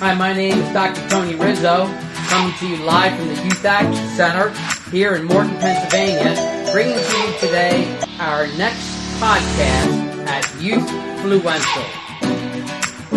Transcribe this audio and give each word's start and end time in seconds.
Hi, 0.00 0.14
my 0.14 0.32
name 0.32 0.56
is 0.56 0.72
Dr. 0.72 1.06
Tony 1.10 1.34
Rizzo, 1.34 1.84
coming 2.28 2.54
to 2.56 2.66
you 2.66 2.78
live 2.78 3.14
from 3.18 3.28
the 3.28 3.34
Youth 3.42 3.62
Action 3.66 4.08
Center 4.16 4.48
here 4.90 5.14
in 5.14 5.24
Morton, 5.26 5.54
Pennsylvania, 5.58 6.70
bringing 6.72 6.96
to 6.96 7.16
you 7.18 7.38
today 7.38 8.00
our 8.18 8.46
next 8.56 8.88
podcast 9.20 10.26
at 10.26 10.58
Youth 10.58 10.88
Fluential. 11.20 11.84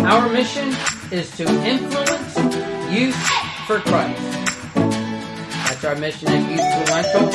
Our 0.04 0.28
mission 0.28 0.76
is 1.10 1.34
to 1.38 1.44
influence 1.64 2.36
youth 2.92 3.16
for 3.66 3.80
Christ. 3.80 4.20
That's 4.74 5.84
our 5.86 5.96
mission 5.96 6.28
at 6.28 6.42
Youthfluential. 6.50 7.32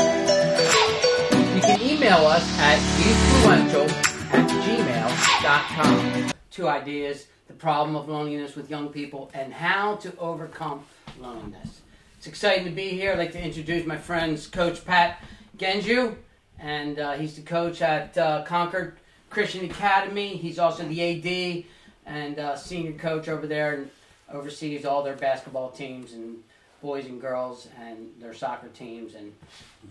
You 1.56 1.62
can 1.62 1.82
email 1.82 2.28
us 2.28 2.48
at 2.60 2.78
youthfluential 3.02 3.90
at 4.32 4.48
gmail.com. 4.62 6.32
Two 6.52 6.68
ideas 6.68 7.26
problem 7.60 7.96
of 7.96 8.08
loneliness 8.08 8.56
with 8.56 8.70
young 8.70 8.90
people 8.90 9.30
and 9.34 9.54
how 9.54 9.96
to 9.98 10.18
overcome 10.18 10.84
loneliness. 11.20 11.82
It's 12.18 12.28
exciting 12.28 12.66
to 12.66 12.72
be 12.72 12.90
here. 12.90 13.12
I'd 13.12 13.18
like 13.18 13.32
to 13.34 13.42
introduce 13.42 13.86
my 13.86 13.98
friends, 13.98 14.48
Coach 14.48 14.86
Pat 14.86 15.22
Genju, 15.58 16.16
and 16.58 17.00
uh, 17.00 17.14
he's 17.14 17.36
the 17.36 17.42
coach 17.42 17.82
at 17.82 18.18
uh, 18.18 18.44
Concord 18.44 18.98
Christian 19.30 19.66
Academy. 19.66 20.36
He's 20.36 20.60
also 20.60 20.84
the 20.84 21.02
AD 21.02 21.66
and 22.06 22.40
uh, 22.40 22.56
senior 22.56 22.94
coach 22.94 23.28
over 23.28 23.46
there 23.46 23.74
and 23.74 23.92
oversees 24.32 24.86
all 24.86 25.04
their 25.04 25.16
basketball 25.16 25.70
teams 25.72 26.14
and 26.14 26.38
boys 26.82 27.06
and 27.06 27.20
girls 27.20 27.68
and 27.82 28.10
their 28.20 28.34
soccer 28.34 28.70
teams 28.70 29.16
and 29.16 29.34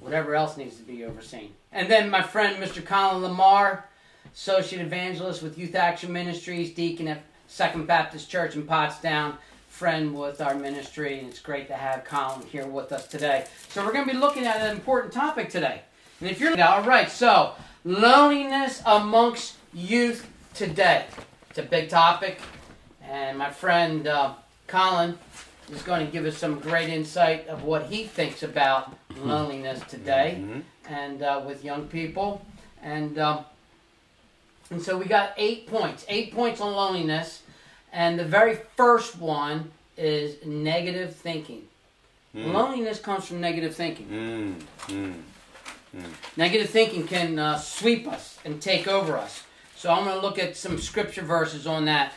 whatever 0.01 0.35
else 0.35 0.57
needs 0.57 0.77
to 0.77 0.83
be 0.83 1.05
overseen. 1.05 1.53
And 1.73 1.91
then 1.91 2.09
my 2.09 2.23
friend, 2.23 2.63
Mr. 2.63 2.85
Colin 2.85 3.23
Lamar, 3.23 3.85
associate 4.35 4.81
evangelist 4.81 5.43
with 5.43 5.59
Youth 5.59 5.75
Action 5.75 6.13
Ministries, 6.13 6.73
deacon 6.73 7.09
at 7.09 7.23
Second 7.49 7.87
Baptist 7.87 8.31
Church 8.31 8.55
in 8.55 8.65
Pottstown, 8.65 9.35
friend 9.69 10.15
with 10.15 10.41
our 10.41 10.55
ministry, 10.55 11.19
and 11.19 11.29
it's 11.29 11.41
great 11.41 11.67
to 11.69 11.75
have 11.75 12.05
Colin 12.05 12.47
here 12.47 12.67
with 12.67 12.93
us 12.93 13.07
today. 13.09 13.47
So 13.71 13.85
we're 13.85 13.93
going 13.93 14.07
to 14.07 14.13
be 14.13 14.19
looking 14.19 14.47
at 14.47 14.61
an 14.61 14.71
important 14.77 15.13
topic 15.13 15.49
today. 15.49 15.81
And 16.21 16.31
if 16.31 16.41
you're 16.41 16.61
all 16.63 16.83
right, 16.83 17.11
so 17.11 17.55
loneliness 17.85 18.83
amongst 18.87 19.57
youth 19.73 20.29
today. 20.55 21.07
It's 21.51 21.59
a 21.59 21.63
big 21.63 21.89
topic, 21.89 22.41
and 23.03 23.39
my 23.39 23.51
friend 23.51 24.07
uh, 24.07 24.35
Colin 24.67 25.19
is 25.73 25.83
going 25.83 26.05
to 26.07 26.13
give 26.13 26.25
us 26.27 26.37
some 26.37 26.59
great 26.61 26.89
insight 26.91 27.47
of 27.49 27.63
what 27.65 27.87
he 27.87 28.05
thinks 28.05 28.43
about 28.43 28.95
loneliness 29.17 29.81
today 29.89 30.39
Mhm. 30.41 30.63
and 30.89 31.23
uh, 31.23 31.43
with 31.47 31.65
young 31.65 31.87
people. 31.89 32.45
And 32.83 33.19
um, 33.19 33.45
and 34.71 34.83
so 34.83 34.99
we 34.99 35.07
got 35.07 35.33
eight 35.37 35.67
points, 35.67 36.05
eight 36.09 36.33
points 36.33 36.61
on 36.61 36.73
loneliness, 36.73 37.43
and 37.93 38.19
the 38.19 38.25
very 38.25 38.59
first 38.77 39.19
one 39.19 39.71
is 39.97 40.45
negative 40.45 41.17
thinking. 41.17 41.63
Mm. 42.35 42.53
Loneliness 42.53 43.01
comes 43.01 43.27
from 43.27 43.41
negative 43.41 43.75
thinking. 43.75 44.07
Mm, 44.89 44.95
mm. 44.95 45.15
Negative 46.37 46.69
thinking 46.69 47.07
can 47.07 47.39
uh, 47.39 47.59
sweep 47.59 48.07
us 48.07 48.39
and 48.45 48.61
take 48.61 48.87
over 48.87 49.17
us. 49.17 49.45
So 49.77 49.91
I'm 49.91 50.05
going 50.05 50.17
to 50.17 50.23
look 50.23 50.39
at 50.39 50.57
some 50.57 50.79
scripture 50.79 51.23
verses 51.23 51.67
on 51.67 51.87
that. 51.87 52.13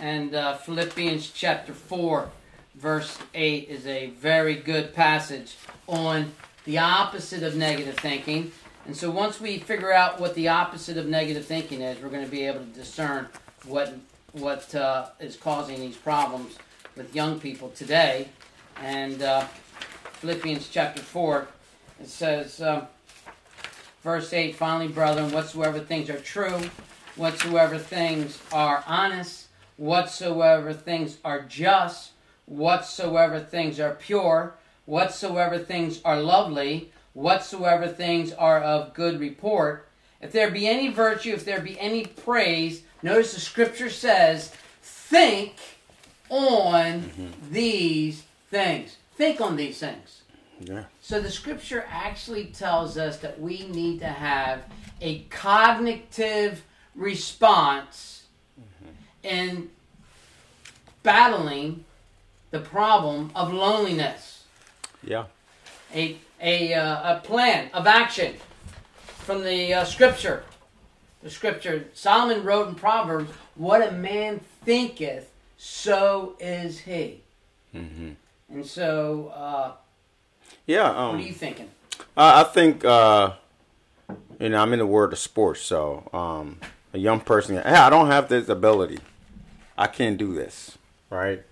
And 0.00 0.34
uh, 0.34 0.56
Philippians 0.56 1.30
chapter 1.30 1.72
4, 1.72 2.30
verse 2.76 3.18
8 3.34 3.68
is 3.68 3.86
a 3.86 4.10
very 4.10 4.54
good 4.54 4.94
passage 4.94 5.56
on 5.86 6.32
the 6.64 6.78
opposite 6.78 7.42
of 7.42 7.56
negative 7.56 7.96
thinking. 7.98 8.52
And 8.86 8.96
so 8.96 9.10
once 9.10 9.40
we 9.40 9.58
figure 9.58 9.92
out 9.92 10.20
what 10.20 10.34
the 10.34 10.48
opposite 10.48 10.96
of 10.96 11.06
negative 11.06 11.44
thinking 11.44 11.82
is, 11.82 12.02
we're 12.02 12.08
going 12.08 12.24
to 12.24 12.30
be 12.30 12.46
able 12.46 12.60
to 12.60 12.66
discern 12.66 13.28
what 13.66 13.94
what 14.32 14.72
uh, 14.74 15.06
is 15.18 15.36
causing 15.36 15.80
these 15.80 15.96
problems 15.96 16.56
with 16.96 17.14
young 17.14 17.40
people 17.40 17.68
today. 17.70 18.28
And 18.80 19.22
uh, 19.22 19.44
Philippians 20.20 20.68
chapter 20.68 21.02
4, 21.02 21.48
it 22.00 22.08
says, 22.08 22.60
um, 22.62 22.86
verse 24.02 24.32
8, 24.32 24.54
finally, 24.54 24.88
brethren, 24.88 25.32
whatsoever 25.32 25.80
things 25.80 26.08
are 26.10 26.20
true, 26.20 26.60
whatsoever 27.16 27.78
things 27.78 28.40
are 28.52 28.84
honest, 28.86 29.48
whatsoever 29.76 30.72
things 30.72 31.18
are 31.24 31.42
just, 31.42 32.12
whatsoever 32.46 33.40
things 33.40 33.80
are 33.80 33.94
pure, 33.94 34.54
whatsoever 34.86 35.58
things 35.58 36.00
are 36.04 36.20
lovely, 36.20 36.92
whatsoever 37.14 37.88
things 37.88 38.32
are 38.32 38.60
of 38.60 38.94
good 38.94 39.20
report, 39.20 39.88
if 40.20 40.32
there 40.32 40.50
be 40.50 40.68
any 40.68 40.88
virtue, 40.88 41.32
if 41.32 41.44
there 41.44 41.60
be 41.60 41.78
any 41.80 42.04
praise, 42.04 42.82
notice 43.02 43.34
the 43.34 43.40
scripture 43.40 43.90
says, 43.90 44.52
think 44.82 45.54
on 46.28 47.02
mm-hmm. 47.02 47.26
these 47.50 48.24
things. 48.50 48.96
Think 49.16 49.40
on 49.40 49.56
these 49.56 49.78
things. 49.78 50.22
Yeah. 50.60 50.84
So 51.00 51.20
the 51.20 51.30
scripture 51.30 51.86
actually 51.88 52.46
tells 52.46 52.98
us 52.98 53.18
that 53.18 53.40
we 53.40 53.66
need 53.68 54.00
to 54.00 54.08
have 54.08 54.62
a 55.00 55.20
cognitive 55.30 56.62
response 56.94 58.26
mm-hmm. 58.60 58.92
in 59.22 59.70
battling 61.02 61.84
the 62.50 62.60
problem 62.60 63.30
of 63.34 63.52
loneliness. 63.52 64.44
Yeah. 65.02 65.24
A, 65.94 66.18
a, 66.40 66.74
uh, 66.74 67.16
a 67.16 67.20
plan 67.20 67.70
of 67.74 67.86
action 67.86 68.36
from 69.04 69.42
the 69.44 69.74
uh, 69.74 69.84
scripture. 69.84 70.44
The 71.22 71.30
scripture, 71.30 71.84
Solomon 71.92 72.44
wrote 72.44 72.68
in 72.68 72.74
Proverbs, 72.74 73.30
What 73.54 73.86
a 73.86 73.92
man 73.92 74.40
thinketh, 74.64 75.30
so 75.58 76.34
is 76.40 76.78
he. 76.80 77.20
hmm 77.72 78.12
And 78.50 78.64
so, 78.66 79.28
uh, 79.34 79.72
Yeah. 80.66 80.88
what 80.88 80.96
Um, 80.96 81.16
are 81.16 81.20
you 81.20 81.32
thinking? 81.34 81.68
I, 82.16 82.40
I 82.40 82.44
think 82.44 82.84
uh, 82.84 83.32
you 84.38 84.48
know 84.48 84.62
I'm 84.62 84.72
in 84.72 84.78
the 84.78 84.86
world 84.86 85.12
of 85.12 85.18
sports, 85.18 85.60
so 85.60 86.08
um, 86.12 86.58
a 86.94 86.98
young 86.98 87.20
person, 87.20 87.56
hey, 87.56 87.62
I 87.62 87.90
don't 87.90 88.06
have 88.06 88.28
this 88.28 88.48
ability. 88.48 88.98
I 89.76 89.86
can't 89.86 90.16
do 90.16 90.34
this. 90.34 90.78
Right. 91.10 91.42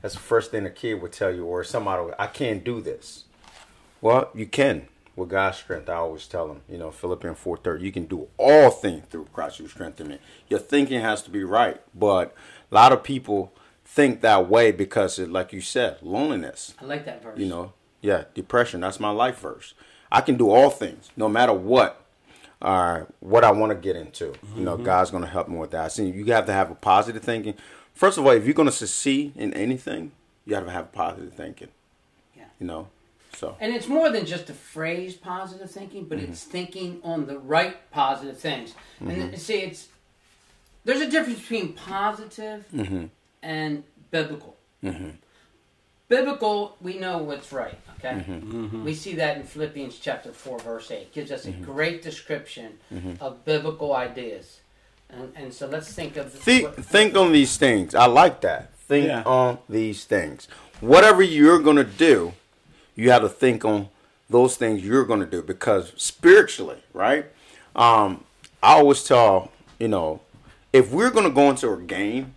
That's 0.00 0.14
the 0.14 0.20
first 0.20 0.50
thing 0.50 0.66
a 0.66 0.70
kid 0.70 1.00
would 1.00 1.12
tell 1.12 1.32
you, 1.32 1.44
or 1.44 1.62
somebody, 1.62 2.12
I 2.18 2.26
can't 2.26 2.64
do 2.64 2.80
this. 2.80 3.24
Well, 4.02 4.28
you 4.34 4.44
can 4.46 4.88
with 5.16 5.30
God's 5.30 5.56
strength. 5.58 5.88
I 5.88 5.94
always 5.94 6.26
tell 6.26 6.48
them, 6.48 6.60
you 6.68 6.76
know, 6.76 6.90
Philippians 6.90 7.38
four 7.38 7.56
thirty, 7.56 7.84
you 7.84 7.92
can 7.92 8.04
do 8.04 8.28
all 8.36 8.70
things 8.70 9.04
through 9.08 9.28
Christ 9.32 9.56
who 9.58 9.68
strengthens 9.68 10.08
me. 10.10 10.18
Your 10.48 10.60
thinking 10.60 11.00
has 11.00 11.22
to 11.22 11.30
be 11.30 11.44
right, 11.44 11.80
but 11.94 12.34
a 12.70 12.74
lot 12.74 12.92
of 12.92 13.02
people 13.02 13.52
think 13.84 14.20
that 14.22 14.48
way 14.48 14.72
because, 14.72 15.18
it, 15.18 15.30
like 15.30 15.52
you 15.52 15.60
said, 15.60 15.98
loneliness. 16.02 16.74
I 16.80 16.84
like 16.84 17.04
that 17.06 17.22
verse. 17.22 17.38
you 17.38 17.46
know 17.46 17.72
yeah 18.04 18.24
depression 18.34 18.80
that's 18.80 18.98
my 18.98 19.10
life 19.10 19.38
verse 19.38 19.74
i 20.10 20.20
can 20.20 20.36
do 20.36 20.50
all 20.50 20.70
things 20.70 21.10
no 21.16 21.28
matter 21.28 21.52
what 21.52 22.04
uh, 22.60 23.02
what 23.20 23.44
i 23.44 23.50
want 23.52 23.70
to 23.70 23.76
get 23.76 23.94
into 23.94 24.34
you 24.56 24.64
know 24.64 24.76
god's 24.76 25.12
going 25.12 25.22
to 25.22 25.28
help 25.30 25.46
me 25.48 25.56
with 25.56 25.70
that 25.70 25.84
i 25.84 25.86
see 25.88 26.10
you 26.10 26.24
have 26.32 26.44
to 26.46 26.52
have 26.52 26.68
a 26.68 26.74
positive 26.74 27.22
thinking 27.22 27.54
first 27.94 28.18
of 28.18 28.26
all 28.26 28.32
if 28.32 28.44
you're 28.44 28.54
going 28.54 28.66
to 28.66 28.72
succeed 28.74 29.32
in 29.36 29.54
anything 29.54 30.10
you 30.44 30.52
have 30.56 30.64
to 30.64 30.70
have 30.72 30.90
positive 30.90 31.32
thinking 31.32 31.68
Yeah. 32.36 32.46
you 32.58 32.66
know 32.66 32.88
so 33.34 33.56
And 33.60 33.74
it's 33.74 33.88
more 33.88 34.10
than 34.10 34.26
just 34.26 34.50
a 34.50 34.54
phrase, 34.54 35.14
positive 35.14 35.70
thinking, 35.70 36.04
but 36.04 36.18
it's 36.18 36.42
mm-hmm. 36.42 36.50
thinking 36.50 37.00
on 37.02 37.26
the 37.26 37.38
right 37.38 37.90
positive 37.90 38.38
things. 38.38 38.74
And 39.00 39.10
mm-hmm. 39.10 39.36
see, 39.36 39.60
it's 39.60 39.88
there's 40.84 41.00
a 41.00 41.10
difference 41.10 41.40
between 41.40 41.74
positive 41.74 42.66
mm-hmm. 42.74 43.06
and 43.42 43.84
biblical. 44.10 44.56
Biblical, 46.08 46.76
we 46.80 46.98
know 46.98 47.18
what's 47.18 47.52
right. 47.52 47.78
Okay, 47.98 48.22
we 48.84 48.94
see 48.94 49.14
that 49.14 49.36
in 49.36 49.44
Philippians 49.44 49.98
chapter 49.98 50.32
four, 50.32 50.58
verse 50.58 50.90
eight. 50.90 51.12
Gives 51.12 51.30
us 51.30 51.46
a 51.46 51.52
great 51.52 52.02
description 52.02 52.78
of 53.20 53.44
biblical 53.44 53.94
ideas. 53.94 54.60
And, 55.12 55.32
and 55.36 55.54
so 55.54 55.66
let's 55.66 55.92
think 55.92 56.16
of 56.16 56.32
think 56.32 56.64
what- 56.64 56.84
think 56.84 57.14
on 57.16 57.32
these 57.32 57.56
things 57.58 57.94
i 57.94 58.06
like 58.06 58.40
that 58.40 58.74
think 58.74 59.06
Yeah. 59.06 59.22
on 59.24 59.58
these 59.68 60.04
things 60.04 60.48
whatever 60.80 61.22
you're 61.22 61.58
going 61.58 61.76
to 61.76 61.84
do 61.84 62.32
you 62.94 63.10
have 63.10 63.22
to 63.22 63.28
think 63.28 63.64
on 63.64 63.88
those 64.28 64.56
things 64.56 64.84
you're 64.84 65.04
going 65.04 65.20
to 65.20 65.26
do 65.26 65.42
because 65.42 65.92
spiritually 65.96 66.82
right? 66.92 67.26
Um 67.74 68.24
i 68.62 68.74
always 68.74 69.02
tell 69.04 69.50
you 69.78 69.88
know 69.88 70.20
if 70.72 70.90
we're 70.92 71.10
going 71.10 71.24
to 71.24 71.30
go 71.30 71.50
into 71.50 71.70
a 71.72 71.80
game 71.80 72.34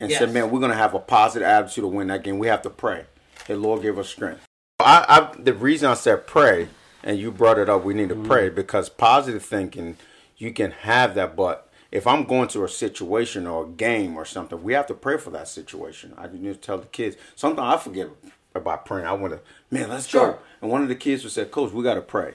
and 0.00 0.10
say 0.10 0.26
man 0.26 0.50
we're 0.50 0.60
going 0.60 0.72
to 0.72 0.76
have 0.76 0.94
a 0.94 0.98
positive 0.98 1.46
attitude 1.46 1.82
to 1.82 1.88
win 1.88 2.08
that 2.08 2.22
game 2.22 2.38
we 2.38 2.46
have 2.46 2.62
to 2.62 2.70
pray. 2.70 3.04
Hey 3.46 3.54
lord 3.54 3.82
give 3.82 3.98
us 3.98 4.08
strength. 4.08 4.44
I, 4.80 5.04
I 5.08 5.42
the 5.42 5.54
reason 5.54 5.88
i 5.88 5.94
said 5.94 6.26
pray 6.26 6.68
and 7.02 7.18
you 7.18 7.30
brought 7.30 7.58
it 7.58 7.68
up 7.68 7.84
we 7.84 7.94
need 7.94 8.08
to 8.08 8.16
pray 8.16 8.48
because 8.48 8.88
positive 8.88 9.44
thinking 9.44 9.96
you 10.36 10.52
can 10.52 10.70
have 10.72 11.14
that 11.14 11.36
but 11.36 11.70
if 11.92 12.06
i'm 12.06 12.24
going 12.24 12.48
to 12.48 12.64
a 12.64 12.68
situation 12.68 13.46
or 13.46 13.64
a 13.64 13.68
game 13.68 14.16
or 14.16 14.24
something 14.24 14.62
we 14.62 14.72
have 14.72 14.86
to 14.88 14.94
pray 14.94 15.16
for 15.16 15.30
that 15.30 15.48
situation. 15.48 16.12
I 16.18 16.26
need 16.26 16.42
to 16.42 16.54
tell 16.56 16.78
the 16.78 16.86
kids. 16.86 17.16
Sometimes 17.36 17.74
i 17.74 17.82
forget 17.82 18.08
about 18.54 18.86
praying 18.86 19.06
i 19.06 19.12
want 19.12 19.32
to 19.32 19.40
man 19.70 19.88
let's 19.88 20.06
Sure. 20.06 20.32
go 20.32 20.38
and 20.62 20.70
one 20.70 20.82
of 20.82 20.88
the 20.88 20.94
kids 20.94 21.22
would 21.24 21.32
say 21.32 21.44
coach 21.44 21.72
we 21.72 21.82
got 21.82 21.94
to 21.94 22.00
pray 22.02 22.34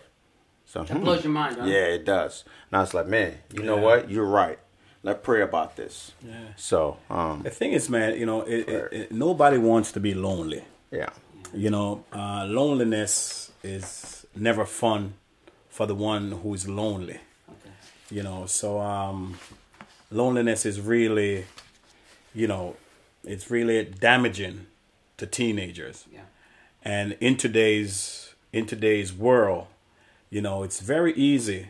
so 0.66 0.84
that 0.84 1.02
blows 1.02 1.24
your 1.24 1.34
mind. 1.34 1.56
Huh? 1.58 1.66
yeah, 1.66 1.86
it 1.98 2.06
does. 2.06 2.44
And 2.70 2.78
I 2.78 2.82
was 2.82 2.94
like, 2.94 3.08
man, 3.08 3.40
you 3.52 3.64
know 3.64 3.78
what? 3.78 4.12
You're 4.12 4.24
right. 4.44 4.60
let's 5.02 5.20
pray 5.24 5.42
about 5.42 5.76
this. 5.76 6.12
Yeah. 6.24 6.36
So, 6.58 6.98
um, 7.10 7.42
The 7.42 7.50
thing 7.50 7.72
is, 7.72 7.90
man, 7.90 8.16
you 8.20 8.28
know, 8.28 8.42
it, 8.44 8.70
it, 8.70 8.94
it, 8.94 9.12
nobody 9.12 9.58
wants 9.58 9.92
to 9.94 10.00
be 10.00 10.14
lonely. 10.14 10.64
yeah, 10.92 11.10
You 11.56 11.72
know, 11.72 12.04
uh, 12.14 12.46
loneliness 12.48 13.52
is 13.64 14.28
never 14.36 14.64
fun 14.64 15.16
for 15.70 15.88
the 15.88 15.96
one 15.96 16.34
who 16.34 16.54
is 16.54 16.68
lonely. 16.70 17.20
Okay. 17.50 17.74
You 18.12 18.22
know, 18.22 18.46
so 18.46 18.80
um, 18.80 19.40
loneliness 20.12 20.68
is 20.68 20.80
really, 20.80 21.46
you 22.36 22.46
know, 22.46 22.76
it's 23.24 23.50
really 23.50 23.86
damaging 23.86 24.68
to 25.20 25.26
teenagers. 25.28 26.06
Yeah. 26.12 26.22
And 26.84 27.16
in 27.20 27.38
today's 27.38 28.34
in 28.52 28.66
today's 28.66 29.14
world, 29.14 29.68
you 30.30 30.42
know, 30.42 30.64
it's 30.64 30.80
very 30.80 31.14
easy 31.14 31.68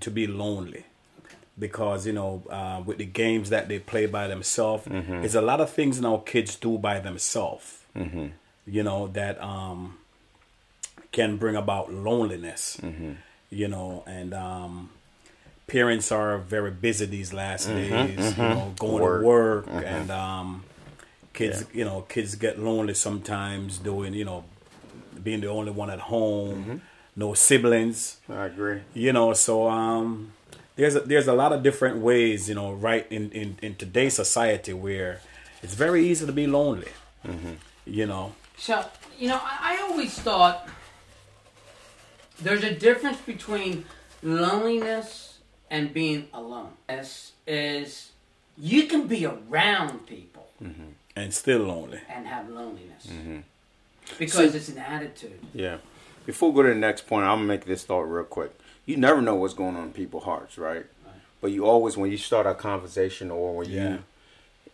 to 0.00 0.10
be 0.12 0.26
lonely 0.28 0.84
because 1.58 2.06
you 2.06 2.12
know 2.12 2.42
uh, 2.50 2.80
with 2.86 2.98
the 2.98 3.04
games 3.04 3.50
that 3.50 3.66
they 3.68 3.78
play 3.80 4.06
by 4.06 4.28
themselves, 4.28 4.84
there's 4.86 5.34
a 5.34 5.40
lot 5.42 5.60
of 5.60 5.70
things 5.70 6.00
now 6.00 6.18
kids 6.24 6.54
do 6.56 6.78
by 6.78 7.00
themselves. 7.00 7.82
You 7.94 8.82
know 8.82 9.08
that 9.08 9.40
um, 9.42 9.98
can 11.12 11.36
bring 11.36 11.56
about 11.56 11.92
loneliness. 11.92 12.78
You 13.50 13.68
know, 13.68 14.02
and 14.06 14.34
um, 14.34 14.90
parents 15.66 16.10
are 16.12 16.38
very 16.38 16.70
busy 16.72 17.06
these 17.06 17.32
last 17.32 17.66
days. 17.68 18.36
You 18.36 18.42
know, 18.42 18.72
going 18.78 19.02
Work. 19.02 19.20
to 19.20 19.26
work 19.26 19.66
and 19.84 20.10
um, 20.10 20.64
kids. 21.36 21.64
You 21.72 21.84
know, 21.84 21.98
kids 22.08 22.34
get 22.34 22.58
lonely 22.58 22.94
sometimes 22.94 23.78
doing. 23.78 24.14
You 24.14 24.24
know, 24.24 24.44
being 25.22 25.40
the 25.40 25.48
only 25.48 25.72
one 25.72 25.90
at 25.90 26.00
home. 26.00 26.54
Mm-hmm. 26.62 26.76
No 27.18 27.32
siblings 27.32 28.20
I 28.28 28.44
agree. 28.44 28.80
you 28.92 29.10
know 29.10 29.32
so 29.32 29.68
um 29.68 30.34
there's 30.76 30.96
a, 30.96 31.00
there's 31.00 31.28
a 31.28 31.32
lot 31.32 31.50
of 31.54 31.62
different 31.62 31.96
ways 31.96 32.46
you 32.50 32.54
know 32.54 32.72
right 32.74 33.06
in 33.10 33.30
in, 33.32 33.56
in 33.62 33.74
today's 33.76 34.12
society 34.12 34.74
where 34.74 35.20
it's 35.62 35.72
very 35.72 36.06
easy 36.06 36.26
to 36.26 36.32
be 36.32 36.46
lonely 36.46 36.92
mm-hmm. 37.24 37.54
you 37.86 38.04
know 38.04 38.34
So, 38.58 38.84
you 39.18 39.28
know, 39.28 39.40
I, 39.42 39.76
I 39.78 39.82
always 39.88 40.12
thought 40.18 40.68
there's 42.40 42.64
a 42.64 42.74
difference 42.74 43.20
between 43.20 43.84
loneliness 44.22 45.38
and 45.70 45.92
being 45.92 46.28
alone. 46.32 46.72
This 46.88 47.32
is 47.46 48.12
you 48.56 48.84
can 48.90 49.06
be 49.06 49.26
around 49.26 50.06
people 50.06 50.48
mm-hmm. 50.62 50.95
And 51.16 51.32
still 51.34 51.60
lonely 51.60 51.98
and 52.08 52.26
have 52.26 52.48
loneliness 52.48 53.06
mm-hmm. 53.08 53.38
because 54.18 54.52
See- 54.52 54.56
it's 54.58 54.68
an 54.68 54.78
attitude. 54.78 55.40
Yeah. 55.54 55.78
Before 56.26 56.50
we 56.50 56.56
go 56.56 56.62
to 56.64 56.68
the 56.70 56.74
next 56.74 57.06
point, 57.06 57.24
I'm 57.24 57.38
gonna 57.38 57.44
make 57.48 57.64
this 57.64 57.84
thought 57.84 58.02
real 58.02 58.24
quick. 58.24 58.52
You 58.84 58.96
never 58.96 59.20
know 59.22 59.34
what's 59.36 59.54
going 59.54 59.76
on 59.76 59.84
in 59.84 59.92
people's 59.92 60.24
hearts, 60.24 60.58
right? 60.58 60.84
But 61.40 61.52
you 61.52 61.66
always, 61.66 61.96
when 61.96 62.10
you 62.10 62.16
start 62.18 62.46
a 62.46 62.54
conversation 62.54 63.30
or 63.30 63.56
when 63.56 63.68
Yeah. 63.70 63.90
you, 63.90 63.98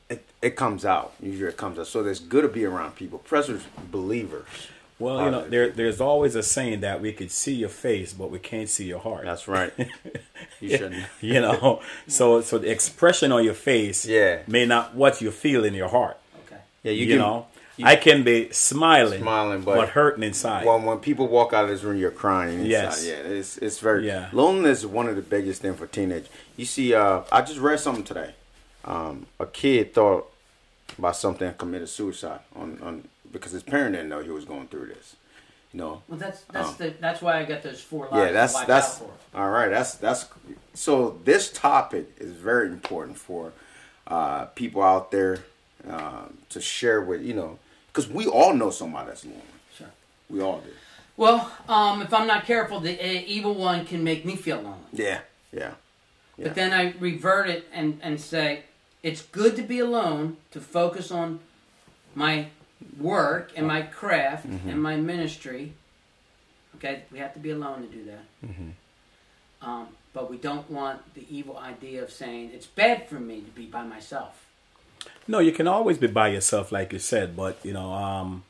it, 0.08 0.24
it 0.40 0.56
comes 0.56 0.84
out. 0.84 1.12
Usually, 1.22 1.48
it 1.48 1.56
comes 1.56 1.78
out. 1.78 1.86
So 1.86 2.04
it's 2.04 2.20
good 2.20 2.42
to 2.42 2.48
be 2.48 2.64
around 2.64 2.94
people. 2.96 3.18
Pressers, 3.18 3.62
believers. 3.90 4.46
well 4.98 5.24
you 5.24 5.30
know 5.30 5.48
there 5.48 5.70
there's 5.70 6.00
always 6.00 6.34
a 6.36 6.42
saying 6.42 6.80
that 6.80 7.00
we 7.00 7.12
could 7.12 7.30
see 7.30 7.54
your 7.54 7.68
face 7.70 8.12
but 8.12 8.30
we 8.30 8.38
can't 8.38 8.68
see 8.68 8.84
your 8.84 9.00
heart 9.00 9.24
That's 9.24 9.48
right. 9.48 9.72
You 10.60 10.68
shouldn't. 10.70 11.04
you 11.20 11.40
know 11.40 11.80
so 12.06 12.40
so 12.40 12.58
the 12.58 12.70
expression 12.70 13.32
on 13.32 13.42
your 13.44 13.54
face 13.54 14.06
Yeah. 14.06 14.42
may 14.46 14.64
not 14.66 14.94
what 14.94 15.20
you 15.20 15.30
feel 15.30 15.64
in 15.64 15.74
your 15.74 15.88
heart 15.88 16.16
Okay. 16.16 16.21
Yeah, 16.82 16.92
you, 16.92 17.04
you, 17.04 17.08
can, 17.12 17.18
know 17.18 17.46
you- 17.76 17.86
i 17.86 17.96
can 17.96 18.22
be 18.24 18.50
smiling 18.52 19.20
Smiling, 19.20 19.62
but- 19.62 19.88
hurting 19.90 20.22
inside 20.24 20.66
When 20.66 20.84
when 20.84 20.98
people 20.98 21.28
walk 21.28 21.52
out 21.52 21.64
of 21.64 21.70
this 21.70 21.82
room, 21.82 21.96
you're 21.98 22.10
crying. 22.10 22.54
Inside. 22.60 22.68
Yes. 22.68 23.06
Yeah, 23.06 23.14
it's 23.14 23.58
it's 23.58 23.78
very 23.78 24.06
Yeah. 24.06 24.28
loneliness 24.32 24.80
is 24.80 24.86
one 24.86 25.08
of 25.08 25.16
the 25.16 25.22
biggest 25.22 25.62
thing 25.62 25.74
for 25.74 25.86
teenage. 25.86 26.26
You 26.56 26.64
see, 26.66 26.94
uh, 26.94 27.22
I 27.30 27.42
just 27.42 27.58
read 27.60 27.80
something 27.80 28.04
today. 28.04 28.34
Um, 28.84 29.26
a 29.38 29.46
kid 29.46 29.94
thought 29.94 30.28
about 30.98 31.16
something 31.16 31.46
and 31.48 31.56
committed 31.56 31.88
suicide 31.88 32.40
on, 32.56 32.78
on 32.82 33.08
because 33.32 33.52
his 33.52 33.62
parent 33.62 33.94
didn't 33.94 34.08
know 34.10 34.20
he 34.22 34.30
was 34.30 34.44
going 34.44 34.66
through 34.68 34.88
this. 34.88 35.16
You 35.72 35.78
know. 35.80 36.02
Well, 36.08 36.18
that's 36.18 36.42
that's 36.52 36.68
Um, 36.70 36.74
the 36.78 36.94
that's 37.00 37.22
why 37.22 37.38
I 37.40 37.44
got 37.44 37.62
those 37.62 37.80
four 37.80 38.08
lives 38.10 38.16
Yeah, 38.26 38.32
that's 38.32 38.60
to 38.60 38.66
that's 38.66 39.00
out 39.00 39.08
for. 39.32 39.38
all 39.38 39.48
right. 39.50 39.70
That's 39.70 39.94
that's 39.94 40.26
so. 40.74 41.18
This 41.24 41.50
topic 41.50 42.12
is 42.18 42.32
very 42.32 42.66
important 42.68 43.16
for 43.16 43.52
uh, 44.08 44.46
people 44.46 44.82
out 44.82 45.10
there 45.12 45.38
uh, 45.88 46.26
to 46.50 46.60
share 46.60 47.00
with 47.00 47.22
you 47.22 47.34
know 47.34 47.58
because 47.88 48.08
we 48.08 48.26
all 48.26 48.54
know 48.54 48.70
somebody 48.70 49.08
that's 49.08 49.24
lonely. 49.24 49.40
Sure. 49.76 49.90
We 50.30 50.40
all 50.40 50.60
do. 50.60 50.70
Well, 51.16 51.52
um, 51.68 52.00
if 52.02 52.12
I'm 52.14 52.26
not 52.26 52.46
careful, 52.46 52.80
the 52.80 52.98
uh, 52.98 53.22
evil 53.26 53.54
one 53.54 53.84
can 53.84 54.02
make 54.02 54.24
me 54.24 54.34
feel 54.36 54.56
lonely. 54.56 54.78
Yeah, 54.92 55.20
yeah. 55.52 55.72
Yeah. 56.38 56.44
But 56.44 56.54
then 56.54 56.72
I 56.72 56.94
revert 56.98 57.50
it 57.50 57.68
and, 57.72 58.00
and 58.02 58.18
say, 58.18 58.62
it's 59.02 59.20
good 59.20 59.54
to 59.56 59.62
be 59.62 59.78
alone 59.80 60.38
to 60.52 60.60
focus 60.60 61.10
on 61.10 61.40
my 62.14 62.46
work 62.98 63.52
and 63.54 63.66
my 63.66 63.82
craft 63.82 64.48
Mm-hmm. 64.48 64.68
and 64.70 64.82
my 64.82 64.96
ministry. 64.96 65.74
Okay, 66.76 67.02
we 67.12 67.18
have 67.18 67.34
to 67.34 67.38
be 67.40 67.50
alone 67.50 67.82
to 67.82 67.88
do 67.88 68.04
that. 68.06 68.24
Mm-hmm. 68.48 69.68
Um, 69.68 69.88
but 70.14 70.30
we 70.30 70.38
don't 70.38 70.68
want 70.70 71.14
the 71.14 71.26
evil 71.30 71.58
idea 71.58 72.02
of 72.02 72.10
saying 72.10 72.50
it's 72.54 72.66
bad 72.66 73.08
for 73.08 73.20
me 73.20 73.42
to 73.42 73.50
be 73.50 73.66
by 73.66 73.84
myself. 73.84 74.46
No, 75.28 75.38
you 75.38 75.52
can 75.52 75.68
always 75.68 75.98
be 75.98 76.08
by 76.08 76.28
yourself, 76.28 76.72
like 76.72 76.92
you 76.92 76.98
said, 76.98 77.36
but 77.36 77.58
you 77.62 77.72
know, 77.72 77.92
um, 77.92 78.44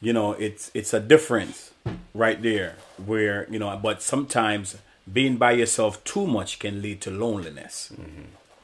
you 0.00 0.12
know, 0.12 0.32
it's 0.32 0.70
it's 0.74 0.92
a 0.92 1.00
difference 1.00 1.72
right 2.14 2.40
there 2.40 2.76
where 3.04 3.46
you 3.50 3.58
know. 3.58 3.78
But 3.82 4.02
sometimes 4.02 4.76
being 5.10 5.36
by 5.36 5.52
yourself 5.52 6.02
too 6.04 6.26
much 6.26 6.58
can 6.58 6.82
lead 6.82 7.00
to 7.02 7.10
loneliness. 7.10 7.92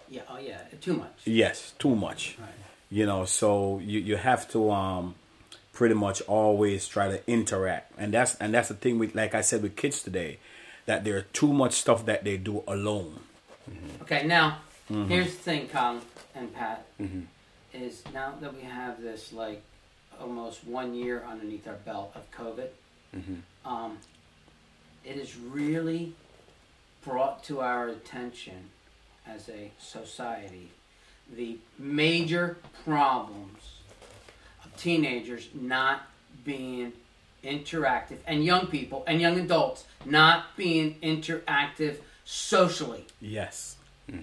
Yeah, 0.09 0.23
oh 0.29 0.39
yeah, 0.39 0.59
too 0.81 0.95
much. 0.95 1.23
Yes, 1.25 1.73
too 1.79 1.97
much. 1.97 2.37
Right. 2.39 2.49
You 2.91 3.07
know, 3.07 3.25
so 3.25 3.81
you 3.83 4.01
you 4.01 4.17
have 4.17 4.49
to 4.51 4.71
um, 4.71 5.15
pretty 5.73 5.95
much 5.95 6.21
always 6.23 6.87
try 6.87 7.09
to 7.09 7.29
interact, 7.31 7.93
and 7.99 8.13
that's 8.13 8.35
and 8.37 8.55
that's 8.55 8.69
the 8.69 8.75
thing 8.75 8.99
with 8.99 9.15
like 9.15 9.35
I 9.35 9.41
said 9.41 9.63
with 9.63 9.77
kids 9.77 10.03
today, 10.03 10.39
that 10.87 11.05
there 11.05 11.17
are 11.17 11.27
too 11.33 11.53
much 11.53 11.73
stuff 11.73 12.05
that 12.07 12.23
they 12.25 12.37
do 12.37 12.63
alone. 12.69 13.21
Okay, 14.03 14.27
now 14.27 14.59
Mm-hmm. 14.91 15.09
here's 15.09 15.27
the 15.35 15.43
thing, 15.43 15.69
Kong 15.69 16.03
and 16.35 16.53
Pat, 16.55 16.87
is 17.73 18.03
now 18.13 18.35
that 18.41 18.55
we 18.55 18.63
have 18.63 19.01
this 19.03 19.33
like 19.33 19.63
almost 20.21 20.65
one 20.65 20.95
year 20.95 21.25
underneath 21.29 21.67
our 21.67 21.75
belt 21.85 22.13
of 22.15 22.31
COVID, 22.31 22.69
Mm-hmm. 23.17 23.71
um, 23.73 23.99
it 25.05 25.17
is 25.17 25.37
really 25.37 26.15
brought 27.05 27.45
to 27.45 27.61
our 27.61 27.89
attention 27.89 28.71
as 29.27 29.49
a 29.49 29.71
society 29.79 30.71
the 31.37 31.57
major 31.79 32.57
problems 32.85 33.79
of 34.65 34.77
teenagers 34.77 35.49
not 35.55 36.09
being 36.45 36.93
interactive 37.45 38.19
and 38.27 38.45
young 38.45 38.67
people 38.67 39.05
and 39.07 39.21
young 39.21 39.39
adults 39.39 39.85
not 40.05 40.57
being 40.57 40.97
interactive 41.03 41.99
socially. 42.25 43.05
Yes. 43.21 43.77
They- 44.09 44.19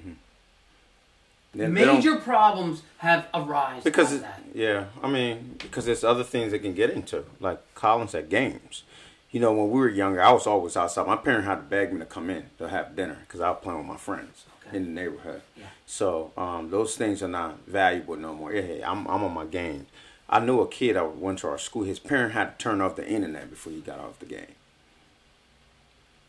they 1.53 1.67
Major 1.67 2.15
problems 2.17 2.81
have 2.99 3.27
arisen 3.33 3.81
because 3.83 4.13
it, 4.13 4.23
yeah, 4.53 4.85
I 5.03 5.09
mean 5.09 5.55
because 5.59 5.85
there's 5.85 6.03
other 6.03 6.23
things 6.23 6.51
they 6.51 6.59
can 6.59 6.73
get 6.73 6.91
into, 6.91 7.25
like 7.39 7.59
Colin 7.75 8.07
at 8.13 8.29
games. 8.29 8.83
You 9.31 9.39
know, 9.39 9.53
when 9.53 9.69
we 9.69 9.79
were 9.79 9.89
younger, 9.89 10.21
I 10.21 10.31
was 10.31 10.45
always 10.45 10.75
outside. 10.75 11.07
My 11.07 11.15
parents 11.15 11.47
had 11.47 11.55
to 11.55 11.61
beg 11.61 11.93
me 11.93 11.99
to 11.99 12.05
come 12.05 12.29
in 12.29 12.45
to 12.57 12.67
have 12.67 12.95
dinner 12.95 13.17
because 13.27 13.39
I 13.39 13.49
was 13.49 13.59
playing 13.61 13.79
with 13.79 13.87
my 13.87 13.97
friends 13.97 14.45
Okay. 14.67 14.75
in 14.77 14.83
the 14.83 14.91
neighborhood. 15.01 15.41
Yeah. 15.57 15.65
So 15.85 16.31
um, 16.37 16.69
those 16.69 16.95
things 16.97 17.23
are 17.23 17.29
not 17.29 17.65
valuable 17.65 18.15
no 18.17 18.33
more. 18.33 18.53
Yeah, 18.53 18.61
hey, 18.61 18.83
I'm, 18.83 19.07
I'm 19.07 19.23
on 19.23 19.33
my 19.33 19.45
game. 19.45 19.87
I 20.29 20.39
knew 20.39 20.59
a 20.61 20.67
kid 20.67 20.95
that 20.97 21.15
went 21.17 21.39
to 21.39 21.47
our 21.47 21.57
school. 21.57 21.83
His 21.83 21.97
parent 21.99 22.33
had 22.33 22.57
to 22.59 22.63
turn 22.63 22.81
off 22.81 22.95
the 22.97 23.07
internet 23.07 23.49
before 23.49 23.71
he 23.73 23.79
got 23.79 23.99
off 23.99 24.19
the 24.19 24.25
game. 24.25 24.55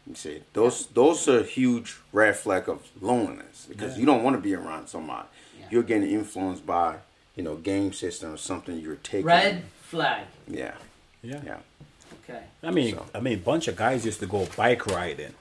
You 0.07 0.15
see, 0.17 0.43
those 0.53 0.87
those 0.89 1.29
are 1.29 1.43
huge 1.45 1.97
red 2.13 2.37
flag 2.37 2.69
of 2.69 2.81
loneliness 3.01 3.67
because 3.69 3.93
Yeah. 3.95 4.01
you 4.01 4.07
don't 4.07 4.23
want 4.25 4.35
to 4.37 4.43
be 4.43 4.55
around 4.55 4.89
somebody. 4.89 5.29
Yeah. 5.59 5.67
You're 5.71 5.83
getting 5.85 6.11
influenced 6.11 6.67
by 6.67 6.97
you 7.37 7.43
know 7.45 7.55
game 7.57 7.93
system 7.93 8.35
or 8.35 8.37
something 8.37 8.79
you're 8.79 8.97
taking. 8.97 9.27
Red 9.27 9.63
flag. 9.83 10.27
Yeah, 10.49 10.75
Yeah. 11.23 11.41
yeah. 11.45 11.57
Okay. 12.25 12.43
I 12.63 12.71
mean, 12.71 12.95
So- 12.97 13.07
I 13.15 13.21
mean, 13.21 13.39
bunch 13.41 13.69
of 13.69 13.77
guys 13.77 14.05
used 14.05 14.21
to 14.21 14.27
go 14.27 14.47
bike 14.57 14.87
riding. 14.87 15.35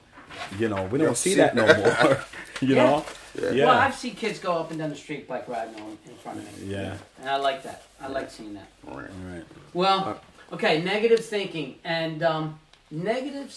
You 0.58 0.68
know, 0.68 0.84
we 0.84 0.98
don't 0.98 1.08
Yeah. 1.08 1.14
see 1.14 1.34
that 1.34 1.54
no 1.54 1.66
more. 1.66 2.24
you 2.60 2.76
Yeah. 2.76 2.84
know? 2.84 3.04
Yeah. 3.34 3.50
Yeah. 3.50 3.64
Well, 3.66 3.78
I've 3.78 3.94
seen 3.96 4.14
kids 4.14 4.38
go 4.38 4.52
up 4.58 4.70
and 4.70 4.78
down 4.78 4.90
the 4.90 4.96
street 4.96 5.26
bike 5.26 5.48
riding 5.48 5.74
in 6.06 6.14
front 6.22 6.38
of 6.38 6.44
me. 6.60 6.72
Yeah. 6.72 6.96
And 7.20 7.28
I 7.28 7.36
like 7.36 7.62
that. 7.64 7.82
I 8.00 8.06
like 8.08 8.30
seeing 8.30 8.54
that. 8.54 8.68
All 8.88 8.96
right. 8.98 9.10
All 9.10 9.32
right. 9.34 9.44
Well, 9.74 10.20
okay, 10.52 10.80
negative 10.82 11.24
thinking 11.24 11.78
and 11.84 12.22
um, 12.22 12.58
negative 12.90 13.50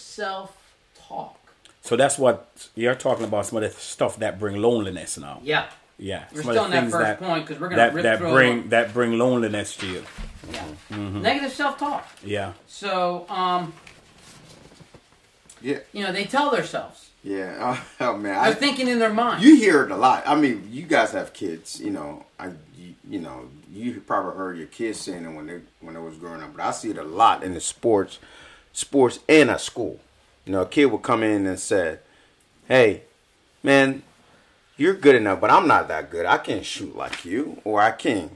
self-talk. 1.08 1.36
So 1.82 1.96
that's 1.96 2.18
what 2.18 2.68
you're 2.74 2.94
talking 2.94 3.24
about. 3.24 3.46
Some 3.46 3.62
of 3.62 3.62
the 3.62 3.78
stuff 3.80 4.16
that 4.18 4.38
bring 4.38 4.56
loneliness 4.60 5.18
now. 5.18 5.40
Yeah. 5.42 5.66
Yeah. 5.98 6.24
We're 6.34 6.42
some 6.42 6.50
still 6.52 6.54
the 6.54 6.60
on 6.60 6.70
that 6.70 6.80
things 6.80 6.92
first 6.92 7.20
point 7.20 7.46
because 7.46 7.60
we're 7.60 7.68
gonna 7.68 7.76
that 7.82 7.94
rip 7.94 8.02
that 8.02 8.18
through 8.18 8.32
bring 8.32 8.60
them. 8.62 8.68
that 8.70 8.92
bring 8.92 9.18
loneliness 9.18 9.76
to 9.76 9.86
you. 9.86 10.02
Yeah. 10.52 10.64
Mm-hmm. 10.90 11.22
Negative 11.22 11.52
self-talk. 11.52 12.06
Yeah. 12.24 12.52
So, 12.66 13.26
um, 13.28 13.72
Yeah. 15.62 15.78
you 15.92 16.04
know, 16.04 16.12
they 16.12 16.24
tell 16.24 16.50
themselves 16.50 17.10
Yeah. 17.22 17.80
Oh, 18.00 18.12
man. 18.16 18.34
They're 18.34 18.52
I, 18.52 18.54
thinking 18.54 18.88
in 18.88 18.98
their 18.98 19.12
mind. 19.12 19.42
you 19.42 19.56
hear 19.56 19.84
it 19.84 19.90
a 19.90 19.96
lot. 19.96 20.24
I 20.26 20.34
mean, 20.34 20.68
you 20.70 20.82
guys 20.82 21.12
have 21.12 21.32
kids. 21.32 21.80
You 21.80 21.90
know, 21.90 22.24
I 22.38 22.48
you, 22.76 22.94
you 23.08 23.20
know 23.20 23.48
you 23.72 24.00
probably 24.00 24.36
heard 24.36 24.56
your 24.58 24.66
kids 24.66 25.00
saying 25.00 25.24
it 25.24 25.28
when 25.34 25.46
they 25.46 25.60
when 25.80 25.94
they 25.94 26.00
was 26.00 26.16
growing 26.16 26.42
up. 26.42 26.54
But 26.56 26.64
I 26.64 26.70
see 26.72 26.90
it 26.90 26.98
a 26.98 27.04
lot 27.04 27.42
in 27.42 27.54
the 27.54 27.60
sports, 27.60 28.18
sports 28.72 29.18
and 29.28 29.50
at 29.50 29.60
school. 29.60 30.00
You 30.46 30.52
know, 30.52 30.62
a 30.62 30.66
kid 30.66 30.86
would 30.86 31.02
come 31.02 31.22
in 31.22 31.46
and 31.46 31.58
say, 31.58 31.98
"Hey, 32.68 33.02
man, 33.62 34.02
you're 34.76 34.94
good 34.94 35.16
enough, 35.16 35.40
but 35.40 35.50
I'm 35.50 35.66
not 35.66 35.88
that 35.88 36.10
good. 36.10 36.24
I 36.24 36.38
can't 36.38 36.64
shoot 36.64 36.96
like 36.96 37.24
you, 37.24 37.60
or 37.64 37.82
I 37.82 37.90
can't 37.90 38.32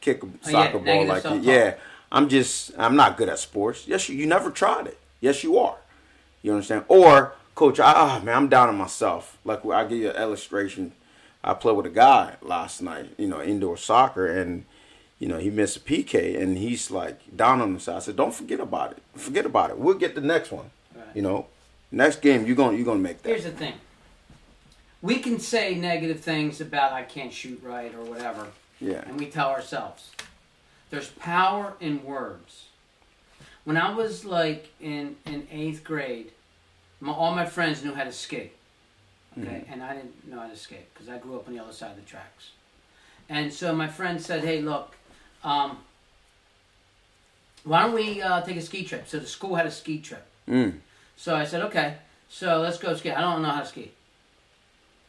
kick 0.00 0.22
a 0.22 0.26
Oh, 0.26 0.30
yeah, 0.44 0.50
soccer 0.50 0.78
ball 0.78 1.06
like 1.06 1.24
you. 1.24 1.40
Yeah, 1.40 1.74
I'm 2.12 2.28
just 2.28 2.72
I'm 2.78 2.96
not 2.96 3.16
good 3.16 3.28
at 3.28 3.38
sports. 3.38 3.88
Yes, 3.88 4.08
you, 4.08 4.16
you 4.16 4.26
never 4.26 4.50
tried 4.50 4.86
it. 4.86 4.98
Yes, 5.20 5.42
you 5.42 5.58
are. 5.58 5.76
You 6.42 6.52
understand? 6.52 6.84
Or 6.88 7.32
coach, 7.54 7.80
I, 7.80 7.92
ah 7.92 8.20
man, 8.22 8.36
I'm 8.36 8.48
down 8.48 8.68
on 8.68 8.76
myself. 8.76 9.38
Like 9.44 9.64
I 9.64 9.84
give 9.84 9.98
you 9.98 10.10
an 10.10 10.16
illustration. 10.16 10.92
I 11.42 11.54
played 11.54 11.76
with 11.76 11.86
a 11.86 11.90
guy 11.90 12.36
last 12.42 12.82
night, 12.82 13.10
you 13.18 13.26
know, 13.26 13.42
indoor 13.42 13.76
soccer, 13.76 14.26
and 14.26 14.64
you 15.18 15.28
know 15.28 15.38
he 15.38 15.48
missed 15.50 15.78
a 15.78 15.80
PK, 15.80 16.40
and 16.40 16.58
he's 16.58 16.90
like 16.90 17.34
down 17.34 17.60
on 17.62 17.68
himself. 17.70 18.02
I 18.02 18.04
said, 18.06 18.16
don't 18.16 18.34
forget 18.34 18.60
about 18.60 18.92
it. 18.92 19.02
Forget 19.14 19.46
about 19.46 19.70
it. 19.70 19.78
We'll 19.78 19.94
get 19.94 20.14
the 20.14 20.20
next 20.20 20.52
one. 20.52 20.70
Right. 20.94 21.04
You 21.14 21.22
know, 21.22 21.46
next 21.94 22.20
game 22.20 22.46
you're 22.46 22.56
gonna 22.56 22.76
you're 22.76 22.84
gonna 22.84 23.00
make 23.00 23.22
that. 23.22 23.28
Here's 23.28 23.44
the 23.44 23.50
thing. 23.50 23.74
We 25.02 25.18
can 25.18 25.38
say 25.38 25.74
negative 25.74 26.20
things 26.20 26.60
about 26.60 26.92
I 26.92 27.02
can't 27.02 27.32
shoot 27.32 27.60
right 27.62 27.94
or 27.94 28.02
whatever, 28.04 28.48
yeah. 28.80 29.02
and 29.06 29.18
we 29.18 29.26
tell 29.26 29.50
ourselves. 29.50 30.10
There's 30.90 31.08
power 31.10 31.74
in 31.80 32.04
words. 32.04 32.66
When 33.64 33.76
I 33.76 33.94
was 33.94 34.24
like 34.24 34.70
in 34.80 35.16
in 35.26 35.46
eighth 35.50 35.84
grade, 35.84 36.32
my, 37.00 37.12
all 37.12 37.34
my 37.34 37.46
friends 37.46 37.82
knew 37.84 37.94
how 37.94 38.04
to 38.04 38.12
skate. 38.12 38.54
Okay, 39.36 39.64
and 39.68 39.82
I 39.82 39.94
didn't 39.94 40.28
know 40.28 40.40
how 40.40 40.48
to 40.48 40.56
skate 40.56 40.92
because 40.94 41.08
I 41.08 41.18
grew 41.18 41.36
up 41.36 41.48
on 41.48 41.54
the 41.54 41.62
other 41.62 41.72
side 41.72 41.90
of 41.90 41.96
the 41.96 42.08
tracks. 42.08 42.52
And 43.28 43.52
so 43.52 43.74
my 43.74 43.88
friend 43.88 44.20
said, 44.20 44.44
"Hey, 44.44 44.60
look, 44.60 44.94
um, 45.42 45.78
why 47.64 47.82
don't 47.82 47.94
we 47.94 48.22
uh, 48.22 48.42
take 48.42 48.56
a 48.56 48.62
ski 48.62 48.84
trip?" 48.84 49.08
So 49.08 49.18
the 49.18 49.26
school 49.26 49.56
had 49.56 49.66
a 49.66 49.70
ski 49.70 49.98
trip. 49.98 50.26
Mm. 50.48 50.74
So 51.16 51.34
I 51.34 51.44
said, 51.44 51.62
okay, 51.62 51.96
so 52.28 52.60
let's 52.60 52.78
go 52.78 52.94
ski. 52.94 53.10
I 53.10 53.20
don't 53.20 53.42
know 53.42 53.50
how 53.50 53.60
to 53.60 53.66
ski. 53.66 53.90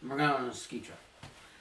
We're 0.04 0.18
going 0.18 0.30
on 0.30 0.46
a 0.46 0.54
ski 0.54 0.80
trip. 0.80 0.98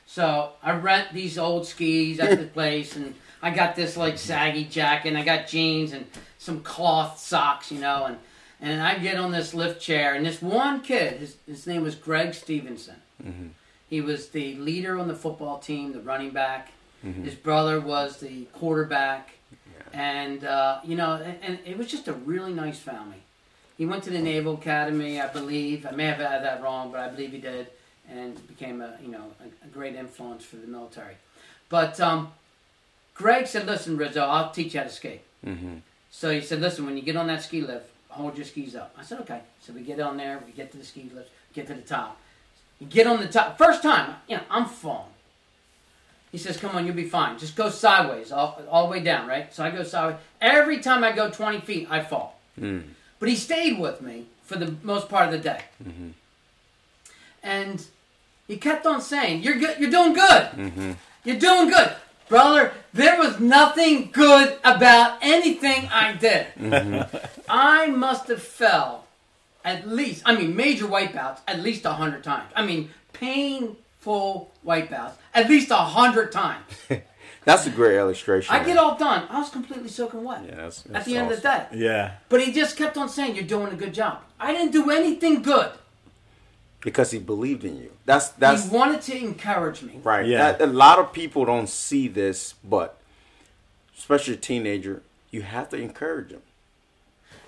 So 0.07 0.51
I 0.63 0.73
rent 0.73 1.13
these 1.13 1.39
old 1.39 1.67
skis 1.67 2.21
at 2.21 2.39
the 2.39 2.47
place, 2.59 2.95
and 2.97 3.15
I 3.43 3.51
got 3.51 3.75
this 3.75 3.97
like 3.97 4.19
saggy 4.19 4.65
jacket, 4.65 5.09
and 5.09 5.19
I 5.19 5.25
got 5.25 5.47
jeans 5.49 5.93
and 5.93 6.07
some 6.39 6.61
cloth 6.61 7.19
socks, 7.19 7.73
you 7.73 7.81
know, 7.81 8.05
and 8.05 8.19
and 8.61 8.83
I 8.83 8.99
get 8.99 9.17
on 9.17 9.33
this 9.33 9.53
lift 9.55 9.81
chair, 9.81 10.15
and 10.15 10.25
this 10.25 10.41
one 10.41 10.83
kid, 10.83 11.19
his 11.19 11.37
his 11.47 11.67
name 11.67 11.83
was 11.83 11.95
Greg 11.95 12.35
Stevenson. 12.35 12.97
He 13.89 14.01
was 14.01 14.29
the 14.29 14.55
leader 14.57 14.99
on 14.99 15.09
the 15.09 15.15
football 15.15 15.59
team, 15.59 15.93
the 15.93 16.01
running 16.01 16.31
back. 16.31 16.73
His 17.23 17.35
brother 17.35 17.81
was 17.81 18.19
the 18.21 18.45
quarterback, 18.53 19.31
and 19.93 20.45
uh, 20.45 20.81
you 20.85 20.97
know, 20.97 21.15
and, 21.17 21.37
and 21.43 21.59
it 21.67 21.77
was 21.77 21.87
just 21.87 22.09
a 22.09 22.13
really 22.13 22.53
nice 22.53 22.79
family. 22.79 23.23
He 23.77 23.87
went 23.87 24.05
to 24.05 24.11
the 24.11 24.21
Naval 24.21 24.55
Academy, 24.55 25.21
I 25.21 25.27
believe. 25.27 25.87
I 25.87 25.91
may 25.91 26.07
have 26.07 26.19
had 26.19 26.45
that 26.45 26.63
wrong, 26.63 26.93
but 26.93 27.01
I 27.01 27.09
believe 27.09 27.33
he 27.33 27.39
did, 27.39 27.69
and 28.09 28.47
became 28.47 28.81
a 28.81 28.97
you 29.03 29.09
know 29.09 29.33
a, 29.41 29.67
a 29.67 29.69
great 29.69 29.95
influence 29.95 30.45
for 30.45 30.57
the 30.57 30.67
military. 30.67 31.17
But 31.69 32.01
um, 32.01 32.33
Greg 33.15 33.47
said, 33.47 33.67
"Listen, 33.67 33.97
Rizzo, 33.97 34.25
I'll 34.25 34.51
teach 34.51 34.75
you 34.75 34.81
how 34.81 34.87
to 34.87 34.93
skate." 34.93 35.23
Mm-hmm. 35.45 35.77
So 36.11 36.31
he 36.31 36.41
said, 36.41 36.61
"Listen, 36.61 36.87
when 36.87 36.97
you 36.97 37.03
get 37.03 37.17
on 37.17 37.27
that 37.27 37.43
ski 37.43 37.63
lift, 37.63 37.87
hold 38.09 38.37
your 38.37 38.47
skis 38.47 38.77
up." 38.77 38.95
I 38.99 39.03
said, 39.03 39.19
"Okay." 39.21 39.41
So 39.61 39.73
we 39.73 39.81
get 39.81 39.99
on 39.99 40.17
there, 40.17 40.41
we 40.47 40.53
get 40.53 40.71
to 40.73 40.79
the 40.79 40.85
ski 40.85 41.11
lift, 41.13 41.31
get 41.53 41.67
to 41.67 41.75
the 41.75 41.83
top. 41.83 42.21
You 42.79 42.87
get 42.87 43.07
on 43.07 43.21
the 43.21 43.29
top 43.29 43.59
first 43.59 43.83
time, 43.83 44.17
you 44.29 44.37
know, 44.37 44.43
I'm 44.51 44.67
falling. 44.67 45.11
He 46.31 46.39
says, 46.39 46.57
"Come 46.59 46.77
on, 46.77 46.87
you'll 46.87 46.95
be 46.95 47.09
fine. 47.09 47.39
Just 47.39 47.57
go 47.57 47.71
sideways, 47.71 48.31
all, 48.31 48.61
all 48.71 48.87
the 48.87 48.91
way 48.93 49.01
down, 49.01 49.27
right?" 49.27 49.53
So 49.53 49.65
I 49.65 49.71
go 49.71 49.83
sideways. 49.83 50.21
Every 50.41 50.79
time 50.79 51.03
I 51.03 51.11
go 51.11 51.29
20 51.29 51.61
feet, 51.63 51.89
I 51.91 52.05
fall. 52.05 52.41
But 53.25 53.31
he 53.31 53.37
stayed 53.37 53.79
with 53.79 54.03
me 54.03 54.27
for 54.43 54.59
the 54.59 54.75
most 54.83 55.09
part 55.09 55.25
of 55.25 55.33
the 55.33 55.39
day. 55.39 55.63
Mm-hmm. 55.83 56.09
And 57.43 57.87
he 58.47 58.59
kept 58.59 58.85
on 58.85 59.01
saying, 59.01 59.43
"You're 59.43 59.57
good. 59.57 59.79
You're 59.81 59.91
doing 59.91 60.13
good. 60.13 60.43
Mm-hmm. 60.53 60.93
You're 61.25 61.39
doing 61.39 61.71
good, 61.71 61.97
brother." 62.29 62.75
There 62.93 63.19
was 63.19 63.41
nothing 63.41 64.11
good 64.13 64.59
about 64.63 65.21
anything 65.23 65.89
I 65.91 66.13
did. 66.13 66.49
Mm-hmm. 66.61 67.17
I 67.49 67.87
must 67.87 68.29
have 68.29 68.43
fell 68.43 69.07
at 69.65 69.89
least. 69.89 70.23
I 70.27 70.37
mean, 70.37 70.55
major 70.55 70.85
wipeouts 70.85 71.39
at 71.49 71.61
least 71.61 71.87
a 71.87 71.95
hundred 71.95 72.25
times. 72.25 72.53
I 72.55 72.67
mean, 72.67 72.91
painful 73.15 74.53
wipeouts 74.67 75.15
at 75.33 75.49
least 75.49 75.71
a 75.71 75.77
hundred 75.77 76.31
times. 76.31 76.67
That's 77.45 77.67
a 77.67 77.71
great 77.71 77.97
illustration. 77.99 78.55
I 78.55 78.65
get 78.65 78.77
all 78.79 78.97
done. 78.97 79.27
I 79.31 79.39
was 79.39 79.51
completely 79.51 79.89
soaking 79.89 80.25
wet 80.25 80.45
Yeah, 80.49 80.55
that's, 80.57 80.87
at 80.87 80.93
that's 80.93 81.07
the 81.07 81.17
end 81.17 81.31
of 81.31 81.37
the 81.37 81.43
day. 81.43 81.67
Yeah. 81.75 82.13
But 82.29 82.43
he 82.43 82.53
just 82.53 82.77
kept 82.77 82.97
on 82.97 83.09
saying, 83.09 83.35
"You're 83.37 83.45
doing 83.45 83.73
a 83.73 83.77
good 83.77 83.93
job." 83.93 84.23
I 84.41 84.53
didn't 84.53 84.73
do 84.73 84.91
anything 84.91 85.43
good. 85.43 85.73
because 86.81 87.11
he 87.13 87.19
believed 87.19 87.65
in 87.65 87.77
you. 87.79 87.91
That's 88.05 88.29
that's 88.31 88.65
he 88.69 88.77
wanted 88.77 89.01
to 89.03 89.17
encourage 89.17 89.83
me. 89.83 90.01
right. 90.03 90.27
Yeah. 90.27 90.53
That- 90.53 90.61
a 90.63 90.67
lot 90.67 90.99
of 90.99 91.13
people 91.13 91.45
don't 91.47 91.69
see 91.69 92.09
this, 92.09 92.55
but 92.63 92.99
especially 93.97 94.35
a 94.35 94.37
teenager, 94.39 95.03
you 95.31 95.43
have 95.43 95.69
to 95.71 95.77
encourage 95.77 96.31
them. 96.31 96.43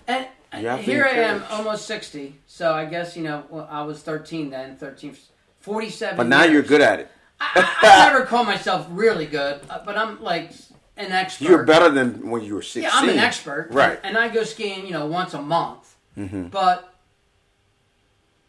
And 0.08 0.26
You 0.58 0.68
have 0.68 0.78
to 0.78 0.84
here 0.84 1.04
I 1.04 1.16
am, 1.16 1.42
almost 1.50 1.86
60. 1.86 2.36
So 2.46 2.72
I 2.72 2.84
guess, 2.86 3.16
you 3.16 3.22
know, 3.24 3.44
well, 3.50 3.68
I 3.70 3.82
was 3.82 4.02
13 4.02 4.48
then, 4.50 4.76
13, 4.76 5.16
47. 5.60 6.16
But 6.16 6.28
now 6.28 6.42
years. 6.42 6.52
you're 6.52 6.62
good 6.62 6.80
at 6.80 7.00
it. 7.00 7.10
I, 7.40 7.76
I 7.82 8.12
never 8.12 8.24
call 8.26 8.44
myself 8.44 8.86
really 8.90 9.26
good, 9.26 9.60
uh, 9.68 9.80
but 9.84 9.96
I'm 9.98 10.22
like 10.22 10.52
an 10.96 11.12
expert. 11.12 11.48
You're 11.48 11.64
better 11.64 11.90
than 11.90 12.30
when 12.30 12.42
you 12.42 12.54
were 12.54 12.62
16. 12.62 12.82
Yeah, 12.82 12.90
I'm 12.92 13.08
an 13.08 13.18
expert. 13.18 13.68
Right. 13.70 13.98
And, 14.02 14.16
and 14.16 14.18
I 14.18 14.28
go 14.28 14.42
skiing, 14.44 14.86
you 14.86 14.92
know, 14.92 15.06
once 15.06 15.34
a 15.34 15.42
month. 15.42 15.94
Mm-hmm. 16.16 16.48
But 16.48 16.94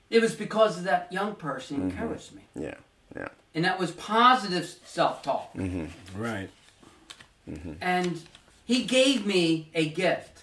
it 0.10 0.22
was 0.22 0.36
because 0.36 0.77
of 0.77 0.84
that 0.86 1.12
young 1.12 1.36
person 1.36 1.77
Mm-hmm. 1.77 1.89
encouraged 1.89 2.34
me. 2.34 2.44
yeah. 2.56 2.75
Yeah. 3.15 3.27
And 3.56 3.65
that 3.65 3.79
was 3.79 3.91
positive 3.91 4.65
self 4.86 5.24
talk. 5.24 5.51
Right. 6.15 6.50
and 7.82 8.22
he 8.65 8.84
gave 8.84 9.25
me 9.25 9.70
a 9.74 9.88
gift. 9.89 10.37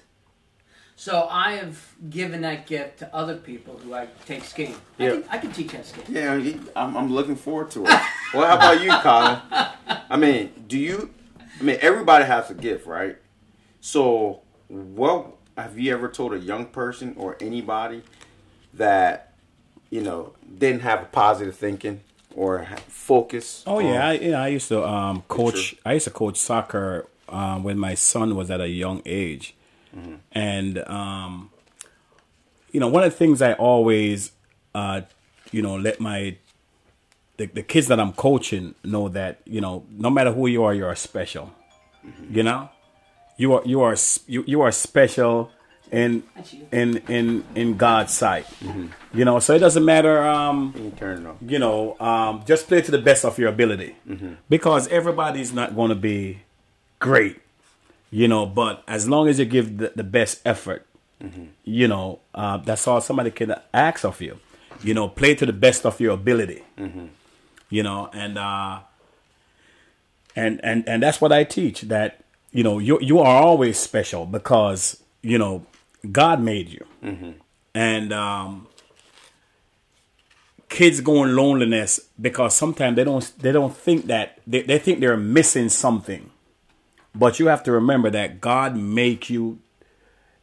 So 0.96 1.26
I 1.30 1.52
have 1.56 1.94
given 2.08 2.42
that 2.42 2.66
gift 2.66 3.00
to 3.00 3.14
other 3.14 3.36
people 3.36 3.78
who 3.78 3.94
I 3.94 4.06
take 4.26 4.44
skiing. 4.44 4.76
I, 4.98 5.02
Yeah. 5.04 5.10
can, 5.10 5.24
I 5.30 5.38
can 5.38 5.52
teach 5.52 5.72
how 5.72 5.78
to 5.78 5.84
ski. 5.84 6.00
Yeah, 6.08 6.32
I'm, 6.76 6.96
I'm 6.96 7.12
looking 7.12 7.36
forward 7.36 7.70
to 7.72 7.80
it. 7.82 8.00
well, 8.32 8.46
how 8.46 8.56
about 8.56 8.80
you, 8.82 8.90
Colin? 9.02 9.40
I 10.08 10.16
mean, 10.16 10.52
do 10.68 10.78
you? 10.78 11.10
I 11.60 11.62
mean, 11.62 11.78
everybody 11.80 12.24
has 12.24 12.50
a 12.50 12.54
gift, 12.54 12.86
right? 12.86 13.16
So, 13.80 14.40
what 14.68 15.26
have 15.56 15.78
you 15.78 15.92
ever 15.92 16.08
told 16.08 16.32
a 16.32 16.38
young 16.38 16.66
person 16.66 17.14
or 17.16 17.36
anybody 17.40 18.02
that 18.72 19.32
you 19.90 20.00
know 20.00 20.32
didn't 20.58 20.82
have 20.82 21.02
a 21.02 21.06
positive 21.06 21.54
thinking 21.56 22.00
or 22.34 22.66
focus? 22.88 23.62
Oh 23.66 23.78
yeah, 23.80 24.08
I, 24.08 24.12
yeah. 24.14 24.40
I 24.42 24.48
used 24.48 24.68
to 24.68 24.86
um, 24.86 25.22
coach. 25.28 25.74
I 25.84 25.94
used 25.94 26.04
to 26.04 26.10
coach 26.10 26.36
soccer 26.38 27.06
um, 27.28 27.62
when 27.64 27.78
my 27.78 27.94
son 27.94 28.36
was 28.36 28.50
at 28.50 28.60
a 28.60 28.68
young 28.68 29.02
age, 29.04 29.54
and 30.32 30.78
um, 30.88 31.50
you 32.72 32.80
know, 32.80 32.88
one 32.88 33.02
of 33.04 33.12
the 33.12 33.16
things 33.16 33.40
I 33.42 33.52
always, 33.54 34.32
uh, 34.74 35.02
you 35.52 35.62
know, 35.62 35.76
let 35.76 36.00
my 36.00 36.36
the, 37.36 37.46
the 37.46 37.62
kids 37.62 37.86
that 37.88 37.98
I'm 38.00 38.12
coaching 38.12 38.74
know 38.84 39.08
that 39.08 39.40
you 39.44 39.60
know, 39.60 39.84
no 39.90 40.10
matter 40.10 40.32
who 40.32 40.46
you 40.46 40.64
are, 40.64 40.74
you 40.74 40.86
are 40.86 40.96
special. 40.96 41.52
You 42.30 42.42
know, 42.42 42.68
you 43.36 43.54
are 43.54 43.62
you 43.64 43.80
are 43.82 43.96
you, 44.26 44.44
you 44.46 44.60
are 44.60 44.72
special 44.72 45.50
in 45.90 46.22
in 46.72 46.98
in 47.08 47.44
in 47.54 47.76
God's 47.76 48.12
sight. 48.12 48.46
You 49.14 49.24
know, 49.24 49.38
so 49.38 49.54
it 49.54 49.60
doesn't 49.60 49.84
matter. 49.84 50.22
Um, 50.26 50.72
You 50.76 50.82
can 50.90 50.96
turn 50.96 51.22
it 51.24 51.28
off. 51.28 51.36
you 51.40 51.58
know, 51.58 51.96
um, 52.00 52.42
just 52.46 52.66
play 52.68 52.82
to 52.82 52.90
the 52.90 52.98
best 52.98 53.24
of 53.24 53.38
your 53.38 53.48
ability 53.48 53.94
because 54.50 54.88
everybody's 54.88 55.52
not 55.52 55.74
going 55.76 55.90
to 55.90 55.94
be 55.94 56.40
great, 56.98 57.36
you 58.14 58.28
know. 58.28 58.47
But 58.47 58.83
as 58.87 59.09
long 59.09 59.28
as 59.28 59.38
you 59.40 59.44
give 59.44 59.78
the, 59.78 59.92
the 59.97 60.04
best 60.04 60.40
effort, 60.47 60.87
you 61.64 61.88
know, 61.88 62.21
uh, 62.35 62.59
that's 62.59 62.87
all 62.87 63.00
somebody 63.00 63.30
can 63.30 63.54
ask 63.73 64.04
of 64.04 64.21
you. 64.21 64.38
You 64.83 64.92
know, 64.94 65.09
play 65.09 65.35
to 65.37 65.47
the 65.47 65.52
best 65.54 65.87
of 65.87 65.99
your 66.00 66.12
ability, 66.12 66.62
you 67.71 67.83
know, 67.83 68.11
and 68.12 68.37
uh, 68.38 68.80
and 70.37 70.61
and 70.62 70.87
and 70.88 71.02
that's 71.02 71.21
what 71.21 71.33
I 71.33 71.44
teach. 71.44 71.83
That 71.83 72.21
you 72.52 72.62
know, 72.62 72.78
you 72.78 72.99
you 73.00 73.18
are 73.21 73.42
always 73.42 73.78
special 73.78 74.26
because 74.26 75.02
you 75.23 75.38
know 75.38 75.64
God 76.12 76.40
made 76.42 76.68
you, 76.68 76.85
and 77.75 78.12
um, 78.12 78.66
kids 80.68 81.00
go 81.00 81.25
in 81.25 81.35
loneliness 81.37 82.00
because 82.21 82.54
sometimes 82.54 82.97
they 82.97 83.04
don't 83.04 83.33
they 83.38 83.52
don't 83.52 83.75
think 83.75 84.06
that 84.06 84.38
they, 84.47 84.62
they 84.62 84.78
think 84.78 85.00
they're 85.00 85.16
missing 85.16 85.68
something 85.71 86.30
but 87.14 87.38
you 87.38 87.47
have 87.49 87.62
to 87.64 87.73
remember 87.73 88.11
that 88.11 88.40
god 88.40 88.76
make 88.76 89.30
you 89.30 89.59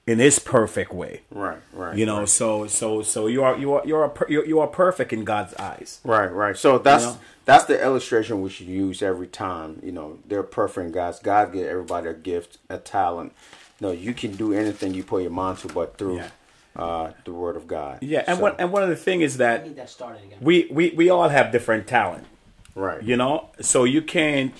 in 0.08 0.18
His 0.18 0.40
perfect 0.40 0.92
way. 0.92 1.22
Right, 1.30 1.60
right. 1.74 1.96
You 1.96 2.08
know, 2.08 2.20
right. 2.22 2.30
so 2.30 2.66
so 2.66 3.04
so 3.04 3.28
you 3.28 3.44
are 3.44 3.56
you 3.56 3.74
are 3.75 3.86
you 3.86 3.96
are 3.98 4.10
per- 4.10 4.28
you 4.28 4.44
you 4.44 4.60
are 4.60 4.68
perfect 4.68 5.13
in 5.13 5.24
God's 5.24 5.54
eyes. 5.56 6.00
Right, 6.04 6.25
right. 6.28 6.58
So 6.58 6.80
that's 6.80 7.04
You 7.04 7.10
know? 7.12 7.18
that's 7.46 7.66
the 7.66 7.82
illustration 7.82 8.42
we 8.42 8.50
should 8.50 8.66
use 8.68 9.04
every 9.04 9.28
time. 9.28 9.80
You 9.84 9.92
know, 9.92 10.18
they're 10.28 10.42
perfect 10.42 10.92
guys. 10.94 11.20
God 11.20 11.54
give 11.54 11.68
everybody 11.68 12.08
a 12.08 12.13
gift, 12.16 12.58
a 12.68 12.80
talent. 12.80 13.34
No, 13.80 13.92
you 13.92 14.13
can 14.16 14.32
do 14.36 14.54
anything 14.54 14.96
you 14.96 15.04
put 15.04 15.22
your 15.22 15.32
mind 15.32 15.60
to, 15.60 15.68
but 15.68 15.98
through 15.98 16.18
Yeah. 16.18 16.30
uh, 16.75 17.12
the 17.24 17.32
Word 17.32 17.56
of 17.56 17.68
God. 17.68 18.00
Yeah, 18.01 18.24
and 18.25 18.38
So, 18.38 18.42
one 18.42 18.56
and 18.58 18.72
one 18.72 18.82
of 18.82 18.90
the 18.90 18.96
thing 18.96 19.22
is 19.22 19.38
that 19.38 19.75
that 19.78 20.42
we 20.42 20.68
we 20.72 20.90
we 20.98 21.10
all 21.12 21.30
have 21.30 21.51
different 21.51 21.86
talent. 21.86 22.25
right. 22.74 23.01
You 23.04 23.18
know, 23.18 23.50
so 23.62 23.84
you 23.84 24.01
can't 24.01 24.51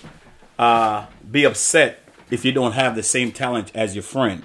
uh, 0.56 1.06
be 1.28 1.42
upset 1.44 1.98
if 2.32 2.46
you 2.46 2.50
don't 2.50 2.72
have 2.72 2.96
the 2.96 3.02
same 3.02 3.30
talent 3.30 3.70
as 3.74 3.94
your 3.94 4.02
friend. 4.02 4.44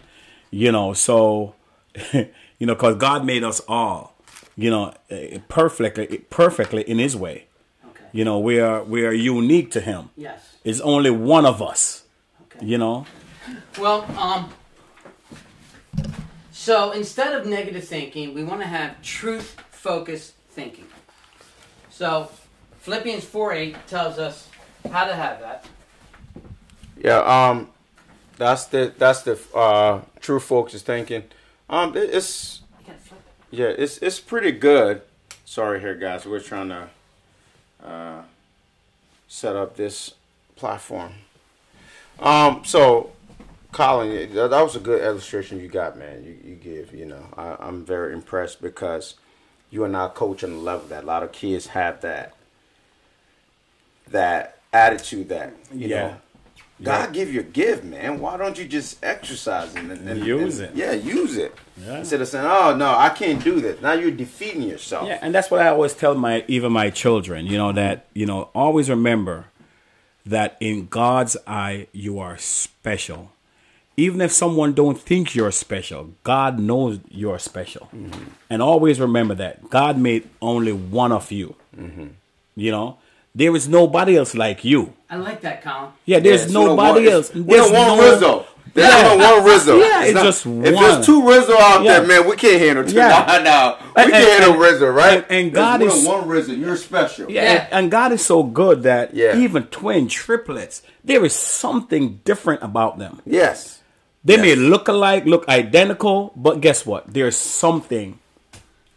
You 0.51 0.71
know, 0.71 0.93
so 0.93 1.55
you 2.13 2.27
know, 2.67 2.75
because 2.75 2.97
God 2.97 3.25
made 3.25 3.43
us 3.43 3.61
all, 3.67 4.15
you 4.55 4.69
know, 4.69 4.93
eh, 5.09 5.39
perfectly, 5.47 6.25
perfectly 6.29 6.83
in 6.83 6.99
His 6.99 7.15
way. 7.15 7.47
Okay. 7.89 8.05
You 8.11 8.25
know, 8.25 8.39
we 8.39 8.59
are 8.59 8.83
we 8.83 9.05
are 9.05 9.13
unique 9.13 9.71
to 9.71 9.79
Him. 9.79 10.09
Yes. 10.17 10.55
It's 10.65 10.81
only 10.81 11.09
one 11.09 11.45
of 11.45 11.61
us. 11.61 12.03
Okay. 12.43 12.65
You 12.65 12.77
know. 12.77 13.05
Well, 13.79 14.03
um, 14.17 14.51
so 16.51 16.91
instead 16.91 17.33
of 17.33 17.45
negative 17.45 17.85
thinking, 17.85 18.33
we 18.33 18.43
want 18.43 18.59
to 18.59 18.67
have 18.67 19.01
truth 19.01 19.55
focused 19.71 20.33
thinking. 20.49 20.87
So 21.89 22.29
Philippians 22.79 23.23
4 23.23 23.53
8 23.53 23.87
tells 23.87 24.19
us 24.19 24.49
how 24.91 25.05
to 25.05 25.15
have 25.15 25.39
that. 25.39 25.65
Yeah. 27.01 27.19
Um, 27.19 27.69
that's 28.37 28.65
the 28.65 28.93
that's 28.97 29.21
the 29.23 29.39
uh, 29.55 30.01
true 30.19 30.39
focus 30.39 30.81
thinking. 30.81 31.23
Um, 31.69 31.95
it- 31.97 32.09
it's 32.13 32.61
You 32.79 32.85
gotta 32.87 32.99
flip 32.99 33.19
it. 33.51 33.57
yeah, 33.57 33.65
it's 33.67 33.97
it's 33.99 34.19
pretty 34.19 34.51
good. 34.51 35.01
Sorry, 35.45 35.79
here, 35.79 35.95
guys. 35.95 36.25
We're 36.25 36.39
trying 36.39 36.69
to 36.69 36.89
uh, 37.85 38.21
set 39.27 39.55
up 39.55 39.75
this 39.75 40.13
platform. 40.55 41.13
Um, 42.19 42.63
so 42.65 43.11
Colin, 43.71 44.33
that, 44.33 44.49
that 44.49 44.61
was 44.61 44.75
a 44.75 44.79
good 44.79 45.01
illustration 45.03 45.59
you 45.59 45.67
got, 45.67 45.97
man. 45.97 46.23
You, 46.23 46.37
you 46.51 46.55
give, 46.55 46.93
you 46.93 47.05
know, 47.05 47.23
I, 47.37 47.55
I'm 47.59 47.85
very 47.85 48.13
impressed 48.13 48.61
because 48.61 49.15
you 49.69 49.83
are 49.83 49.87
not 49.89 50.15
coaching 50.15 50.49
the 50.51 50.57
level 50.59 50.87
that 50.87 51.03
a 51.03 51.05
lot 51.07 51.21
of 51.23 51.31
kids 51.31 51.67
have 51.67 52.01
that 52.01 52.33
that 54.09 54.57
attitude 54.73 55.29
that 55.29 55.53
you 55.73 55.87
Yeah. 55.89 56.01
know. 56.07 56.17
God 56.81 57.11
give 57.11 57.33
you 57.33 57.39
a 57.39 57.43
gift, 57.43 57.83
man. 57.83 58.19
Why 58.19 58.37
don't 58.37 58.57
you 58.57 58.65
just 58.67 59.03
exercise 59.03 59.73
it 59.75 59.79
and, 59.81 60.07
and 60.07 60.23
Use 60.25 60.59
and- 60.59 60.69
it. 60.69 60.75
Yeah, 60.75 60.91
use 60.91 61.35
it 61.35 61.55
Yeah. 61.75 61.97
instead 61.99 62.21
of 62.21 62.27
saying, 62.27 62.45
"Oh 62.45 62.75
no, 62.75 62.93
I 62.95 63.09
can't 63.09 63.43
do 63.43 63.59
this." 63.59 63.81
Now 63.81 63.93
you're 63.93 64.11
defeating 64.11 64.61
yourself. 64.61 65.07
Yeah, 65.07 65.17
and 65.21 65.33
that's 65.33 65.49
what 65.49 65.59
I 65.59 65.69
always 65.69 65.93
tell 65.93 66.13
my 66.15 66.43
even 66.47 66.71
my 66.71 66.89
children. 66.91 67.47
You 67.47 67.57
know 67.57 67.71
that 67.71 68.05
you 68.13 68.25
know 68.25 68.49
always 68.53 68.89
remember 68.89 69.45
that 70.25 70.57
in 70.59 70.87
God's 70.87 71.35
eye 71.47 71.87
you 71.93 72.19
are 72.19 72.37
special. 72.37 73.31
Even 73.99 74.21
if 74.21 74.31
someone 74.31 74.73
don't 74.73 74.99
think 74.99 75.33
you're 75.33 75.49
special, 75.51 76.13
God 76.23 76.59
knows 76.59 76.99
you're 77.09 77.39
special, 77.39 77.89
mm-hmm. 77.95 78.25
and 78.47 78.61
always 78.61 78.99
remember 78.99 79.33
that 79.33 79.71
God 79.71 79.97
made 79.97 80.29
only 80.39 80.71
one 80.73 81.11
of 81.11 81.31
you. 81.31 81.55
Mm-hmm. 81.75 82.07
You 82.55 82.71
know, 82.71 82.97
there 83.37 83.55
is 83.55 83.67
nobody 83.69 84.17
else 84.17 84.33
like 84.35 84.65
you. 84.65 84.93
I 85.09 85.15
like 85.17 85.41
that, 85.41 85.63
Colin. 85.63 85.91
Yeah, 86.05 86.19
there's 86.19 86.47
Yeah, 86.47 86.53
nobody 86.59 87.05
one- 87.05 87.13
else. 87.13 87.29
it's- 87.29 87.45
We 87.45 87.53
There's 87.53 87.67
don't 87.71 87.75
want 87.75 88.01
no- 88.01 88.11
Rizzo. 88.11 88.45
There's 88.73 88.93
Yeah. 88.93 89.15
no 89.15 89.35
one 89.35 89.43
Rizzo. 89.45 89.79
Yeah, 89.79 90.03
it's 90.03 90.21
just 90.21 90.41
If 90.45 90.51
one. 90.51 90.61
there's 90.63 91.05
two 91.05 91.27
Rizzo 91.27 91.53
out 91.57 91.83
Yeah. 91.83 91.99
there, 91.99 92.07
man, 92.07 92.29
we 92.29 92.35
can't 92.35 92.59
handle 92.61 92.83
two. 92.85 92.95
Yeah. 92.95 93.25
No, 93.27 93.43
no. 93.43 93.75
We 93.95 94.01
And- 94.03 94.11
can't 94.11 94.23
and- 94.23 94.43
handle 94.43 94.59
Rizzo, 94.59 94.87
right? 94.87 95.25
and- 95.29 95.45
and 95.45 95.53
God 95.53 95.81
is- 95.81 96.05
one 96.05 96.27
Rizzo. 96.27 96.51
You're 96.51 96.77
special. 96.77 97.31
Yeah, 97.31 97.43
Yeah. 97.43 97.51
And, 97.51 97.67
and 97.85 97.91
God 97.91 98.11
is 98.11 98.23
so 98.25 98.43
good 98.43 98.83
that 98.83 99.15
Yeah. 99.15 99.35
even 99.37 99.63
twin 99.79 100.07
triplets, 100.07 100.81
there 101.03 101.23
is 101.25 101.33
something 101.33 102.19
different 102.25 102.61
about 102.63 102.99
them. 102.99 103.21
Yes. 103.25 103.79
They 104.25 104.33
Yes. 104.35 104.41
may 104.43 104.55
look 104.55 104.87
alike, 104.89 105.25
look 105.25 105.47
identical, 105.47 106.33
but 106.35 106.59
guess 106.61 106.85
what? 106.85 107.05
There's 107.11 107.37
something 107.37 108.19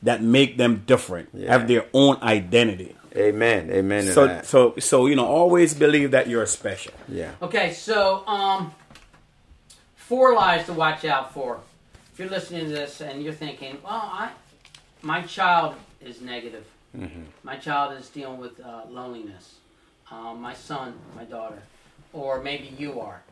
that 0.02 0.22
make 0.22 0.56
them 0.58 0.82
different, 0.86 1.28
Yeah. 1.32 1.52
have 1.52 1.68
their 1.68 1.84
own 1.94 2.16
identity. 2.22 2.96
Amen. 3.16 3.70
Amen 3.70 4.04
So, 4.04 4.26
that. 4.26 4.46
so, 4.46 4.74
so 4.78 5.06
you 5.06 5.16
know, 5.16 5.26
always 5.26 5.74
believe 5.74 6.10
that 6.12 6.28
you're 6.28 6.46
special. 6.46 6.92
yeah. 7.08 7.32
Okay, 7.42 7.72
so 7.72 8.26
um, 8.26 8.72
four 9.96 10.34
lies 10.34 10.66
to 10.66 10.72
watch 10.72 11.04
out 11.04 11.32
for. 11.34 11.60
If 12.12 12.18
you're 12.18 12.28
listening 12.28 12.64
to 12.66 12.70
this 12.70 13.00
and 13.00 13.22
you're 13.22 13.32
thinking, 13.32 13.78
"Well, 13.82 13.92
I, 13.94 14.30
my 15.02 15.22
child 15.22 15.74
is 16.00 16.20
negative. 16.20 16.64
My 17.44 17.56
child 17.56 17.98
is 17.98 18.08
dealing 18.08 18.38
with 18.38 18.60
uh, 18.60 18.82
loneliness. 18.88 19.56
Um, 20.10 20.40
my 20.42 20.54
son, 20.54 20.94
my 21.16 21.24
daughter, 21.24 21.62
or 22.12 22.42
maybe 22.42 22.74
you 22.78 23.00
are." 23.00 23.22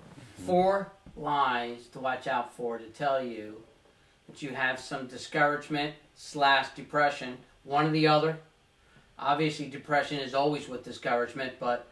Four 0.46 0.92
lies 1.16 1.88
to 1.92 1.98
watch 1.98 2.26
out 2.28 2.54
for 2.54 2.78
to 2.78 2.84
tell 2.86 3.22
you 3.22 3.60
that 4.28 4.40
you 4.42 4.50
have 4.50 4.78
some 4.78 5.06
discouragement 5.08 5.94
slash 6.14 6.68
depression, 6.76 7.38
one 7.64 7.86
or 7.86 7.90
the 7.90 8.06
other. 8.06 8.38
Obviously, 9.18 9.66
depression 9.66 10.20
is 10.20 10.34
always 10.34 10.68
with 10.68 10.84
discouragement, 10.84 11.54
but 11.58 11.86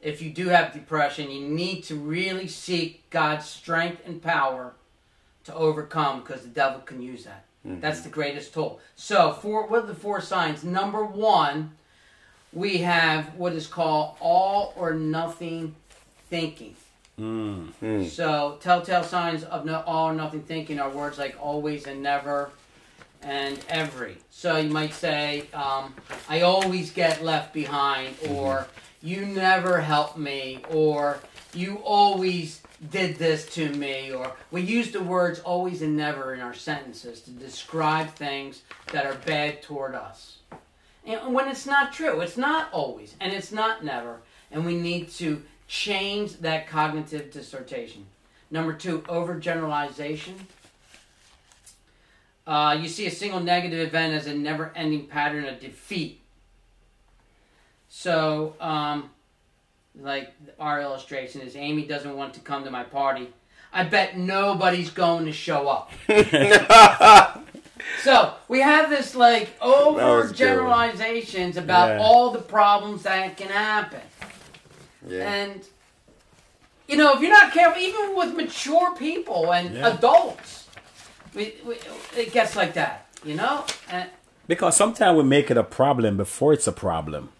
if 0.00 0.22
you 0.22 0.30
do 0.30 0.48
have 0.48 0.72
depression, 0.72 1.30
you 1.30 1.48
need 1.48 1.82
to 1.84 1.96
really 1.96 2.46
seek 2.46 3.08
God's 3.10 3.46
strength 3.46 4.02
and 4.06 4.22
power 4.22 4.74
to 5.44 5.54
overcome 5.54 6.20
because 6.20 6.42
the 6.42 6.48
devil 6.48 6.80
can 6.80 7.02
use 7.02 7.24
that. 7.24 7.44
Mm-hmm. 7.66 7.80
That's 7.80 8.02
the 8.02 8.08
greatest 8.08 8.54
tool. 8.54 8.80
So, 8.94 9.32
for 9.32 9.66
what 9.66 9.84
are 9.84 9.86
the 9.86 9.94
four 9.94 10.20
signs? 10.20 10.62
Number 10.62 11.04
one, 11.04 11.72
we 12.52 12.78
have 12.78 13.34
what 13.34 13.52
is 13.52 13.66
called 13.66 14.16
all 14.20 14.72
or 14.76 14.94
nothing 14.94 15.74
thinking. 16.30 16.76
Mm. 17.18 17.72
Hmm. 17.74 18.04
So, 18.04 18.58
telltale 18.60 19.02
signs 19.02 19.42
of 19.42 19.64
no, 19.64 19.82
all 19.86 20.10
or 20.10 20.14
nothing 20.14 20.42
thinking 20.42 20.78
are 20.78 20.88
words 20.88 21.18
like 21.18 21.36
always 21.40 21.86
and 21.86 22.00
never 22.00 22.52
and 23.22 23.58
every. 23.68 24.16
So, 24.30 24.56
you 24.56 24.70
might 24.70 24.94
say, 24.94 25.44
um, 25.52 25.94
I 26.28 26.42
always 26.42 26.90
get 26.90 27.24
left 27.24 27.52
behind, 27.52 28.16
or 28.28 28.66
you 29.02 29.26
never 29.26 29.80
help 29.80 30.16
me, 30.16 30.60
or 30.70 31.20
you 31.54 31.76
always 31.84 32.60
did 32.90 33.16
this 33.16 33.46
to 33.54 33.70
me, 33.70 34.12
or 34.12 34.32
we 34.50 34.62
use 34.62 34.92
the 34.92 35.02
words 35.02 35.40
always 35.40 35.82
and 35.82 35.96
never 35.96 36.34
in 36.34 36.40
our 36.40 36.54
sentences 36.54 37.20
to 37.22 37.30
describe 37.30 38.10
things 38.10 38.62
that 38.92 39.04
are 39.04 39.16
bad 39.26 39.62
toward 39.62 39.94
us. 39.94 40.38
And 41.04 41.34
when 41.34 41.48
it's 41.48 41.66
not 41.66 41.92
true, 41.92 42.20
it's 42.20 42.36
not 42.36 42.68
always, 42.72 43.16
and 43.20 43.32
it's 43.32 43.50
not 43.50 43.84
never, 43.84 44.20
and 44.50 44.64
we 44.64 44.76
need 44.76 45.10
to 45.12 45.42
change 45.66 46.36
that 46.38 46.68
cognitive 46.68 47.30
distortion. 47.30 48.06
Number 48.50 48.72
two, 48.72 49.00
overgeneralization. 49.00 50.34
Uh, 52.48 52.72
you 52.80 52.88
see 52.88 53.06
a 53.06 53.10
single 53.10 53.40
negative 53.40 53.78
event 53.78 54.14
as 54.14 54.26
a 54.26 54.34
never 54.34 54.72
ending 54.74 55.06
pattern 55.06 55.44
of 55.44 55.60
defeat. 55.60 56.18
So, 57.90 58.54
um, 58.58 59.10
like 60.00 60.32
our 60.58 60.80
illustration 60.80 61.42
is 61.42 61.56
Amy 61.56 61.84
doesn't 61.84 62.16
want 62.16 62.32
to 62.34 62.40
come 62.40 62.64
to 62.64 62.70
my 62.70 62.84
party. 62.84 63.28
I 63.70 63.84
bet 63.84 64.16
nobody's 64.16 64.88
going 64.88 65.26
to 65.26 65.32
show 65.32 65.68
up. 65.68 65.92
so 68.02 68.32
we 68.48 68.60
have 68.60 68.88
this 68.88 69.14
like 69.14 69.50
over 69.60 70.32
generalizations 70.32 71.58
about 71.58 71.88
Yeah. 71.90 71.98
all 72.00 72.30
the 72.30 72.38
problems 72.38 73.02
that 73.02 73.36
can 73.36 73.48
happen. 73.48 74.00
Yeah. 75.06 75.30
And 75.30 75.62
you 76.86 76.96
know, 76.96 77.12
if 77.14 77.20
you're 77.20 77.30
not 77.30 77.52
careful, 77.52 77.82
even 77.82 78.16
with 78.16 78.34
mature 78.34 78.94
people 78.96 79.52
and 79.52 79.74
Yeah. 79.74 79.88
adults, 79.88 80.67
we, 81.34 81.54
we, 81.64 81.76
it 82.16 82.32
gets 82.32 82.56
like 82.56 82.74
that. 82.74 83.06
You 83.24 83.34
know, 83.34 83.64
and 83.90 84.08
Because 84.46 84.76
sometimes 84.76 85.16
we 85.16 85.24
make 85.24 85.50
it 85.50 85.56
a 85.56 85.64
problem 85.64 86.16
before 86.16 86.52
it's 86.52 86.66
a 86.66 86.72
problem. 86.72 87.30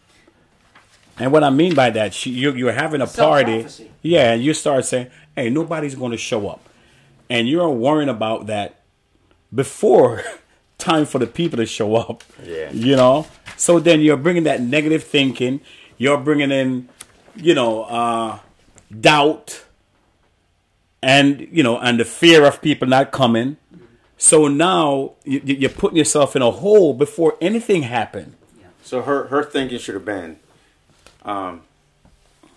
And 1.18 1.33
what 1.33 1.42
I 1.44 1.51
mean 1.51 1.74
by 1.74 1.90
that, 1.90 2.27
you, 2.27 2.53
you're 2.53 2.72
having 2.72 3.01
a 3.01 3.07
party, 3.07 3.66
yeah, 4.03 4.33
and 4.33 4.42
you 4.42 4.55
start 4.55 4.85
saying, 4.85 5.09
"Hey, 5.37 5.51
nobody's 5.51 5.94
going 5.94 6.12
to 6.12 6.16
show 6.16 6.48
up," 6.48 6.68
and 7.29 7.48
you're 7.48 7.68
worrying 7.68 8.09
about 8.09 8.46
that 8.46 8.81
before 9.55 10.22
time 10.79 11.07
for 11.07 11.18
the 11.18 11.27
people 11.27 11.57
to 11.59 11.66
show 11.66 11.96
up. 11.96 12.22
Yeah. 12.44 12.70
you 12.72 12.96
know. 12.96 13.27
So 13.57 13.81
then 13.81 14.01
you're 14.01 14.16
bringing 14.16 14.44
that 14.44 14.61
negative 14.61 15.03
thinking. 15.05 15.61
You're 15.96 16.18
bringing 16.18 16.53
in, 16.53 16.88
you 17.35 17.55
know, 17.55 17.83
uh, 17.85 18.38
doubt, 19.01 19.64
and 21.03 21.48
you 21.51 21.62
know, 21.64 21.79
and 21.79 21.98
the 21.98 22.05
fear 22.05 22.44
of 22.44 22.62
people 22.62 22.87
not 22.87 23.11
coming. 23.11 23.57
So 24.18 24.48
now 24.48 25.12
you, 25.24 25.40
you're 25.44 25.70
putting 25.70 25.96
yourself 25.96 26.35
in 26.35 26.42
a 26.42 26.50
hole 26.50 26.92
before 26.92 27.37
anything 27.40 27.83
happened. 27.83 28.35
So 28.83 29.02
her 29.02 29.28
her 29.28 29.44
thinking 29.44 29.78
should 29.78 29.94
have 29.94 30.04
been, 30.04 30.38
um, 31.24 31.62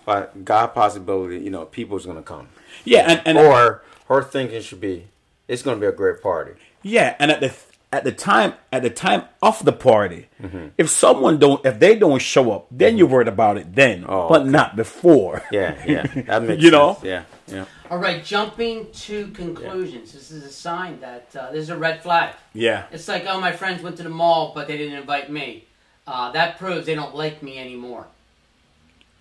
but 0.05 0.43
God 0.43 0.67
possibility. 0.73 1.39
You 1.39 1.51
know, 1.51 1.65
people's 1.65 2.05
gonna 2.05 2.23
come. 2.23 2.49
Yeah, 2.83 3.01
and, 3.01 3.21
and 3.25 3.37
or 3.37 3.83
her 4.07 4.23
thinking 4.23 4.61
should 4.61 4.81
be, 4.81 5.07
it's 5.47 5.61
gonna 5.61 5.79
be 5.79 5.85
a 5.85 5.91
great 5.91 6.21
party. 6.21 6.53
Yeah, 6.81 7.15
and 7.19 7.31
at 7.31 7.41
the 7.41 7.53
at 7.93 8.03
the 8.03 8.11
time 8.11 8.53
at 8.71 8.81
the 8.83 8.89
time 8.89 9.23
of 9.41 9.63
the 9.65 9.73
party, 9.73 10.27
Mm-hmm. 10.41 10.67
if 10.77 10.89
someone 10.89 11.37
don't 11.39 11.63
if 11.65 11.79
they 11.79 11.95
don't 11.97 12.21
show 12.21 12.51
up, 12.51 12.67
then 12.71 12.97
you're 12.97 13.07
worried 13.07 13.27
about 13.27 13.57
it 13.57 13.75
then, 13.75 14.05
Oh, 14.07 14.27
but 14.29 14.41
okay. 14.41 14.49
not 14.49 14.75
before. 14.75 15.43
Yeah, 15.51 15.75
yeah, 15.85 16.07
that 16.27 16.43
makes 16.47 16.63
You 16.63 16.71
know? 16.71 16.97
Yeah, 17.03 17.23
yeah. 17.47 17.65
All 17.89 17.97
right, 17.99 18.23
jumping 18.23 18.89
to 19.05 19.27
conclusions. 19.31 20.13
This 20.13 20.31
is 20.31 20.43
a 20.43 20.49
sign 20.51 20.99
that 21.01 21.27
uh, 21.35 21.51
this 21.51 21.63
is 21.63 21.69
a 21.69 21.77
red 21.77 22.01
flag. 22.01 22.33
Yeah. 22.53 22.85
It's 22.91 23.07
like, 23.09 23.25
oh, 23.27 23.39
my 23.41 23.51
friends 23.51 23.81
went 23.83 23.97
to 23.97 24.03
the 24.03 24.09
mall, 24.09 24.53
but 24.55 24.67
they 24.67 24.77
didn't 24.77 24.97
invite 24.97 25.29
me. 25.29 25.65
Uh, 26.07 26.31
that 26.31 26.57
proves 26.57 26.85
they 26.85 26.95
don't 26.95 27.15
like 27.15 27.43
me 27.43 27.59
anymore. 27.59 28.07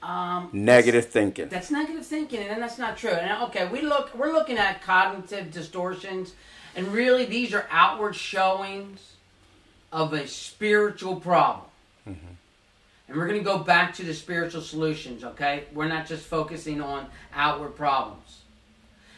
Um, 0.03 0.49
Negative 0.53 1.05
thinking. 1.07 1.49
That's 1.51 1.71
negative 1.71 2.07
thinking, 2.07 2.41
and 2.41 2.63
that's 2.63 2.79
not 2.79 2.97
true. 2.97 3.11
And 3.11 3.43
okay, 3.45 3.69
we 3.69 3.83
look, 3.83 4.15
we're 4.15 4.33
looking 4.33 4.57
at 4.57 4.81
cognitive 4.83 5.51
distortions, 5.53 6.33
and 6.77 6.89
really 6.89 7.25
these 7.25 7.53
are 7.55 7.67
outward 7.71 8.15
showings 8.15 9.13
of 9.93 10.13
a 10.13 10.27
spiritual 10.27 11.17
problem. 11.17 11.67
And 12.07 13.19
we're 13.19 13.27
going 13.27 13.41
to 13.41 13.45
go 13.45 13.59
back 13.59 13.95
to 13.95 14.05
the 14.05 14.15
spiritual 14.15 14.61
solutions. 14.63 15.25
Okay, 15.25 15.65
we're 15.75 15.89
not 15.89 16.07
just 16.07 16.25
focusing 16.25 16.81
on 16.81 17.07
outward 17.35 17.75
problems. 17.75 18.43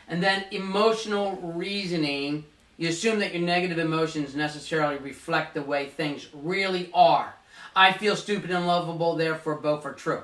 And 0.09 0.23
then 0.23 0.47
emotional 0.51 1.37
reasoning. 1.37 2.45
You 2.79 2.88
assume 2.88 3.19
that 3.19 3.35
your 3.35 3.43
negative 3.43 3.79
emotions 3.79 4.35
necessarily 4.35 4.97
reflect 4.97 5.53
the 5.53 5.62
way 5.62 5.88
things 5.88 6.29
really 6.33 6.91
are. 6.95 7.35
I 7.77 7.93
feel 7.93 8.17
stupid 8.17 8.51
and 8.51 8.67
lovable, 8.67 9.15
therefore 9.15 9.57
both 9.57 9.85
are 9.85 9.93
true. 9.93 10.23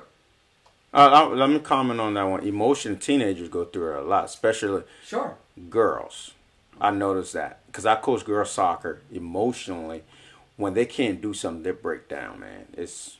Uh, 0.91 1.27
let 1.29 1.49
me 1.49 1.59
comment 1.59 1.99
on 1.99 2.15
that 2.15 2.23
one. 2.23 2.43
Emotion 2.43 2.97
teenagers 2.97 3.49
go 3.49 3.65
through 3.65 3.93
it 3.97 3.99
a 3.99 4.01
lot, 4.01 4.25
especially 4.25 4.83
Sure. 5.05 5.35
girls. 5.69 6.31
I 6.81 6.91
noticed 6.91 7.33
that 7.33 7.59
because 7.67 7.85
I 7.85 7.95
coach 7.95 8.25
girls 8.25 8.51
soccer. 8.51 8.99
Emotionally, 9.11 10.03
when 10.57 10.73
they 10.73 10.85
can't 10.85 11.21
do 11.21 11.33
something, 11.33 11.63
they 11.63 11.71
break 11.71 12.07
down. 12.09 12.39
Man, 12.39 12.65
it's. 12.73 13.17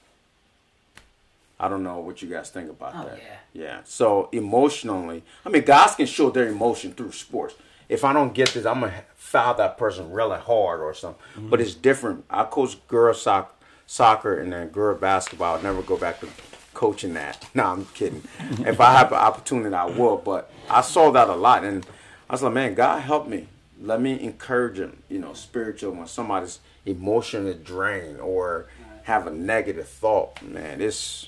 I 1.60 1.68
don't 1.68 1.84
know 1.84 2.00
what 2.00 2.22
you 2.22 2.30
guys 2.30 2.50
think 2.50 2.70
about 2.70 2.94
Oh, 2.96 3.04
that. 3.10 3.18
yeah. 3.18 3.38
Yeah. 3.64 3.80
So 3.84 4.30
emotionally, 4.32 5.24
I 5.46 5.50
mean, 5.50 5.64
guys 5.64 5.94
can 5.96 6.06
show 6.06 6.30
their 6.30 6.48
emotion 6.48 6.94
through 6.94 7.12
sports. 7.12 7.56
If 7.90 8.06
I 8.06 8.14
don't 8.14 8.34
get 8.34 8.50
this, 8.54 8.66
I'm 8.66 8.80
gonna 8.82 9.04
foul 9.16 9.56
that 9.56 9.78
person 9.78 10.12
really 10.12 10.40
hard 10.40 10.80
or 10.80 10.94
something. 10.94 11.22
Mm-hmm. 11.36 11.50
But 11.50 11.60
it's 11.60 11.74
different. 11.76 12.24
I 12.30 12.44
coach 12.46 12.78
girls 12.88 13.22
soccer, 13.22 13.52
soccer 13.88 14.40
and 14.40 14.54
then 14.54 14.70
girl 14.70 14.96
basketball. 14.96 15.58
I'll 15.58 15.62
never 15.64 15.82
go 15.82 15.98
back 15.98 16.22
to 16.22 16.28
coaching 16.74 17.14
that. 17.16 17.46
No, 17.54 17.66
I'm 17.66 17.86
kidding. 17.88 18.24
if 18.66 18.80
I 18.80 18.94
have 18.94 19.12
an 19.12 19.18
opportunity, 19.18 19.76
I 19.76 19.86
will. 19.86 20.16
But 20.18 20.50
I 20.70 20.80
saw 20.82 21.12
that 21.12 21.28
a 21.28 21.36
lot, 21.36 21.66
and 21.66 21.86
I 22.30 22.34
was 22.34 22.44
like, 22.44 22.54
man, 22.54 22.76
God 22.76 23.00
help 23.02 23.28
me. 23.28 23.48
Let 23.82 24.02
me 24.02 24.20
encourage 24.22 24.78
him. 24.80 25.02
You 25.10 25.20
know, 25.20 25.34
spiritual 25.34 25.92
when 25.94 26.08
somebody's 26.08 26.60
emotionally 26.86 27.54
drained 27.56 28.20
or 28.20 28.68
have 29.04 29.26
a 29.26 29.32
negative 29.32 29.88
thought. 29.88 30.42
Man, 30.44 30.82
it's 30.82 31.28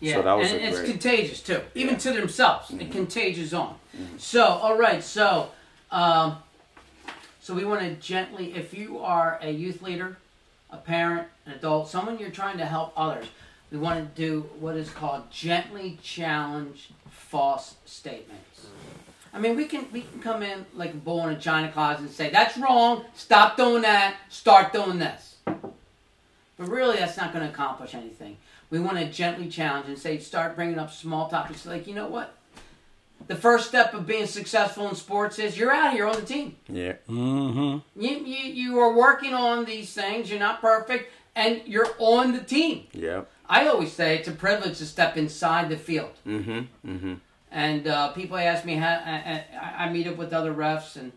Yeah, 0.00 0.14
So 0.14 0.22
that 0.22 0.32
was 0.34 0.52
and 0.52 0.60
a 0.60 0.64
it's 0.68 0.78
great- 0.78 0.90
contagious 0.92 1.40
too, 1.42 1.60
even 1.74 1.94
Yeah. 1.94 1.98
to 2.00 2.12
themselves. 2.12 2.70
It 2.70 2.92
contagious 2.92 3.52
on. 3.52 3.76
So, 4.16 4.44
all 4.44 4.76
right, 4.78 5.02
so, 5.02 5.50
um, 5.90 6.38
so 7.40 7.52
we 7.52 7.64
want 7.64 7.80
to 7.80 7.94
gently, 7.94 8.54
if 8.54 8.72
you 8.72 9.00
are 9.00 9.40
a 9.42 9.50
youth 9.50 9.82
leader, 9.82 10.16
a 10.70 10.76
parent, 10.76 11.26
an 11.46 11.52
adult, 11.52 11.88
someone 11.88 12.16
you're 12.20 12.30
trying 12.30 12.58
to 12.58 12.66
help 12.66 12.92
others, 12.96 13.26
we 13.72 13.78
want 13.78 14.14
to 14.14 14.20
do 14.22 14.42
what 14.60 14.76
is 14.76 14.88
called 14.90 15.32
gently 15.32 15.98
challenge 16.00 16.90
false 17.10 17.74
statements. 17.84 18.66
I 19.38 19.40
mean, 19.40 19.54
we 19.54 19.66
can 19.66 19.86
we 19.92 20.00
can 20.00 20.20
come 20.20 20.42
in 20.42 20.66
like 20.74 20.90
a 20.94 20.96
bull 20.96 21.28
in 21.28 21.36
a 21.36 21.38
china 21.38 21.70
closet 21.70 22.00
and 22.00 22.10
say 22.10 22.28
that's 22.28 22.58
wrong. 22.58 23.04
Stop 23.14 23.56
doing 23.56 23.82
that. 23.82 24.16
Start 24.28 24.72
doing 24.72 24.98
this. 24.98 25.36
But 25.44 26.68
really, 26.68 26.96
that's 26.96 27.16
not 27.16 27.32
going 27.32 27.44
to 27.44 27.50
accomplish 27.50 27.94
anything. 27.94 28.36
We 28.68 28.80
want 28.80 28.98
to 28.98 29.08
gently 29.08 29.48
challenge 29.48 29.86
and 29.86 29.96
say, 29.96 30.18
start 30.18 30.56
bringing 30.56 30.76
up 30.76 30.92
small 30.92 31.28
topics 31.28 31.64
like, 31.64 31.86
you 31.86 31.94
know 31.94 32.08
what? 32.08 32.34
The 33.28 33.36
first 33.36 33.68
step 33.68 33.94
of 33.94 34.08
being 34.08 34.26
successful 34.26 34.88
in 34.88 34.96
sports 34.96 35.38
is 35.38 35.56
you're 35.56 35.72
out 35.72 35.92
here 35.92 36.06
on 36.06 36.16
the 36.16 36.26
team. 36.26 36.56
yeah. 36.68 36.94
Mm-hmm. 37.08 38.00
You, 38.02 38.10
you, 38.10 38.52
you 38.52 38.78
are 38.80 38.92
working 38.92 39.34
on 39.34 39.66
these 39.66 39.92
things. 39.94 40.30
You're 40.30 40.40
not 40.40 40.60
perfect, 40.60 41.12
and 41.36 41.62
you're 41.64 41.90
on 41.98 42.32
the 42.32 42.40
team. 42.40 42.88
Yeah. 42.92 43.22
I 43.48 43.68
always 43.68 43.92
say 43.92 44.18
it's 44.18 44.28
a 44.28 44.32
privilege 44.32 44.78
to 44.78 44.86
step 44.86 45.16
inside 45.16 45.68
the 45.68 45.76
field. 45.76 46.12
Mm-hmm. 46.26 46.90
Mm-hmm. 46.90 47.14
And 47.50 47.86
uh, 47.86 48.08
people 48.12 48.36
ask 48.36 48.64
me 48.64 48.74
how 48.74 48.88
I, 49.04 49.44
I, 49.60 49.84
I 49.84 49.92
meet 49.92 50.06
up 50.06 50.16
with 50.16 50.32
other 50.32 50.52
refs, 50.52 50.96
and 50.96 51.12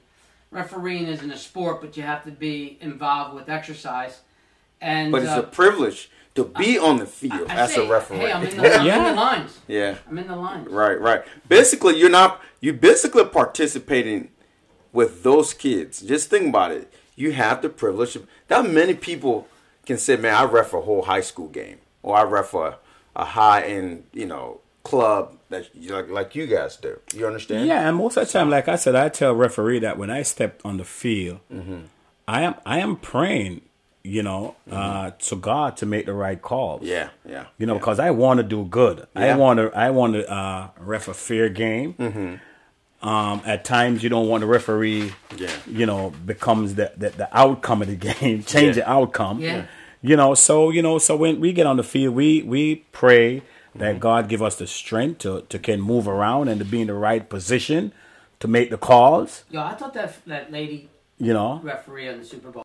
refereeing 0.50 1.08
isn't 1.08 1.30
a 1.32 1.38
sport, 1.38 1.82
but 1.82 1.98
you 1.98 2.04
have 2.04 2.24
to 2.26 2.32
be 2.32 2.78
involved 2.82 3.36
with 3.36 3.50
exercise. 3.50 4.22
And 4.80 5.12
But 5.12 5.24
it's 5.24 5.32
uh, 5.32 5.41
a 5.41 5.48
privilege 5.48 6.10
to 6.36 6.46
be 6.46 6.78
on 6.78 6.98
the 6.98 7.06
field 7.06 7.50
I 7.50 7.56
as 7.56 7.74
say, 7.74 7.86
a 7.86 7.91
referee. 7.91 8.17
Hey, 8.20 8.32
I'm 8.32 8.44
in 8.46 8.58
the, 8.58 8.74
I'm 8.76 8.82
in 8.82 8.86
Yeah. 8.88 9.10
the 9.10 9.15
lines. 9.15 9.60
yeah. 9.67 9.96
I'm 10.10 10.17
in 10.17 10.28
the 10.28 10.36
lines. 10.36 10.70
Right, 10.70 11.00
right. 11.00 11.24
Basically, 11.50 11.98
you're 12.00 12.10
not. 12.10 12.41
You 12.62 12.74
basically 12.74 13.26
participating 13.26 14.30
with 14.94 15.24
those 15.24 15.54
kids. 15.54 16.02
Just 16.02 16.30
think 16.30 16.48
about 16.50 16.72
it. 16.72 16.94
You 17.15 17.34
have 17.34 17.62
the 17.62 17.70
privilege. 17.70 18.15
Of, 18.15 18.28
that 18.48 18.65
many 18.70 18.94
people 18.94 19.48
can 19.86 19.98
say, 19.98 20.15
"Man, 20.15 20.34
I 20.34 20.44
ref 20.46 20.74
a 20.74 20.82
whole 20.82 21.04
high 21.04 21.22
school 21.22 21.48
game, 21.50 21.80
or 22.02 22.15
I 22.17 22.24
ref 22.24 22.54
a, 22.54 22.78
a 23.15 23.26
high 23.26 23.62
end, 23.63 24.06
you 24.13 24.26
know, 24.26 24.62
club 24.84 25.36
that 25.51 25.69
you- 25.75 25.93
like 25.93 26.09
like 26.09 26.35
you 26.35 26.47
guys 26.47 26.75
do." 26.77 26.99
You 27.13 27.27
understand? 27.27 27.67
Yeah, 27.67 27.87
and 27.87 27.95
most 27.97 28.17
of 28.17 28.25
the 28.27 28.33
time, 28.33 28.49
like 28.49 28.67
I 28.67 28.75
said, 28.77 28.95
I 28.95 29.09
tell 29.09 29.33
referee 29.33 29.79
that 29.79 29.97
when 29.97 30.09
I 30.09 30.23
step 30.23 30.59
on 30.65 30.77
the 30.77 30.83
field, 30.83 31.39
I 32.27 32.41
am 32.41 32.55
I 32.65 32.79
am 32.79 32.95
praying, 32.95 33.61
you 34.03 34.23
know, 34.23 34.55
uh, 34.71 35.11
to 35.27 35.35
God 35.35 35.77
to 35.77 35.85
make 35.85 36.05
the 36.05 36.13
right 36.13 36.41
calls. 36.41 36.81
Yeah. 36.83 37.09
Yeah. 37.27 37.45
You 37.57 37.65
know, 37.67 37.75
because 37.75 37.99
I 37.99 38.11
want 38.11 38.39
to 38.39 38.43
do 38.43 38.63
good. 38.65 39.05
I 39.15 39.35
want 39.35 39.57
to. 39.59 39.71
I 39.77 39.89
want 39.91 40.13
to 40.13 40.27
uh, 40.31 40.69
ref 40.79 41.07
a 41.07 41.13
fair 41.13 41.49
game. 41.49 41.93
Mm-hmm. 41.93 42.35
Um, 43.07 43.41
at 43.45 43.65
times, 43.65 44.03
you 44.03 44.09
don't 44.09 44.27
want 44.27 44.41
the 44.41 44.47
referee. 44.47 45.11
Yeah. 45.35 45.49
You 45.67 45.85
know, 45.87 46.11
becomes 46.25 46.75
the 46.75 46.91
the, 46.95 47.09
the 47.09 47.37
outcome 47.37 47.81
of 47.81 47.87
the 47.87 47.95
game, 48.13 48.43
change 48.43 48.77
Yeah. 48.77 48.83
the 48.83 48.89
outcome. 48.89 49.39
Yeah. 49.39 49.65
You 50.03 50.15
know, 50.15 50.33
so 50.35 50.69
you 50.71 50.81
know, 50.81 50.97
so 50.99 51.15
when 51.15 51.39
we 51.39 51.51
get 51.53 51.65
on 51.67 51.77
the 51.77 51.83
field, 51.83 52.15
we 52.15 52.41
we 52.43 52.77
pray 52.91 53.41
that 53.75 53.91
Mm-hmm. 53.91 53.99
God 53.99 54.27
give 54.29 54.41
us 54.41 54.55
the 54.57 54.67
strength 54.67 55.19
to 55.19 55.41
to 55.49 55.57
can 55.60 55.79
move 55.81 56.07
around 56.07 56.47
and 56.49 56.60
to 56.60 56.65
be 56.65 56.81
in 56.81 56.88
the 56.88 56.93
right 56.93 57.27
position 57.29 57.93
to 58.39 58.47
make 58.47 58.69
the 58.69 58.77
calls. 58.77 59.43
Yo, 59.49 59.62
I 59.62 59.73
thought 59.75 59.93
that 59.93 60.15
that 60.25 60.51
lady 60.51 60.89
You 61.19 61.34
know. 61.34 61.60
referee 61.63 62.10
on 62.10 62.19
the 62.19 62.25
Super 62.25 62.49
Bowl. 62.51 62.63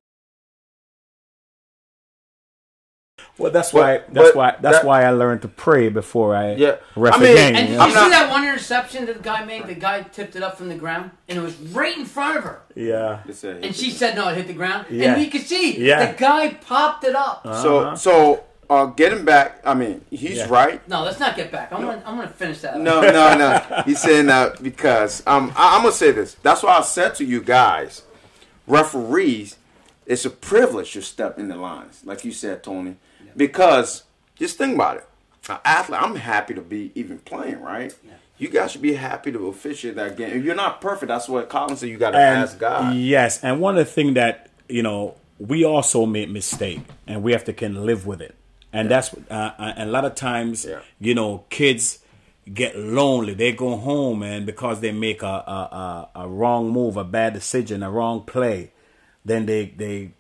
Well, 3.38 3.52
that's 3.52 3.70
But- 3.72 3.78
why. 3.80 3.92
That's 4.12 4.28
but 4.28 4.36
why. 4.36 4.56
That's 4.62 4.78
that- 4.78 4.86
why 4.86 5.04
I 5.04 5.10
learned 5.10 5.42
to 5.42 5.48
pray 5.48 5.90
before 5.90 6.34
I 6.34 6.54
Yeah. 6.54 6.76
ref 6.96 7.14
I 7.14 7.16
a 7.18 7.20
mean, 7.20 7.36
game. 7.36 7.54
And 7.54 7.68
you 7.68 7.74
did 7.74 7.78
know? 7.78 7.86
you 7.86 7.92
see 7.92 8.08
that 8.10 8.30
one 8.30 8.44
interception 8.44 9.04
that 9.06 9.16
the 9.18 9.22
guy 9.22 9.44
made? 9.44 9.66
The 9.66 9.74
guy 9.74 10.02
tipped 10.02 10.36
it 10.36 10.42
up 10.42 10.56
from 10.56 10.68
the 10.70 10.74
ground, 10.74 11.10
and 11.28 11.38
it 11.38 11.42
was 11.42 11.54
right 11.56 11.94
in 11.96 12.06
front 12.06 12.38
of 12.38 12.44
her. 12.44 12.60
yeah. 12.74 13.18
A- 13.28 13.48
And 13.62 13.76
she 13.76 13.90
said, 13.90 14.16
"No, 14.16 14.28
it 14.28 14.36
hit 14.36 14.46
the 14.46 14.54
ground." 14.54 14.86
Yeah. 14.90 15.12
And 15.12 15.20
we 15.20 15.28
could 15.28 15.42
see 15.42 15.78
Yeah. 15.78 16.12
the 16.12 16.18
guy 16.18 16.54
popped 16.54 17.04
it 17.04 17.14
up. 17.14 17.46
So 17.62 17.94
so 17.94 18.44
uh, 18.68 18.92
him 18.92 19.24
back. 19.24 19.60
I 19.64 19.74
mean, 19.74 20.04
he's 20.10 20.38
Yeah. 20.38 20.48
right. 20.48 20.86
no, 20.88 21.02
let's 21.02 21.20
not 21.20 21.36
get 21.36 21.52
back. 21.52 21.72
I'm 21.72 21.82
gonna, 21.82 22.02
I'm 22.04 22.16
gonna 22.16 22.28
finish 22.28 22.60
that. 22.60 22.74
up. 22.74 22.80
No, 22.80 23.00
no, 23.00 23.36
no. 23.36 23.82
He's 23.84 24.00
saying 24.00 24.26
that 24.26 24.62
because 24.62 25.22
um, 25.26 25.52
I, 25.56 25.76
I'm 25.76 25.82
gonna 25.82 25.92
say 25.92 26.12
this. 26.12 26.34
That's 26.42 26.62
why 26.62 26.76
I 26.78 26.82
said 26.82 27.14
to 27.16 27.24
you 27.24 27.40
guys, 27.40 28.02
referees, 28.66 29.56
it's 30.06 30.24
a 30.24 30.30
privilege 30.30 30.92
to 30.92 31.02
step 31.02 31.38
in 31.38 31.48
the 31.48 31.56
lines, 31.56 32.02
like 32.04 32.24
you 32.24 32.32
said, 32.32 32.62
Tony. 32.62 32.96
Because 33.36 34.04
just 34.36 34.58
think 34.58 34.74
about 34.74 34.98
it. 34.98 35.08
An 35.48 35.58
athlete, 35.64 36.02
I'm 36.02 36.16
happy 36.16 36.54
to 36.54 36.60
be 36.60 36.90
even 36.94 37.18
playing, 37.18 37.60
right? 37.60 37.94
You 38.38 38.48
guys 38.48 38.72
should 38.72 38.82
be 38.82 38.94
happy 38.94 39.32
to 39.32 39.46
officiate 39.46 39.94
that 39.96 40.16
game. 40.16 40.30
If 40.36 40.44
you're 40.44 40.54
not 40.54 40.80
perfect, 40.80 41.08
that's 41.08 41.28
what 41.28 41.48
Colin 41.48 41.76
said. 41.76 41.88
You 41.88 41.96
got 41.98 42.10
to 42.10 42.18
ask 42.18 42.58
God. 42.58 42.94
Yes, 42.94 43.42
and 43.42 43.60
one 43.60 43.78
of 43.78 43.86
the 43.86 43.90
things 43.90 44.14
that 44.14 44.50
you 44.68 44.82
know 44.82 45.14
we 45.38 45.64
also 45.64 46.04
made 46.06 46.30
mistake, 46.30 46.80
and 47.06 47.22
we 47.22 47.32
have 47.32 47.44
to 47.44 47.52
can 47.52 47.86
live 47.86 48.06
with 48.06 48.20
it, 48.20 48.34
and 48.76 48.90
that's 48.90 49.14
uh, 49.30 49.34
uh, 49.58 49.72
and 49.76 49.88
a 49.88 49.92
lot 49.92 50.04
of 50.04 50.14
times 50.14 50.66
you 51.00 51.14
know 51.14 51.44
kids 51.50 51.98
get 52.52 52.76
lonely. 52.78 53.34
They 53.34 53.52
go 53.52 53.76
home 53.76 54.22
and 54.22 54.46
because 54.46 54.80
they 54.80 54.92
make 54.92 55.22
a 55.22 55.26
a, 55.26 55.60
a 55.82 56.24
a 56.24 56.28
wrong 56.28 56.70
move, 56.70 56.96
a 56.96 57.04
bad 57.04 57.32
decision, 57.34 57.82
a 57.82 57.90
wrong 57.90 58.20
play, 58.24 58.70
then 59.24 59.46
they 59.46 59.66
they 59.76 60.10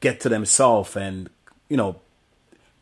get 0.00 0.20
to 0.20 0.28
themselves 0.28 0.96
and 0.96 1.28
you 1.68 1.76
know 1.76 2.00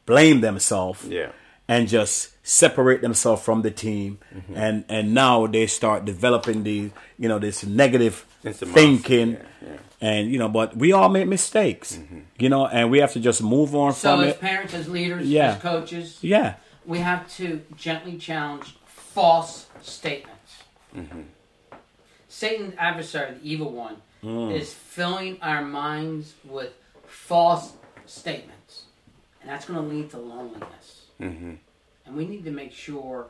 blame 0.06 0.40
themselves 0.40 1.04
Yeah. 1.04 1.32
And 1.68 1.86
just 1.88 2.30
separate 2.46 3.02
themselves 3.02 3.42
from 3.42 3.62
the 3.62 3.70
team 3.70 4.18
Mm-hmm. 4.34 4.56
and 4.56 4.84
and 4.88 5.14
now 5.14 5.46
they 5.46 5.66
start 5.66 6.04
developing 6.04 6.64
these 6.64 6.90
you 7.18 7.28
know 7.28 7.38
this 7.38 7.64
negative 7.64 8.24
It's 8.42 8.62
a 8.62 8.66
monster, 8.66 8.80
thinking 8.80 9.30
yeah, 9.32 9.38
yeah. 9.62 9.76
and 10.08 10.32
you 10.32 10.38
know 10.38 10.48
but 10.48 10.76
we 10.76 10.92
all 10.92 11.08
make 11.10 11.28
mistakes 11.28 11.96
Mm-hmm. 11.96 12.20
you 12.38 12.48
know 12.48 12.66
and 12.66 12.90
we 12.90 12.98
have 13.00 13.12
to 13.12 13.20
just 13.20 13.42
move 13.42 13.74
on 13.74 13.92
from 13.92 13.98
So 14.00 14.16
from 14.16 14.24
as 14.28 14.34
it 14.34 14.40
parents, 14.40 14.74
as 14.74 14.88
leaders, 14.88 15.26
Yeah. 15.28 15.54
as 15.56 15.62
coaches, 15.62 16.18
yeah 16.22 16.54
we 16.86 16.98
have 17.00 17.28
to 17.36 17.60
gently 17.76 18.16
challenge 18.16 18.74
false 18.86 19.66
statements. 19.82 20.62
Mm-hmm. 20.96 21.20
Satan's 22.28 22.74
adversary, 22.78 23.34
the 23.34 23.40
evil 23.46 23.70
one, 23.72 23.96
is 24.52 24.72
filling 24.72 25.38
our 25.42 25.62
minds 25.62 26.34
with 26.44 26.72
false 27.06 27.72
statements, 28.06 28.84
and 29.40 29.50
that's 29.50 29.66
going 29.66 29.78
to 29.82 29.94
lead 29.94 30.10
to 30.10 30.18
loneliness. 30.18 30.97
Mm-hmm. 31.20 31.54
And 32.06 32.16
we 32.16 32.26
need 32.26 32.44
to 32.44 32.50
make 32.50 32.72
sure 32.72 33.26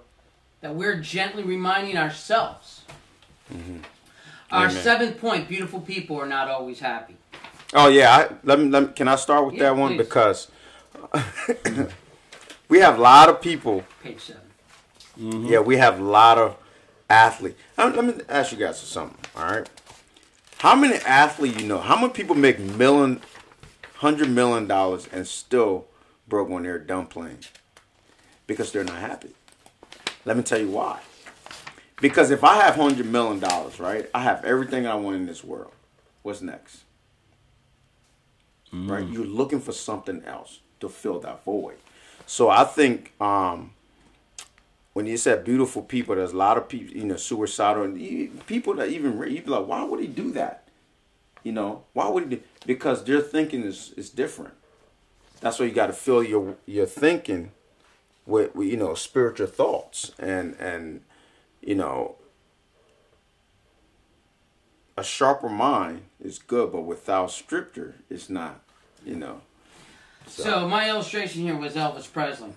that 0.61 0.74
we're 0.74 0.96
gently 1.01 1.42
reminding 1.42 1.96
ourselves. 1.96 2.83
Our 4.51 4.66
Amen. 4.66 4.83
seventh 4.83 5.20
point: 5.20 5.48
beautiful 5.48 5.81
people 5.81 6.16
are 6.16 6.27
not 6.27 6.48
always 6.48 6.81
happy. 6.81 7.16
Oh 7.74 7.88
yeah, 7.88 8.16
I, 8.16 8.35
let, 8.44 8.59
me, 8.59 8.68
let 8.68 8.83
me. 8.83 8.88
Can 8.94 9.09
I 9.09 9.16
start 9.16 9.46
with 9.46 9.55
Yeah, 9.55 9.64
that 9.64 9.77
one 9.77 9.92
please. 9.96 9.98
because 9.98 10.48
we 12.68 12.79
have 12.81 12.98
a 12.98 13.01
lot 13.01 13.29
of 13.29 13.40
people. 13.40 13.85
Page 14.03 14.20
seven. 14.20 14.42
Yeah, 15.46 15.61
we 15.61 15.77
have 15.77 15.98
a 16.01 16.05
lot 16.05 16.38
of 16.38 16.57
athletes. 17.11 17.59
Let 17.77 18.05
me 18.05 18.14
ask 18.29 18.53
you 18.53 18.59
guys 18.59 18.81
something. 18.81 19.18
All 19.37 19.44
right, 19.44 19.68
how 20.59 20.74
many 20.74 20.96
athletes 20.96 21.61
you 21.61 21.66
know? 21.66 21.81
How 21.81 21.96
many 21.96 22.11
people 22.12 22.35
make 22.37 22.59
million, 22.59 23.20
hundred 23.96 24.31
million 24.31 24.66
dollars 24.66 25.09
and 25.12 25.27
still 25.27 25.87
broke 26.29 26.48
when 26.48 26.62
they're 26.62 26.79
done 26.79 27.07
playing 27.07 27.38
because 28.48 28.72
they're 28.72 28.82
not 28.82 28.98
happy? 28.98 29.30
Let 30.24 30.37
me 30.37 30.42
tell 30.42 30.58
you 30.58 30.70
why. 30.70 30.98
Because 32.00 32.32
if 32.32 32.42
I 32.42 32.56
have 32.56 32.74
hundred 32.74 33.06
million 33.06 33.38
dollars, 33.38 33.78
right, 33.78 34.11
I 34.12 34.22
have 34.22 34.44
everything 34.44 34.87
I 34.87 34.96
want 34.96 35.14
in 35.14 35.26
this 35.26 35.44
world. 35.44 35.72
What's 36.22 36.42
next? 36.42 36.82
Right, 38.72 39.06
you're 39.08 39.24
looking 39.24 39.61
for 39.61 39.72
something 39.72 40.22
else 40.24 40.61
to 40.80 40.88
fill 40.88 41.20
that 41.20 41.44
void. 41.44 41.76
So 42.26 42.50
I 42.50 42.64
think 42.64 43.18
um, 43.20 43.72
when 44.92 45.06
you 45.06 45.16
said 45.16 45.44
beautiful 45.44 45.82
people, 45.82 46.16
there's 46.16 46.32
a 46.32 46.37
lot 46.37 46.58
of 46.58 46.68
people, 46.68 46.94
you 46.94 47.04
know, 47.04 47.16
suicidal 47.16 47.84
and 47.84 48.46
people 48.46 48.74
that 48.74 48.90
even 48.90 49.18
re- 49.18 49.32
you 49.32 49.40
be 49.40 49.50
like, 49.50 49.66
why 49.66 49.82
would 49.84 50.00
he 50.00 50.06
do 50.06 50.32
that? 50.32 50.68
You 51.42 51.52
know, 51.52 51.84
why 51.94 52.08
would 52.08 52.24
he? 52.24 52.37
Do? 52.37 52.42
Because 52.66 53.04
their 53.04 53.20
thinking 53.20 53.62
is 53.64 53.94
is 53.96 54.11
different. 54.11 54.54
That's 55.40 55.58
why 55.58 55.66
you 55.66 55.72
got 55.72 55.87
to 55.87 55.92
fill 55.94 56.22
your 56.22 56.56
your 56.66 56.87
thinking 56.87 57.52
with, 58.29 58.55
with 58.55 58.69
you 58.69 58.77
know 58.77 58.95
spiritual 58.95 59.47
thoughts 59.49 60.12
and 60.19 60.55
and 60.61 61.01
you 61.61 61.75
know 61.75 62.14
a 64.97 65.05
sharper 65.05 65.49
mind 65.49 66.03
is 66.21 66.38
good, 66.38 66.73
but 66.73 66.83
without 66.83 67.31
scripture, 67.31 67.95
it's 68.11 68.29
not. 68.29 68.61
You 69.05 69.14
know, 69.14 69.41
So. 70.27 70.69
my 70.69 70.88
illustration 70.91 71.43
here 71.43 71.57
was 71.57 71.75
Elvis 71.75 72.12
Presley, 72.12 72.53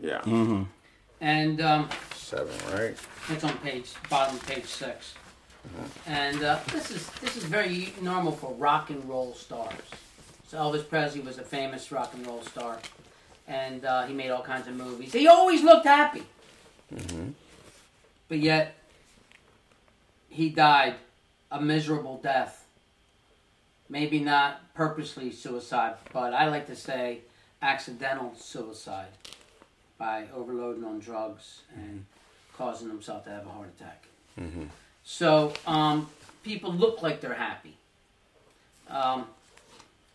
yeah, 0.00 0.20
Mm-hmm. 0.22 0.64
and 1.20 1.60
um, 1.60 1.88
seven, 2.16 2.52
right? 2.72 2.96
it's 3.30 3.44
on 3.44 3.56
page 3.58 3.92
bottom 4.10 4.38
page 4.40 4.66
6 4.66 5.14
mm-hmm. 5.66 6.10
And 6.10 6.42
uh, 6.42 6.58
this 6.72 6.90
is 6.90 7.08
this 7.22 7.36
is 7.36 7.44
very 7.44 7.94
normal 8.02 8.32
for 8.32 8.52
rock 8.54 8.90
and 8.90 9.08
roll 9.08 9.34
stars. 9.34 9.72
So 10.48 10.58
Elvis 10.58 10.86
Presley 10.88 11.20
was 11.20 11.38
a 11.38 11.42
famous 11.44 11.90
rock 11.92 12.12
and 12.14 12.26
roll 12.26 12.42
star, 12.42 12.78
and 13.46 13.84
uh, 13.84 14.06
he 14.06 14.14
made 14.14 14.30
all 14.30 14.42
kinds 14.42 14.66
of 14.68 14.74
movies. 14.74 15.12
He 15.12 15.26
always 15.28 15.62
looked 15.62 15.86
happy, 15.86 16.22
but 18.28 18.38
yet 18.38 18.76
he 20.28 20.48
died 20.50 20.94
a 21.50 21.60
miserable 21.60 22.18
death. 22.22 22.66
Maybe 23.88 24.18
not 24.18 24.74
purposely 24.74 25.30
suicide, 25.30 25.94
but 26.12 26.32
I 26.32 26.48
like 26.48 26.66
to 26.68 26.76
say 26.76 27.20
accidental 27.60 28.32
suicide 28.36 29.08
by 29.98 30.24
overloading 30.34 30.84
on 30.84 30.98
drugs 31.00 31.60
and 31.76 32.04
causing 32.56 32.88
himself 32.88 33.24
to 33.24 33.30
have 33.30 33.46
a 33.46 33.50
heart 33.50 33.68
attack. 33.78 34.06
So 35.04 35.52
um, 35.66 36.08
people 36.42 36.72
look 36.72 37.02
like 37.02 37.20
they're 37.20 37.34
happy. 37.34 37.76
Um, 38.88 39.26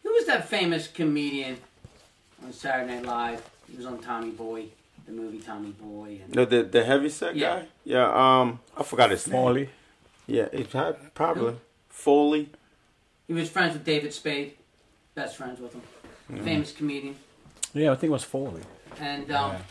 who 0.03 0.09
was 0.13 0.25
that 0.25 0.49
famous 0.49 0.87
comedian 0.87 1.57
on 2.43 2.53
Saturday 2.53 2.95
Night 2.95 3.05
Live? 3.05 3.49
He 3.69 3.77
was 3.77 3.85
on 3.85 3.99
Tommy 3.99 4.31
Boy, 4.31 4.65
the 5.05 5.11
movie 5.11 5.39
Tommy 5.39 5.71
Boy. 5.71 6.19
And 6.23 6.35
No, 6.35 6.45
the 6.45 6.63
the 6.63 6.83
heavy 6.83 7.09
set 7.09 7.35
Yeah. 7.35 7.59
guy. 7.59 7.67
Yeah. 7.83 8.39
Um, 8.41 8.59
I 8.77 8.83
forgot 8.83 9.11
his 9.11 9.27
name. 9.27 9.33
Foley. 9.41 9.69
Yeah, 10.27 10.47
it 10.51 10.71
had 10.71 11.13
probably 11.13 11.55
Foley. 11.89 12.49
he 13.27 13.33
was 13.33 13.49
friends 13.49 13.73
with 13.73 13.83
David 13.83 14.13
Spade, 14.13 14.53
best 15.15 15.37
friends 15.37 15.59
with 15.59 15.73
him, 15.73 15.81
famous 16.43 16.71
comedian. 16.71 17.15
Yeah, 17.73 17.91
I 17.91 17.95
think 17.95 18.09
it 18.09 18.13
was 18.13 18.23
Foley. 18.23 18.61
And 18.99 19.31
um, 19.31 19.51
Yeah. 19.53 19.61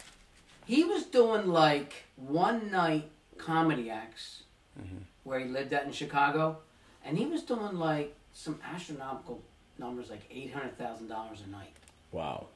he 0.66 0.84
was 0.84 1.04
doing 1.06 1.46
like 1.48 1.92
one 2.16 2.70
night 2.70 3.08
comedy 3.36 3.90
acts 3.90 4.42
where 5.24 5.40
he 5.40 5.46
lived 5.46 5.72
out 5.74 5.84
in 5.84 5.92
Chicago, 5.92 6.58
and 7.04 7.18
he 7.18 7.26
was 7.26 7.42
doing 7.42 7.76
like 7.78 8.14
some 8.32 8.58
astronomical 8.64 9.42
numbers, 9.78 10.10
like 10.10 10.22
eight 10.30 10.52
hundred 10.52 10.76
thousand 10.78 11.08
dollars 11.08 11.42
a 11.46 11.50
night. 11.50 11.74
Wow. 12.12 12.46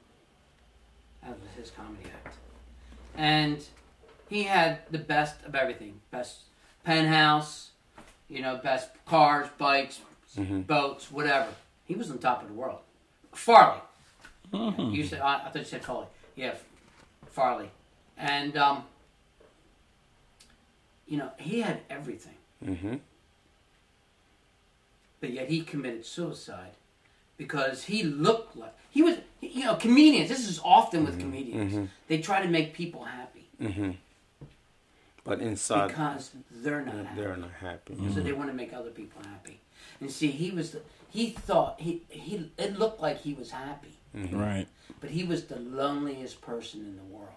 That 1.22 1.38
was 1.40 1.48
his 1.56 1.70
comedy 1.70 2.04
act, 2.24 2.36
and 3.16 3.64
he 4.28 4.42
had 4.44 4.80
the 4.90 4.98
best 4.98 5.36
of 5.44 5.54
everything: 5.54 6.00
best 6.10 6.40
penthouse, 6.84 7.70
you 8.28 8.42
know, 8.42 8.56
best 8.62 8.90
cars, 9.06 9.48
bikes, 9.56 10.00
boats, 10.36 11.10
whatever. 11.12 11.48
He 11.84 11.94
was 11.94 12.10
on 12.10 12.18
top 12.18 12.42
of 12.42 12.48
the 12.48 12.54
world. 12.54 12.80
Farley. 13.32 13.80
You 14.52 15.04
said 15.04 15.20
I, 15.20 15.36
I 15.46 15.50
thought 15.50 15.56
you 15.56 15.64
said 15.64 15.84
Foley. 15.84 16.06
Yeah, 16.34 16.54
Farley, 17.26 17.70
and 18.18 18.56
um, 18.56 18.84
you 21.06 21.18
know 21.18 21.30
he 21.38 21.60
had 21.60 21.80
everything, 21.88 22.34
Mm-hmm. 22.64 22.96
but 25.20 25.30
yet 25.32 25.48
he 25.48 25.62
committed 25.62 26.04
suicide 26.04 26.72
because 27.42 27.84
he 27.84 28.02
looked 28.02 28.56
like 28.56 28.74
he 28.90 29.02
was. 29.02 29.16
You 29.44 29.64
know, 29.64 29.74
comedians. 29.74 30.28
This 30.28 30.48
is 30.48 30.60
often 30.64 31.04
with 31.04 31.18
mm-hmm. 31.18 31.30
comedians. 31.30 31.72
Mm-hmm. 31.72 31.84
They 32.06 32.18
try 32.20 32.40
to 32.42 32.48
make 32.48 32.72
people 32.72 33.02
happy 33.02 33.32
Mm-hmm. 33.62 33.90
But 35.24 35.40
inside, 35.40 35.88
because 35.88 36.30
they're 36.50 36.80
not 36.84 36.94
happy. 36.94 37.20
they're 37.20 37.36
not 37.36 37.52
happy. 37.60 37.94
So 37.94 38.02
they 38.02 38.30
mm-hmm. 38.30 38.38
want 38.38 38.50
to 38.50 38.56
make 38.56 38.72
other 38.72 38.90
people 38.90 39.22
happy. 39.22 39.60
And 40.00 40.10
see, 40.10 40.32
he 40.32 40.50
was 40.50 40.72
the, 40.72 40.80
he 41.10 41.30
thought 41.30 41.80
he 41.80 42.02
he 42.08 42.50
it 42.58 42.76
looked 42.76 43.00
like 43.00 43.18
he 43.20 43.32
was 43.32 43.52
happy, 43.52 43.94
Right. 44.14 44.66
but 45.00 45.10
he 45.10 45.22
was 45.22 45.44
the 45.44 45.60
loneliest 45.60 46.40
person 46.40 46.80
in 46.80 46.96
the 46.96 47.04
world. 47.04 47.28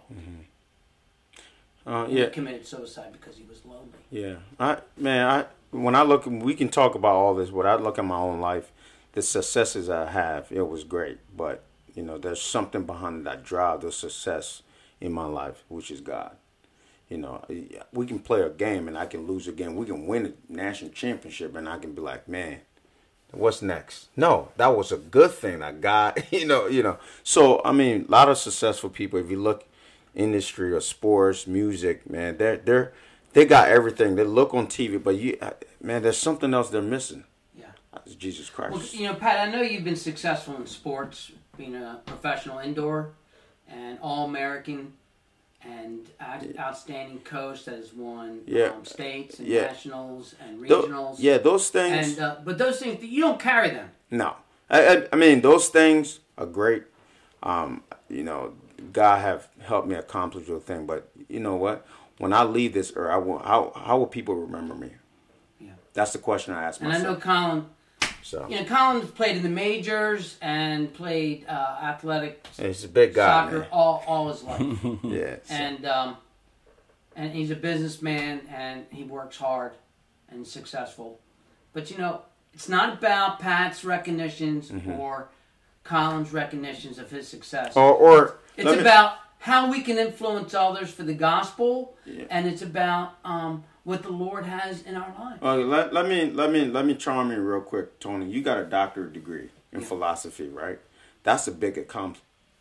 Uh, 1.86 2.08
yeah, 2.10 2.26
He 2.26 2.32
committed 2.32 2.66
suicide 2.66 3.12
because 3.12 3.38
he 3.38 3.44
was 3.44 3.64
lonely. 3.64 4.02
yeah. 4.10 4.38
I 4.60 4.78
man, 4.98 5.28
I 5.28 5.46
when 5.70 5.94
I 5.94 6.02
look, 6.02 6.26
we 6.26 6.56
can 6.56 6.70
talk 6.70 6.96
about 6.96 7.14
all 7.14 7.36
this. 7.36 7.52
but 7.52 7.68
I 7.68 7.76
look 7.76 8.00
at 8.00 8.06
my 8.06 8.18
own 8.18 8.40
life, 8.42 8.72
the 9.16 9.22
successes 9.22 9.90
I 9.90 10.12
have, 10.12 10.52
it 10.52 10.68
was 10.68 10.84
great. 10.84 11.18
But 11.36 11.64
you 11.96 12.04
know, 12.04 12.18
there's 12.18 12.42
something 12.42 12.84
behind 12.84 13.26
that 13.26 13.44
drive, 13.44 13.82
the 13.82 13.92
success 13.92 14.62
in 15.02 15.14
my 15.14 15.26
life, 15.26 15.64
which 15.70 15.90
is 15.90 16.02
God. 16.02 16.36
You 17.10 17.18
know, 17.18 17.46
we 17.94 18.06
can 18.06 18.20
play 18.20 18.42
a 18.42 18.50
game 18.50 18.88
and 18.88 18.98
I 18.98 19.06
can 19.06 19.26
lose 19.26 19.48
a 19.48 19.52
game. 19.52 19.76
We 19.76 19.86
can 19.86 20.06
win 20.06 20.26
a 20.26 20.52
national 20.52 20.92
championship 20.92 21.56
and 21.56 21.70
I 21.70 21.78
can 21.78 21.94
be 21.94 22.02
like, 22.02 22.28
man, 22.28 22.62
what's 23.32 23.62
next? 23.62 24.10
No, 24.18 24.50
that 24.58 24.76
was 24.76 24.92
a 24.92 24.98
good 24.98 25.32
thing 25.32 25.64
I 25.64 25.72
got. 25.72 26.20
You 26.32 26.46
know, 26.46 26.68
you 26.68 26.84
know. 26.84 26.98
So 27.24 27.62
I 27.64 27.72
mean, 27.72 28.06
a 28.08 28.12
lot 28.12 28.30
of 28.30 28.38
successful 28.38 28.90
people. 28.90 29.18
If 29.20 29.32
you 29.32 29.42
look 29.42 29.66
industry 30.14 30.74
or 30.74 30.82
sports, 30.82 31.48
music, 31.48 32.10
man, 32.10 32.38
they're 32.38 32.58
they're 32.58 32.94
they 33.32 33.46
got 33.46 33.70
everything. 33.70 34.16
They 34.16 34.24
look 34.24 34.54
on 34.54 34.68
TV, 34.68 35.02
but 35.02 35.16
you, 35.16 35.38
uh, 35.42 35.52
man, 35.82 36.02
there's 36.02 36.18
something 36.18 36.54
else 36.54 36.70
they're 36.70 36.82
missing. 36.82 37.24
That's 38.06 38.16
Jesus 38.16 38.50
Christ. 38.50 38.72
Well, 38.74 38.84
you 38.92 39.08
know, 39.08 39.16
Pat, 39.16 39.48
I 39.48 39.52
know 39.52 39.62
you've 39.62 39.84
been 39.84 39.96
successful 39.96 40.56
in 40.58 40.68
sports, 40.68 41.32
being 41.58 41.76
a 41.76 42.02
professional 42.06 42.60
indoor 42.60 43.14
and 43.68 43.98
all 44.02 44.26
American 44.26 44.94
and 45.64 46.08
outstanding 46.60 47.20
coach 47.20 47.66
that 47.66 47.76
has 47.78 47.92
won 47.94 48.42
Yeah. 48.46 48.66
um, 48.66 48.86
states 48.86 49.40
and 49.40 49.48
Yeah. 49.48 49.62
nationals 49.64 50.36
and 50.40 50.60
regionals. 50.62 51.16
yeah, 51.18 51.40
those 51.40 51.70
things. 51.70 52.10
And 52.10 52.20
uh, 52.20 52.36
but 52.44 52.60
those 52.60 52.80
things 52.80 53.04
you 53.04 53.22
don't 53.22 53.40
carry 53.40 53.72
them. 53.72 53.90
No, 54.12 54.36
I, 54.70 54.88
I, 54.98 55.08
I 55.12 55.16
mean 55.16 55.42
those 55.42 55.70
things 55.70 56.20
are 56.38 56.46
great. 56.46 56.84
Um, 57.42 57.82
you 58.10 58.24
know, 58.24 58.54
God 58.94 59.22
have 59.22 59.48
helped 59.62 59.88
me 59.88 59.96
accomplish 59.96 60.48
your 60.48 60.60
thing. 60.60 60.86
But 60.86 61.10
you 61.28 61.40
know 61.40 61.56
what? 61.56 61.88
When 62.20 62.32
I 62.32 62.44
leave 62.44 62.74
this 62.74 62.94
earth, 62.96 63.12
I 63.12 63.18
will, 63.18 63.40
how 63.40 63.72
how 63.76 63.98
will 63.98 64.06
people 64.08 64.36
remember 64.36 64.76
me? 64.76 64.92
Yeah. 65.60 65.72
That's 65.94 66.12
the 66.14 66.20
question 66.20 66.54
I 66.54 66.64
ask 66.64 66.80
myself. 66.80 67.00
And 67.04 67.08
I 67.08 67.14
know. 67.14 67.20
Colin. 67.20 67.66
So 68.26 68.48
You 68.50 68.60
know, 68.62 68.66
Colin's 68.66 69.12
played 69.12 69.38
in 69.38 69.44
the 69.44 69.50
majors 69.50 70.38
and 70.42 70.92
played 70.94 71.46
uh, 71.48 71.78
athletic 71.84 72.46
he's 72.60 72.84
a 72.84 72.88
big 72.88 73.14
guy, 73.14 73.28
soccer 73.46 73.60
man. 73.60 73.68
all, 73.72 74.04
all 74.08 74.30
his 74.32 74.42
life. 74.44 74.62
Yeah. 75.04 75.36
and 75.50 75.86
um, 75.86 76.18
and 77.16 77.32
he's 77.32 77.52
a 77.52 77.56
businessman 77.56 78.42
and 78.52 78.86
he 78.92 79.04
works 79.04 79.38
hard 79.38 79.74
and 80.30 80.46
successful. 80.46 81.20
But 81.74 81.92
you 81.92 81.98
know, 82.00 82.24
it's 82.54 82.68
not 82.68 82.98
about 82.98 83.40
Pat's 83.40 83.86
recognitions 83.86 84.72
Mm-hmm. 84.72 84.92
or 85.00 85.30
Colin's 85.84 86.34
recognitions 86.34 86.98
of 86.98 87.12
his 87.12 87.28
success. 87.28 87.76
or 87.78 87.94
or 87.94 88.38
it's 88.58 88.66
me- 88.72 88.80
about 88.80 89.18
how 89.38 89.70
we 89.70 89.82
can 89.82 90.00
influence 90.00 90.56
others 90.56 90.90
for 90.92 91.04
the 91.04 91.14
gospel, 91.14 91.96
Yeah. 92.06 92.24
and 92.32 92.48
it's 92.48 92.64
about 92.64 93.14
um, 93.24 93.64
what 93.86 94.04
the 94.04 94.10
Lord 94.10 94.46
has 94.46 94.82
in 94.82 94.96
our 94.96 95.14
lives. 95.18 95.40
Uh, 95.42 95.56
let, 95.56 95.94
let 95.94 96.10
me 96.10 96.30
let 96.30 96.52
me 96.52 96.66
let 96.66 96.86
me 96.86 96.96
charm 96.96 97.32
you 97.32 97.40
real 97.40 97.62
quick, 97.62 98.00
Tony. 98.00 98.30
You 98.30 98.42
got 98.42 98.58
a 98.58 98.66
doctorate 98.66 99.14
degree 99.14 99.50
in 99.72 99.82
philosophy, 99.82 100.50
right? 100.50 100.80
That's 101.24 101.48
a 101.48 101.52
big 101.52 101.76
accom- 101.76 102.18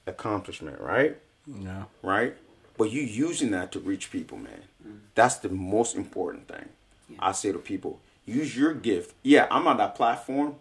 accomplishment, 0.06 0.80
right? 0.80 1.16
Yeah. 1.46 1.84
Right? 2.02 2.36
But 2.76 2.90
you 2.92 3.02
using 3.02 3.50
that 3.50 3.72
to 3.72 3.80
reach 3.80 4.10
people, 4.10 4.38
man. 4.38 4.62
That's 5.14 5.36
the 5.36 5.48
most 5.48 5.96
important 5.96 6.48
thing. 6.48 6.68
I 7.18 7.32
say 7.32 7.52
to 7.52 7.58
people, 7.58 8.00
use 8.26 8.56
your 8.56 8.74
gift. 8.74 9.14
Yeah, 9.22 9.46
I'm 9.50 9.66
on 9.66 9.76
that 9.78 9.94
platform, 9.94 10.56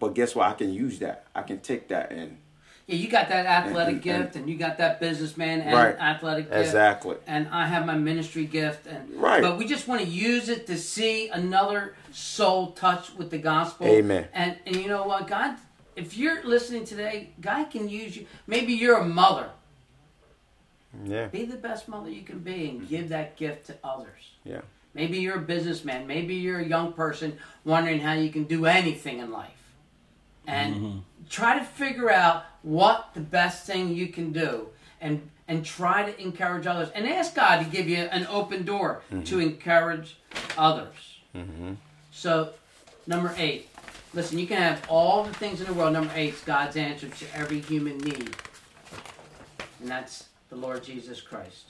but 0.00 0.14
guess 0.14 0.34
what? 0.34 0.48
I 0.48 0.54
can 0.54 0.72
use 0.72 0.98
that. 1.00 1.26
I 1.34 1.42
can 1.42 1.60
take 1.60 1.88
that 1.88 2.10
and 2.10 2.38
Yeah, 2.86 2.96
you 2.96 3.08
got 3.08 3.28
that 3.30 3.46
athletic 3.46 3.94
And- 3.96 4.06
and- 4.06 4.22
gift, 4.24 4.36
and 4.36 4.48
you 4.48 4.56
got 4.56 4.76
that 4.76 5.00
businessman 5.00 5.62
and 5.62 5.74
Right. 5.74 5.96
athletic 5.98 6.50
gift. 6.50 6.66
Exactly. 6.66 7.16
And 7.26 7.48
I 7.48 7.66
have 7.66 7.86
my 7.86 7.96
ministry 7.96 8.44
gift, 8.44 8.86
and 8.86 9.08
Right. 9.14 9.40
But 9.40 9.56
we 9.56 9.64
just 9.66 9.88
want 9.88 10.02
to 10.02 10.06
use 10.06 10.50
it 10.50 10.66
to 10.66 10.76
see 10.76 11.28
another 11.28 11.94
soul 12.12 12.72
touched 12.72 13.16
with 13.16 13.30
the 13.30 13.38
gospel. 13.38 13.86
Amen. 13.86 14.28
And 14.34 14.56
and 14.66 14.76
you 14.76 14.86
know 14.88 15.04
what, 15.04 15.26
God, 15.26 15.56
if 15.96 16.16
you're 16.18 16.42
listening 16.44 16.84
today, 16.84 17.30
God 17.40 17.70
can 17.70 17.88
use 17.88 18.16
you. 18.16 18.26
Maybe 18.46 18.74
you're 18.74 18.98
a 18.98 19.04
mother. 19.06 19.48
yeah, 21.04 21.26
Be 21.26 21.44
the 21.44 21.56
best 21.56 21.88
mother 21.88 22.10
you 22.10 22.22
can 22.22 22.38
be, 22.40 22.68
and 22.68 22.88
give 22.88 23.08
that 23.08 23.36
gift 23.36 23.66
to 23.66 23.74
others. 23.82 24.32
yeah. 24.44 24.60
Maybe 24.92 25.18
you're 25.18 25.38
a 25.38 25.42
businessman. 25.42 26.06
Maybe 26.06 26.36
you're 26.36 26.60
a 26.60 26.64
young 26.64 26.92
person 26.92 27.36
wondering 27.64 27.98
how 27.98 28.12
you 28.12 28.30
can 28.30 28.44
do 28.44 28.64
anything 28.64 29.18
in 29.18 29.32
life. 29.32 29.50
And 30.46 30.74
mm-hmm. 30.76 30.98
Try 31.28 31.58
to 31.58 31.64
figure 31.64 32.10
out 32.10 32.44
what 32.62 33.10
the 33.14 33.20
best 33.20 33.66
thing 33.66 33.94
you 33.94 34.08
can 34.08 34.32
do 34.32 34.68
and 35.00 35.28
and 35.46 35.64
try 35.64 36.10
to 36.10 36.22
encourage 36.22 36.66
others 36.66 36.88
and 36.94 37.06
ask 37.06 37.34
God 37.34 37.58
to 37.62 37.64
give 37.70 37.88
you 37.88 37.98
an 37.98 38.26
open 38.28 38.64
door 38.64 39.02
to 39.10 39.16
mm-hmm. 39.16 39.40
encourage 39.40 40.16
others. 40.56 41.18
Mm-hmm. 41.34 41.74
So, 42.10 42.50
number 43.06 43.34
8. 43.36 43.68
Listen, 44.14 44.38
you 44.38 44.46
can 44.46 44.56
have 44.56 44.86
all 44.88 45.24
the 45.24 45.34
things 45.34 45.60
in 45.60 45.66
the 45.66 45.74
world. 45.74 45.92
Number 45.92 46.12
8 46.14 46.32
is 46.32 46.40
God's 46.40 46.76
answer 46.76 47.08
to 47.08 47.26
every 47.34 47.60
human 47.60 47.98
need. 47.98 48.34
And 49.80 49.90
that's 49.90 50.28
the 50.48 50.56
Lord 50.56 50.82
Jesus 50.82 51.20
Christ. 51.20 51.66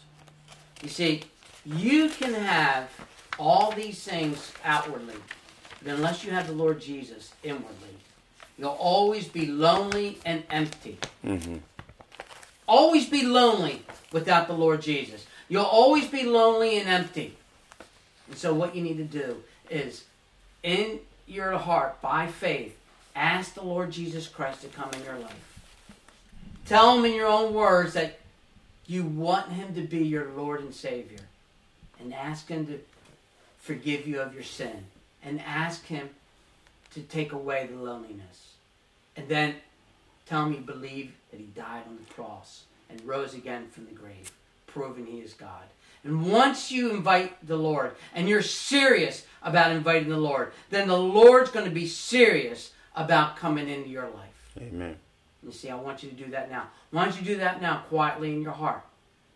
You 0.83 0.89
see, 0.89 1.23
you 1.65 2.11
can 2.11 2.35
have 2.35 2.91
all 3.39 3.73
these 3.73 4.05
things 4.05 4.53
outwardly, 4.65 5.15
but 5.83 5.95
unless 5.95 6.23
you 6.23 6.31
have 6.31 6.47
the 6.47 6.53
Lord 6.53 6.81
Jesus 6.81 7.33
inwardly, 7.43 7.97
you'll 8.59 8.71
always 8.71 9.29
be 9.29 9.47
lonely 9.47 10.19
and 10.25 10.45
empty. 10.51 10.99
Mm-hmm. 11.25 11.57
Always 12.67 13.09
be 13.09 13.25
lonely 13.25 13.83
without 14.13 14.47
the 14.47 14.55
Lord 14.55 14.83
Jesus. 14.83 15.27
You'll 15.49 15.65
always 15.65 16.09
be 16.09 16.25
lonely 16.25 16.79
and 16.79 16.89
empty. 16.89 17.37
And 18.29 18.37
so, 18.37 18.55
what 18.55 18.75
you 18.75 18.83
need 18.83 18.97
to 18.97 19.05
do 19.05 19.43
is, 19.69 20.05
in 20.63 21.01
your 21.27 21.59
heart, 21.59 22.01
by 22.01 22.27
faith, 22.27 22.77
ask 23.15 23.55
the 23.55 23.63
Lord 23.63 23.91
Jesus 23.91 24.29
Christ 24.29 24.63
to 24.63 24.69
come 24.69 24.91
in 24.95 25.05
your 25.05 25.19
life. 25.19 25.61
Tell 26.67 26.97
him 26.97 27.05
in 27.05 27.15
your 27.15 27.27
own 27.27 27.53
words 27.53 27.93
that 27.93 28.19
you 28.87 29.05
want 29.05 29.53
him 29.53 29.75
to 29.75 29.83
be 29.83 30.05
your 30.05 30.31
Lord 30.31 30.61
and 30.61 30.75
Savior. 30.75 31.19
And 32.01 32.15
ask 32.15 32.49
him 32.49 32.67
to 32.67 32.81
forgive 33.59 34.07
you 34.07 34.21
of 34.21 34.35
your 34.35 34.43
sin. 34.43 34.87
And 35.23 35.41
ask 35.41 35.87
him 35.87 36.11
to 36.95 37.01
take 37.03 37.33
away 37.33 37.69
the 37.71 37.77
loneliness. 37.77 38.55
And 39.17 39.29
then 39.29 39.57
tell 40.27 40.47
him 40.47 40.53
you 40.53 40.59
believe 40.61 41.13
that 41.31 41.41
he 41.41 41.47
died 41.47 41.83
on 41.89 41.97
the 41.97 42.15
cross 42.15 42.65
and 42.91 43.01
rose 43.05 43.35
again 43.35 43.69
from 43.69 43.87
the 43.87 43.93
grave, 43.93 44.33
proving 44.67 45.07
he 45.07 45.19
is 45.19 45.35
God. 45.35 45.65
And 46.05 46.31
once 46.31 46.71
you 46.71 46.91
invite 46.91 47.47
the 47.47 47.57
Lord 47.57 47.93
and 48.15 48.29
you're 48.29 48.43
serious 48.43 49.27
about 49.43 49.73
inviting 49.73 50.11
the 50.11 50.19
Lord, 50.19 50.53
then 50.71 50.89
the 50.89 50.99
Lord's 50.99 51.51
going 51.51 51.65
to 51.65 51.71
be 51.71 51.87
serious 51.87 52.73
about 52.95 53.37
coming 53.37 53.69
into 53.69 53.89
your 53.89 54.09
life. 54.11 54.51
Amen. 54.61 54.97
You 55.43 55.51
see, 55.53 55.71
I 55.71 55.75
want 55.75 56.03
you 56.03 56.11
to 56.11 56.17
do 56.17 56.31
that 56.31 56.51
now. 56.51 56.69
Why 56.91 57.05
don't 57.05 57.19
you 57.19 57.27
do 57.27 57.37
that 57.39 57.61
now 57.61 57.85
quietly 57.89 58.33
in 58.33 58.43
your 58.43 58.53
heart? 58.53 58.83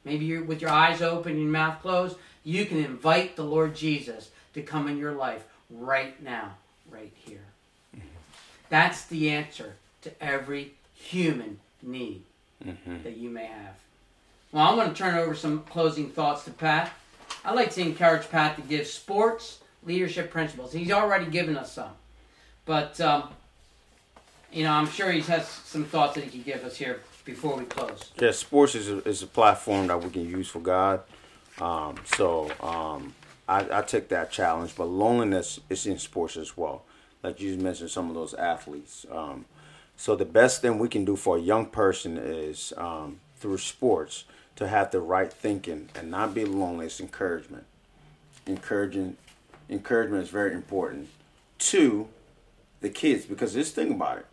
Maybe 0.05 0.27
you're 0.27 0.45
with 0.45 0.63
your 0.63 0.71
eyes 0.71 1.03
open 1.03 1.33
and 1.33 1.43
your 1.43 1.51
mouth 1.51 1.83
closed. 1.83 2.17
You 2.45 2.65
can 2.67 2.79
invite 2.79 3.37
the 3.37 3.45
Lord 3.45 3.75
Jesus 3.75 4.31
to 4.55 4.63
come 4.63 4.89
in 4.89 4.97
your 4.97 5.13
life 5.13 5.45
right 5.71 6.23
now, 6.23 6.55
right 6.91 7.13
here. 7.15 7.45
That's 8.69 9.05
the 9.07 9.31
answer 9.31 9.75
to 10.03 10.23
every 10.23 10.73
human 10.95 11.61
need 11.83 12.23
that 13.03 13.17
you 13.17 13.31
may 13.31 13.47
have. 13.47 13.77
Well, 14.53 14.67
I'm 14.67 14.77
going 14.77 14.89
to 14.89 14.95
turn 14.95 15.15
over 15.15 15.35
some 15.35 15.61
closing 15.65 16.11
thoughts 16.11 16.45
to 16.45 16.51
Pat. 16.51 16.93
I'd 17.45 17.55
like 17.55 17.71
to 17.75 17.81
encourage 17.81 18.29
Pat 18.31 18.57
to 18.57 18.63
give 18.63 18.87
sports 18.87 19.59
leadership 19.85 20.31
principles. 20.31 20.73
He's 20.73 20.91
already 20.91 21.27
given 21.27 21.57
us 21.57 21.73
some. 21.73 21.93
But, 22.65 23.01
um, 23.01 23.29
you 24.53 24.65
know, 24.65 24.73
I'm 24.73 24.89
sure 24.89 25.11
he 25.13 25.21
has 25.21 25.47
some 25.49 25.85
thoughts 25.85 26.15
that 26.15 26.25
he 26.25 26.31
can 26.31 26.43
give 26.43 26.65
us 26.65 26.77
here 26.77 27.01
before 27.25 27.57
we 27.57 27.65
close. 27.65 28.11
Yeah, 28.21 28.33
sports 28.33 28.75
is 28.75 28.89
a, 28.89 29.07
is 29.09 29.23
a 29.23 29.27
platform 29.27 29.87
that 29.89 30.03
we 30.03 30.11
can 30.11 30.29
use 30.29 30.49
for 30.49 30.61
God. 30.61 31.03
Um, 31.61 31.97
so 32.17 32.51
um, 32.61 33.15
I, 33.49 33.79
I 33.79 33.83
take 33.83 34.09
that 34.09 34.31
challenge, 34.31 34.75
but 34.77 34.85
loneliness 34.87 35.61
is 35.69 35.87
in 35.87 35.99
sports 35.99 36.37
as 36.37 36.57
well. 36.57 36.83
Like 37.23 37.41
you 37.41 37.57
mentioned, 37.57 37.91
some 37.91 38.09
of 38.09 38.15
those 38.15 38.35
athletes. 38.35 39.07
Um, 39.11 39.45
so 39.97 40.15
the 40.15 40.25
best 40.25 40.63
thing 40.63 40.79
we 40.79 40.89
can 40.89 41.05
do 41.05 41.17
for 41.17 41.37
a 41.37 41.41
young 41.41 41.67
person 41.67 42.17
is 42.17 42.73
um, 42.77 43.21
through 43.37 43.59
sports 43.59 44.25
to 44.57 44.69
have 44.69 44.91
the 44.91 45.01
right 45.01 45.33
thinking 45.33 45.89
and 45.95 46.11
not 46.11 46.35
be 46.35 46.45
lonely. 46.45 46.87
It's 46.87 47.01
encouragement. 47.01 47.65
Encouraging, 48.47 49.17
encouragement 49.69 50.23
is 50.23 50.31
very 50.31 50.53
important 50.53 51.09
to 51.59 52.09
the 52.81 52.89
kids 52.89 53.27
because 53.27 53.55
this 53.55 53.73
thing 53.73 53.93
about 53.93 54.19
it. 54.19 54.27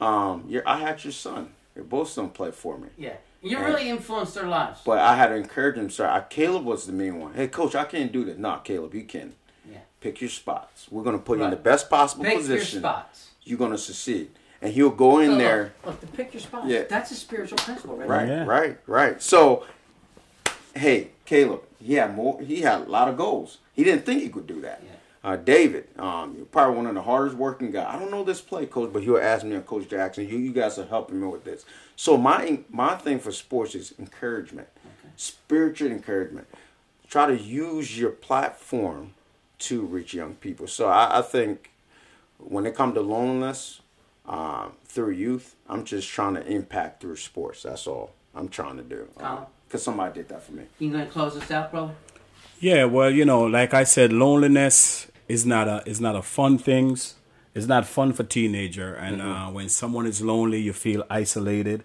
Um, 0.00 0.44
your, 0.48 0.68
I 0.68 0.78
had 0.78 1.04
your 1.04 1.12
son. 1.12 1.50
Your 1.76 1.84
both 1.84 2.08
son 2.08 2.30
played 2.30 2.54
for 2.54 2.76
me. 2.78 2.88
Yeah. 2.98 3.16
You 3.42 3.58
really 3.58 3.88
influenced 3.88 4.34
their 4.34 4.46
lives. 4.46 4.80
But 4.84 4.98
I 4.98 5.16
had 5.16 5.28
to 5.28 5.34
encourage 5.34 5.76
him, 5.76 5.88
sir. 5.88 6.06
I, 6.06 6.20
Caleb 6.20 6.64
was 6.64 6.86
the 6.86 6.92
main 6.92 7.18
one. 7.18 7.32
Hey, 7.32 7.48
coach, 7.48 7.74
I 7.74 7.84
can't 7.84 8.12
do 8.12 8.24
this. 8.24 8.36
No, 8.36 8.60
Caleb, 8.62 8.94
you 8.94 9.04
can. 9.04 9.34
Yeah. 9.68 9.78
Pick 10.00 10.20
your 10.20 10.30
spots. 10.30 10.86
We're 10.90 11.02
going 11.02 11.18
to 11.18 11.22
put 11.22 11.38
you 11.38 11.44
in 11.44 11.50
the 11.50 11.56
best 11.56 11.90
possible 11.90 12.24
Pick 12.24 12.34
your 12.34 12.40
position. 12.42 12.80
spots. 12.80 13.30
You're 13.44 13.58
going 13.58 13.72
to 13.72 13.78
succeed. 13.78 14.30
And 14.62 14.72
he'll 14.72 14.90
go 14.90 15.18
in 15.20 15.30
Look, 15.30 15.38
there. 15.38 15.72
Look, 15.86 16.00
the 16.00 16.06
pick 16.06 16.34
your 16.34 16.40
spots. 16.40 16.66
Yeah. 16.68 16.84
That's 16.88 17.10
a 17.10 17.14
spiritual 17.14 17.58
principle, 17.58 17.96
right? 17.96 18.08
Right, 18.08 18.28
Yeah. 18.28 18.44
right, 18.44 18.78
right. 18.86 19.22
So, 19.22 19.66
hey, 20.74 21.10
Caleb, 21.24 21.62
he 21.82 21.94
had 21.94 22.14
more. 22.14 22.40
He 22.42 22.60
had 22.60 22.82
a 22.82 22.84
lot 22.90 23.08
of 23.08 23.16
goals. 23.16 23.58
He 23.72 23.84
didn't 23.84 24.04
think 24.04 24.22
he 24.22 24.28
could 24.28 24.46
do 24.46 24.60
that. 24.60 24.82
Yeah. 24.84 24.90
Uh, 25.22 25.36
David, 25.36 25.86
um, 25.98 26.34
you're 26.36 26.46
probably 26.46 26.76
one 26.76 26.86
of 26.86 26.94
the 26.94 27.02
hardest 27.02 27.36
working 27.36 27.70
guys. 27.70 27.86
I 27.90 27.98
don't 27.98 28.10
know 28.10 28.24
this 28.24 28.40
play, 28.40 28.64
coach, 28.66 28.90
but 28.92 29.02
he'll 29.02 29.18
ask 29.18 29.44
me 29.44 29.54
and 29.54 29.66
Coach 29.66 29.86
Jackson, 29.88 30.26
you, 30.26 30.38
you 30.38 30.52
guys 30.52 30.78
are 30.78 30.86
helping 30.86 31.20
me 31.20 31.26
with 31.26 31.44
this. 31.44 31.66
So 31.96 32.16
my 32.16 32.60
my 32.70 32.94
thing 32.96 33.18
for 33.18 33.30
sports 33.30 33.74
is 33.74 33.92
encouragement, 33.98 34.68
spiritual 35.16 35.90
encouragement. 35.90 36.46
Try 37.08 37.26
to 37.26 37.36
use 37.38 37.98
your 37.98 38.10
platform 38.10 39.12
to 39.60 39.82
reach 39.82 40.14
young 40.14 40.34
people. 40.34 40.66
So 40.66 40.88
I, 40.88 41.18
I 41.18 41.22
think 41.22 41.70
when 42.38 42.66
it 42.66 42.74
comes 42.74 42.94
to 42.94 43.00
loneliness 43.00 43.80
um, 44.26 44.72
through 44.84 45.10
youth, 45.10 45.56
I'm 45.68 45.84
just 45.84 46.08
trying 46.08 46.34
to 46.34 46.46
impact 46.46 47.02
through 47.02 47.16
sports. 47.16 47.62
That's 47.62 47.86
all 47.86 48.12
I'm 48.34 48.48
trying 48.48 48.76
to 48.76 48.82
do. 48.82 49.08
Colin? 49.18 49.44
Because 49.66 49.82
somebody 49.82 50.14
did 50.14 50.28
that 50.30 50.42
for 50.42 50.52
me. 50.52 50.64
You 50.78 50.90
gonna 50.90 51.06
close 51.06 51.36
us 51.36 51.50
out, 51.50 51.70
brother? 51.70 51.94
Yeah, 52.58 52.84
well, 52.84 53.10
you 53.10 53.24
know, 53.24 53.42
like 53.42 53.72
I 53.72 53.84
said, 53.84 54.12
loneliness 54.12 55.06
is 55.28 55.46
not 55.46 55.68
a 55.68 55.82
is 55.86 56.00
not 56.00 56.16
a 56.16 56.22
fun 56.22 56.58
things. 56.58 57.14
It's 57.54 57.66
not 57.66 57.84
fun 57.86 58.12
for 58.12 58.22
teenager, 58.22 58.94
and 58.94 59.20
uh, 59.20 59.46
when 59.48 59.68
someone 59.68 60.06
is 60.06 60.22
lonely, 60.22 60.60
you 60.60 60.72
feel 60.72 61.04
isolated 61.10 61.82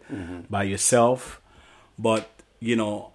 by 0.49 0.63
yourself. 0.63 1.41
But 1.97 2.29
you 2.59 2.75
know, 2.75 3.11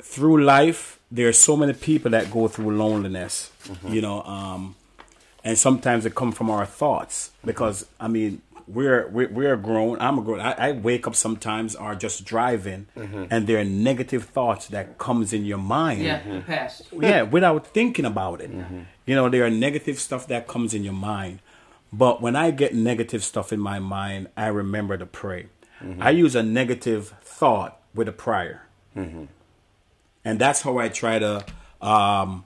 through 0.00 0.44
life, 0.44 0.95
there 1.10 1.28
are 1.28 1.32
so 1.32 1.56
many 1.56 1.72
people 1.72 2.10
that 2.10 2.30
go 2.30 2.48
through 2.48 2.76
loneliness. 2.76 3.50
Mm-hmm. 3.64 3.92
You 3.94 4.02
know, 4.02 4.22
um, 4.22 4.74
and 5.44 5.56
sometimes 5.56 6.04
it 6.06 6.14
come 6.14 6.32
from 6.32 6.50
our 6.50 6.66
thoughts 6.66 7.30
because 7.44 7.86
I 8.00 8.08
mean 8.08 8.42
we're 8.66 9.06
we're, 9.08 9.28
we're 9.28 9.56
grown. 9.56 10.00
I'm 10.00 10.18
a 10.18 10.22
grown. 10.22 10.40
I, 10.40 10.52
I 10.52 10.72
wake 10.72 11.06
up 11.06 11.14
sometimes 11.14 11.76
or 11.76 11.94
just 11.94 12.24
driving, 12.24 12.86
mm-hmm. 12.96 13.26
and 13.30 13.46
there 13.46 13.58
are 13.60 13.64
negative 13.64 14.24
thoughts 14.24 14.66
that 14.68 14.98
comes 14.98 15.32
in 15.32 15.44
your 15.44 15.58
mind 15.58 16.02
Yeah, 16.02 16.22
the 16.28 16.40
past. 16.40 16.82
yeah, 16.92 17.22
without 17.22 17.66
thinking 17.68 18.04
about 18.04 18.40
it. 18.40 18.50
Mm-hmm. 18.52 18.80
You 19.06 19.14
know, 19.14 19.28
there 19.28 19.44
are 19.44 19.50
negative 19.50 20.00
stuff 20.00 20.26
that 20.28 20.48
comes 20.48 20.74
in 20.74 20.82
your 20.82 20.92
mind. 20.92 21.38
But 21.92 22.20
when 22.20 22.34
I 22.34 22.50
get 22.50 22.74
negative 22.74 23.22
stuff 23.22 23.52
in 23.52 23.60
my 23.60 23.78
mind, 23.78 24.28
I 24.36 24.48
remember 24.48 24.98
to 24.98 25.06
pray. 25.06 25.46
I 26.00 26.10
use 26.10 26.34
a 26.34 26.42
negative 26.42 27.14
thought 27.22 27.78
with 27.94 28.08
a 28.08 28.12
prayer. 28.12 28.66
And 30.26 30.40
that's 30.40 30.60
how 30.62 30.76
I 30.78 30.88
try 30.88 31.20
to, 31.20 31.44
um, 31.80 32.44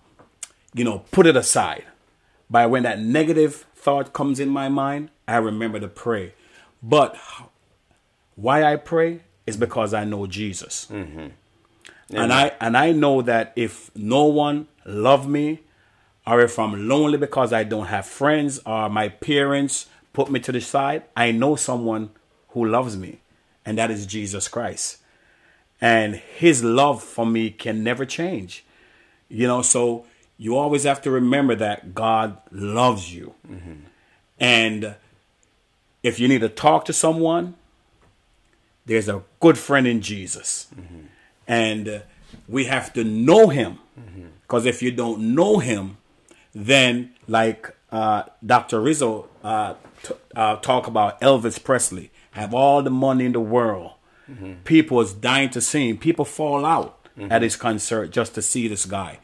you 0.74 0.85
know, 0.85 0.99
put 1.11 1.26
it 1.26 1.35
aside. 1.35 1.85
By 2.51 2.66
when 2.66 2.83
that 2.83 2.99
negative 3.01 3.64
thought 3.74 4.12
comes 4.12 4.39
in 4.39 4.51
my 4.51 4.68
mind, 4.68 5.09
I 5.26 5.37
remember 5.37 5.81
to 5.81 5.89
pray. 5.89 6.35
But 6.83 7.16
why 8.35 8.64
I 8.64 8.76
pray 8.76 9.20
is 9.47 9.57
because 9.57 9.95
I 9.95 10.05
know 10.05 10.26
Jesus 10.26 10.89
and 12.11 12.33
I 12.33 12.53
and 12.61 12.76
I 12.76 12.93
know 12.93 13.22
that 13.22 13.53
if 13.57 13.91
no 13.97 14.24
one 14.24 14.68
love 14.85 15.26
me, 15.28 15.61
or 16.26 16.41
if 16.43 16.59
I'm 16.59 16.87
lonely 16.89 17.16
because 17.18 17.53
I 17.53 17.64
don't 17.64 17.87
have 17.87 18.05
friends 18.05 18.61
or 18.66 18.89
my 18.91 19.09
parents 19.09 19.87
put 20.12 20.31
me 20.31 20.39
to 20.41 20.53
the 20.53 20.61
side, 20.61 21.05
I 21.16 21.33
know 21.33 21.57
someone 21.57 22.11
who 22.49 22.66
loves 22.66 22.97
me, 22.97 23.20
and 23.64 23.78
that 23.78 23.91
is 23.91 24.07
Jesus 24.07 24.49
Christ. 24.49 24.99
And 25.81 26.16
his 26.16 26.62
love 26.62 27.03
for 27.03 27.24
me 27.26 27.51
can 27.51 27.83
never 27.83 28.05
change. 28.05 28.64
You 29.28 29.47
know, 29.47 29.62
so 29.62 30.05
you 30.37 30.57
always 30.57 30.85
have 30.85 31.01
to 31.03 31.11
remember 31.11 31.55
that 31.55 31.95
God 31.95 32.37
loves 32.51 33.14
you. 33.14 33.35
And 34.39 34.95
if 36.03 36.18
you 36.18 36.28
need 36.28 36.41
to 36.41 36.49
talk 36.49 36.85
to 36.87 36.93
someone, 36.93 37.55
there's 38.87 39.09
a 39.09 39.22
good 39.41 39.59
friend 39.59 39.87
in 39.87 40.01
Jesus. 40.01 40.68
And 41.47 41.89
uh, 41.89 41.99
we 42.49 42.64
have 42.66 42.93
to 42.95 43.05
know 43.05 43.49
him. 43.49 43.78
Because 44.43 44.66
if 44.66 44.83
you 44.83 44.91
don't 44.91 45.35
know 45.35 45.59
him, 45.59 45.97
then 46.55 47.12
like 47.28 47.74
uh, 47.93 48.24
Dr. 48.45 48.81
Rizzo 48.81 49.28
uh, 49.45 49.74
t- 50.03 50.14
uh, 50.35 50.57
talk 50.57 50.87
about 50.89 51.20
Elvis 51.20 51.62
Presley, 51.62 52.11
have 52.33 52.53
all 52.55 52.83
the 52.83 52.91
money 52.91 53.26
in 53.26 53.33
the 53.33 53.41
world. 53.41 53.93
People 54.64 55.01
is 55.01 55.12
dying 55.12 55.51
to 55.51 55.61
see 55.61 55.89
him. 55.89 55.99
People 55.99 56.24
fall 56.24 56.64
out 56.64 57.07
at 57.18 57.43
his 57.43 57.57
concert 57.57 58.11
just 58.11 58.35
to 58.35 58.43
see 58.43 58.68
this 58.68 58.87
guy. 58.87 59.18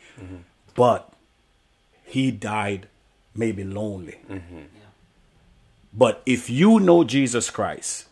But 0.74 1.12
he 2.04 2.30
died 2.30 2.88
maybe 3.34 3.64
lonely. 3.64 4.18
But 5.92 6.22
if 6.26 6.50
you 6.50 6.78
know 6.80 7.04
Jesus 7.04 7.50
Christ, 7.50 8.07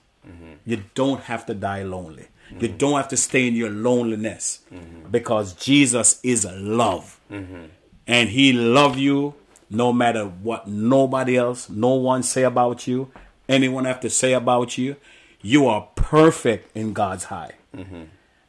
you 0.65 0.85
don't 0.95 1.23
have 1.23 1.45
to 1.47 1.55
die 1.55 1.83
lonely. 1.83 2.29
You 2.51 2.69
mm-hmm. 2.69 2.77
don't 2.77 2.97
have 2.97 3.09
to 3.09 3.17
stay 3.17 3.49
in 3.49 3.55
your 3.55 3.71
loneliness 3.71 4.61
mm-hmm. 4.73 5.11
because 5.11 5.55
Jesus 5.55 6.21
is 6.23 6.45
a 6.45 6.53
love. 6.53 7.19
Mm-hmm. 7.31 7.65
And 8.07 8.29
he 8.29 8.53
love 8.53 8.99
you 8.99 9.35
no 9.71 9.93
matter 9.93 10.25
what 10.25 10.69
nobody 10.69 11.37
else, 11.37 11.69
no 11.69 11.95
one 11.95 12.23
say 12.23 12.43
about 12.43 12.87
you, 12.87 13.11
anyone 13.49 13.87
have 13.87 14.01
to 14.01 14.11
say 14.11 14.33
about 14.35 14.79
you. 14.79 14.97
You 15.45 15.67
are 15.69 15.89
perfect 15.95 16.75
in 16.77 16.93
God's 16.95 17.27
eye. 17.31 17.53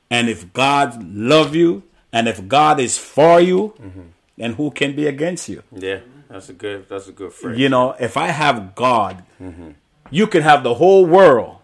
And 0.09 0.29
if 0.29 0.53
God 0.53 1.03
love 1.03 1.53
you 1.55 1.83
and 2.13 2.27
if 2.27 2.47
God 2.47 2.79
is 2.79 2.97
for 2.97 3.39
you, 3.41 3.73
then 4.37 4.53
who 4.53 4.71
can 4.71 4.95
be 4.95 5.05
against 5.07 5.49
you? 5.49 5.61
Yeah, 5.71 5.99
that's 6.29 6.49
a 6.49 6.53
good. 6.53 6.87
That's 6.89 7.07
a 7.07 7.11
good 7.11 7.33
phrase. 7.33 7.59
You 7.59 7.69
know, 7.69 7.95
if 7.99 8.15
I 8.17 8.27
have 8.27 8.75
God, 8.75 9.23
you 10.09 10.25
can 10.27 10.41
have 10.43 10.63
the 10.63 10.75
whole 10.75 11.05
world, 11.05 11.57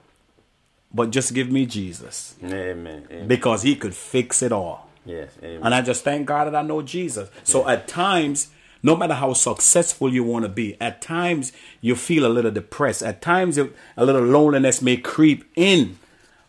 but 0.94 1.12
just 1.12 1.34
give 1.34 1.50
me 1.50 1.66
Jesus 1.66 2.36
Amen. 2.44 3.08
Amen. 3.10 3.28
because 3.28 3.62
He 3.64 3.76
could 3.76 3.96
fix 3.96 4.42
it 4.42 4.52
all. 4.52 4.90
yes. 5.06 5.32
Amen. 5.42 5.62
And 5.64 5.74
I 5.74 5.82
just 5.82 6.04
thank 6.04 6.26
God 6.28 6.46
that 6.46 6.56
I 6.56 6.62
know 6.62 6.82
Jesus. 6.82 7.30
So 7.44 7.68
at 7.70 7.88
times, 7.88 8.50
no 8.84 8.96
matter 8.96 9.14
how 9.14 9.34
successful 9.34 10.12
you 10.12 10.24
want 10.24 10.44
to 10.44 10.50
be, 10.50 10.76
at 10.82 11.02
times 11.02 11.52
you 11.82 11.96
feel 11.96 12.26
a 12.26 12.30
little 12.30 12.52
depressed. 12.52 13.04
At 13.04 13.22
times 13.22 13.58
a 13.58 13.70
little 13.98 14.24
loneliness 14.24 14.82
may 14.82 14.98
creep 14.98 15.46
in. 15.56 16.00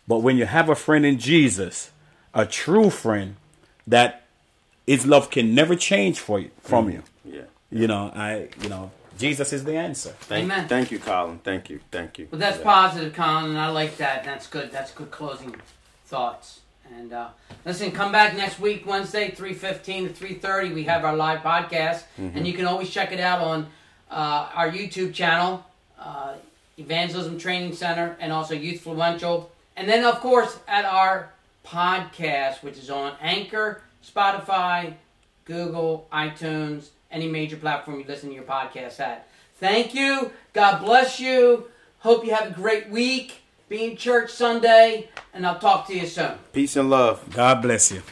But 0.07 0.19
when 0.19 0.37
you 0.37 0.45
have 0.45 0.69
a 0.69 0.75
friend 0.75 1.05
in 1.05 1.19
Jesus, 1.19 1.91
a 2.33 2.45
true 2.45 2.89
friend, 2.89 3.35
that 3.87 4.23
his 4.87 5.05
love 5.05 5.29
can 5.29 5.53
never 5.55 5.75
change 5.75 6.19
for 6.19 6.39
you 6.39 6.51
from 6.61 6.87
mm. 6.87 6.93
you. 6.93 7.03
yeah. 7.25 7.41
You 7.71 7.87
know, 7.87 8.11
I 8.13 8.49
you 8.61 8.69
know, 8.69 8.91
Jesus 9.17 9.53
is 9.53 9.63
the 9.63 9.75
answer. 9.75 10.09
Thank, 10.21 10.45
Amen. 10.45 10.67
thank 10.67 10.91
you, 10.91 10.99
Colin. 10.99 11.39
Thank 11.39 11.69
you. 11.69 11.79
Thank 11.91 12.19
you. 12.19 12.27
Well, 12.31 12.39
that's 12.39 12.57
Yeah. 12.57 12.63
positive, 12.63 13.13
Colin, 13.13 13.51
and 13.51 13.59
I 13.59 13.69
like 13.69 13.97
that. 13.97 14.23
That's 14.23 14.47
good. 14.47 14.71
That's 14.71 14.91
good 14.91 15.11
closing 15.11 15.55
thoughts. 16.05 16.59
And 16.97 17.13
uh, 17.13 17.29
listen, 17.65 17.91
come 17.91 18.11
back 18.11 18.35
next 18.35 18.59
week, 18.59 18.85
Wednesday, 18.85 19.31
three 19.31 19.53
fifteen 19.53 20.07
to 20.07 20.13
three 20.13 20.35
thirty. 20.35 20.73
We 20.73 20.83
have 20.83 21.03
our 21.03 21.15
live 21.15 21.39
podcast, 21.39 22.03
and 22.17 22.47
you 22.47 22.53
can 22.53 22.65
always 22.65 22.89
check 22.89 23.11
it 23.11 23.19
out 23.19 23.41
on 23.41 23.67
uh, 24.11 24.49
our 24.53 24.69
YouTube 24.69 25.13
channel, 25.13 25.65
uh, 25.99 26.35
Evangelism 26.77 27.37
Training 27.37 27.73
Center, 27.73 28.15
and 28.19 28.31
also 28.31 28.53
Youthfluential. 28.55 29.47
And 29.75 29.89
then, 29.89 30.03
of 30.05 30.19
course, 30.19 30.59
at 30.67 30.85
our 30.85 31.31
podcast, 31.65 32.61
which 32.63 32.77
is 32.77 32.89
on 32.89 33.13
Anchor, 33.21 33.81
Spotify, 34.05 34.93
Google, 35.45 36.07
iTunes, 36.11 36.89
any 37.09 37.27
major 37.27 37.57
platform 37.57 37.99
you 37.99 38.05
listen 38.07 38.29
to 38.29 38.35
your 38.35 38.43
podcast 38.43 38.99
at. 38.99 39.27
Thank 39.55 39.93
you. 39.93 40.31
God 40.53 40.83
bless 40.83 41.19
you. 41.19 41.67
Hope 41.99 42.25
you 42.25 42.33
have 42.33 42.51
a 42.51 42.53
great 42.53 42.89
week. 42.89 43.42
Be 43.73 43.85
in 43.85 43.97
church 43.97 44.29
Sunday, 44.29 45.09
and 45.33 45.47
I'll 45.47 45.57
talk 45.57 45.87
to 45.87 45.95
you 45.95 46.05
soon. 46.05 46.33
Peace 46.51 46.75
and 46.75 46.91
love. 46.91 47.27
God 47.31 47.63
bless 47.63 47.91
you. 47.91 48.03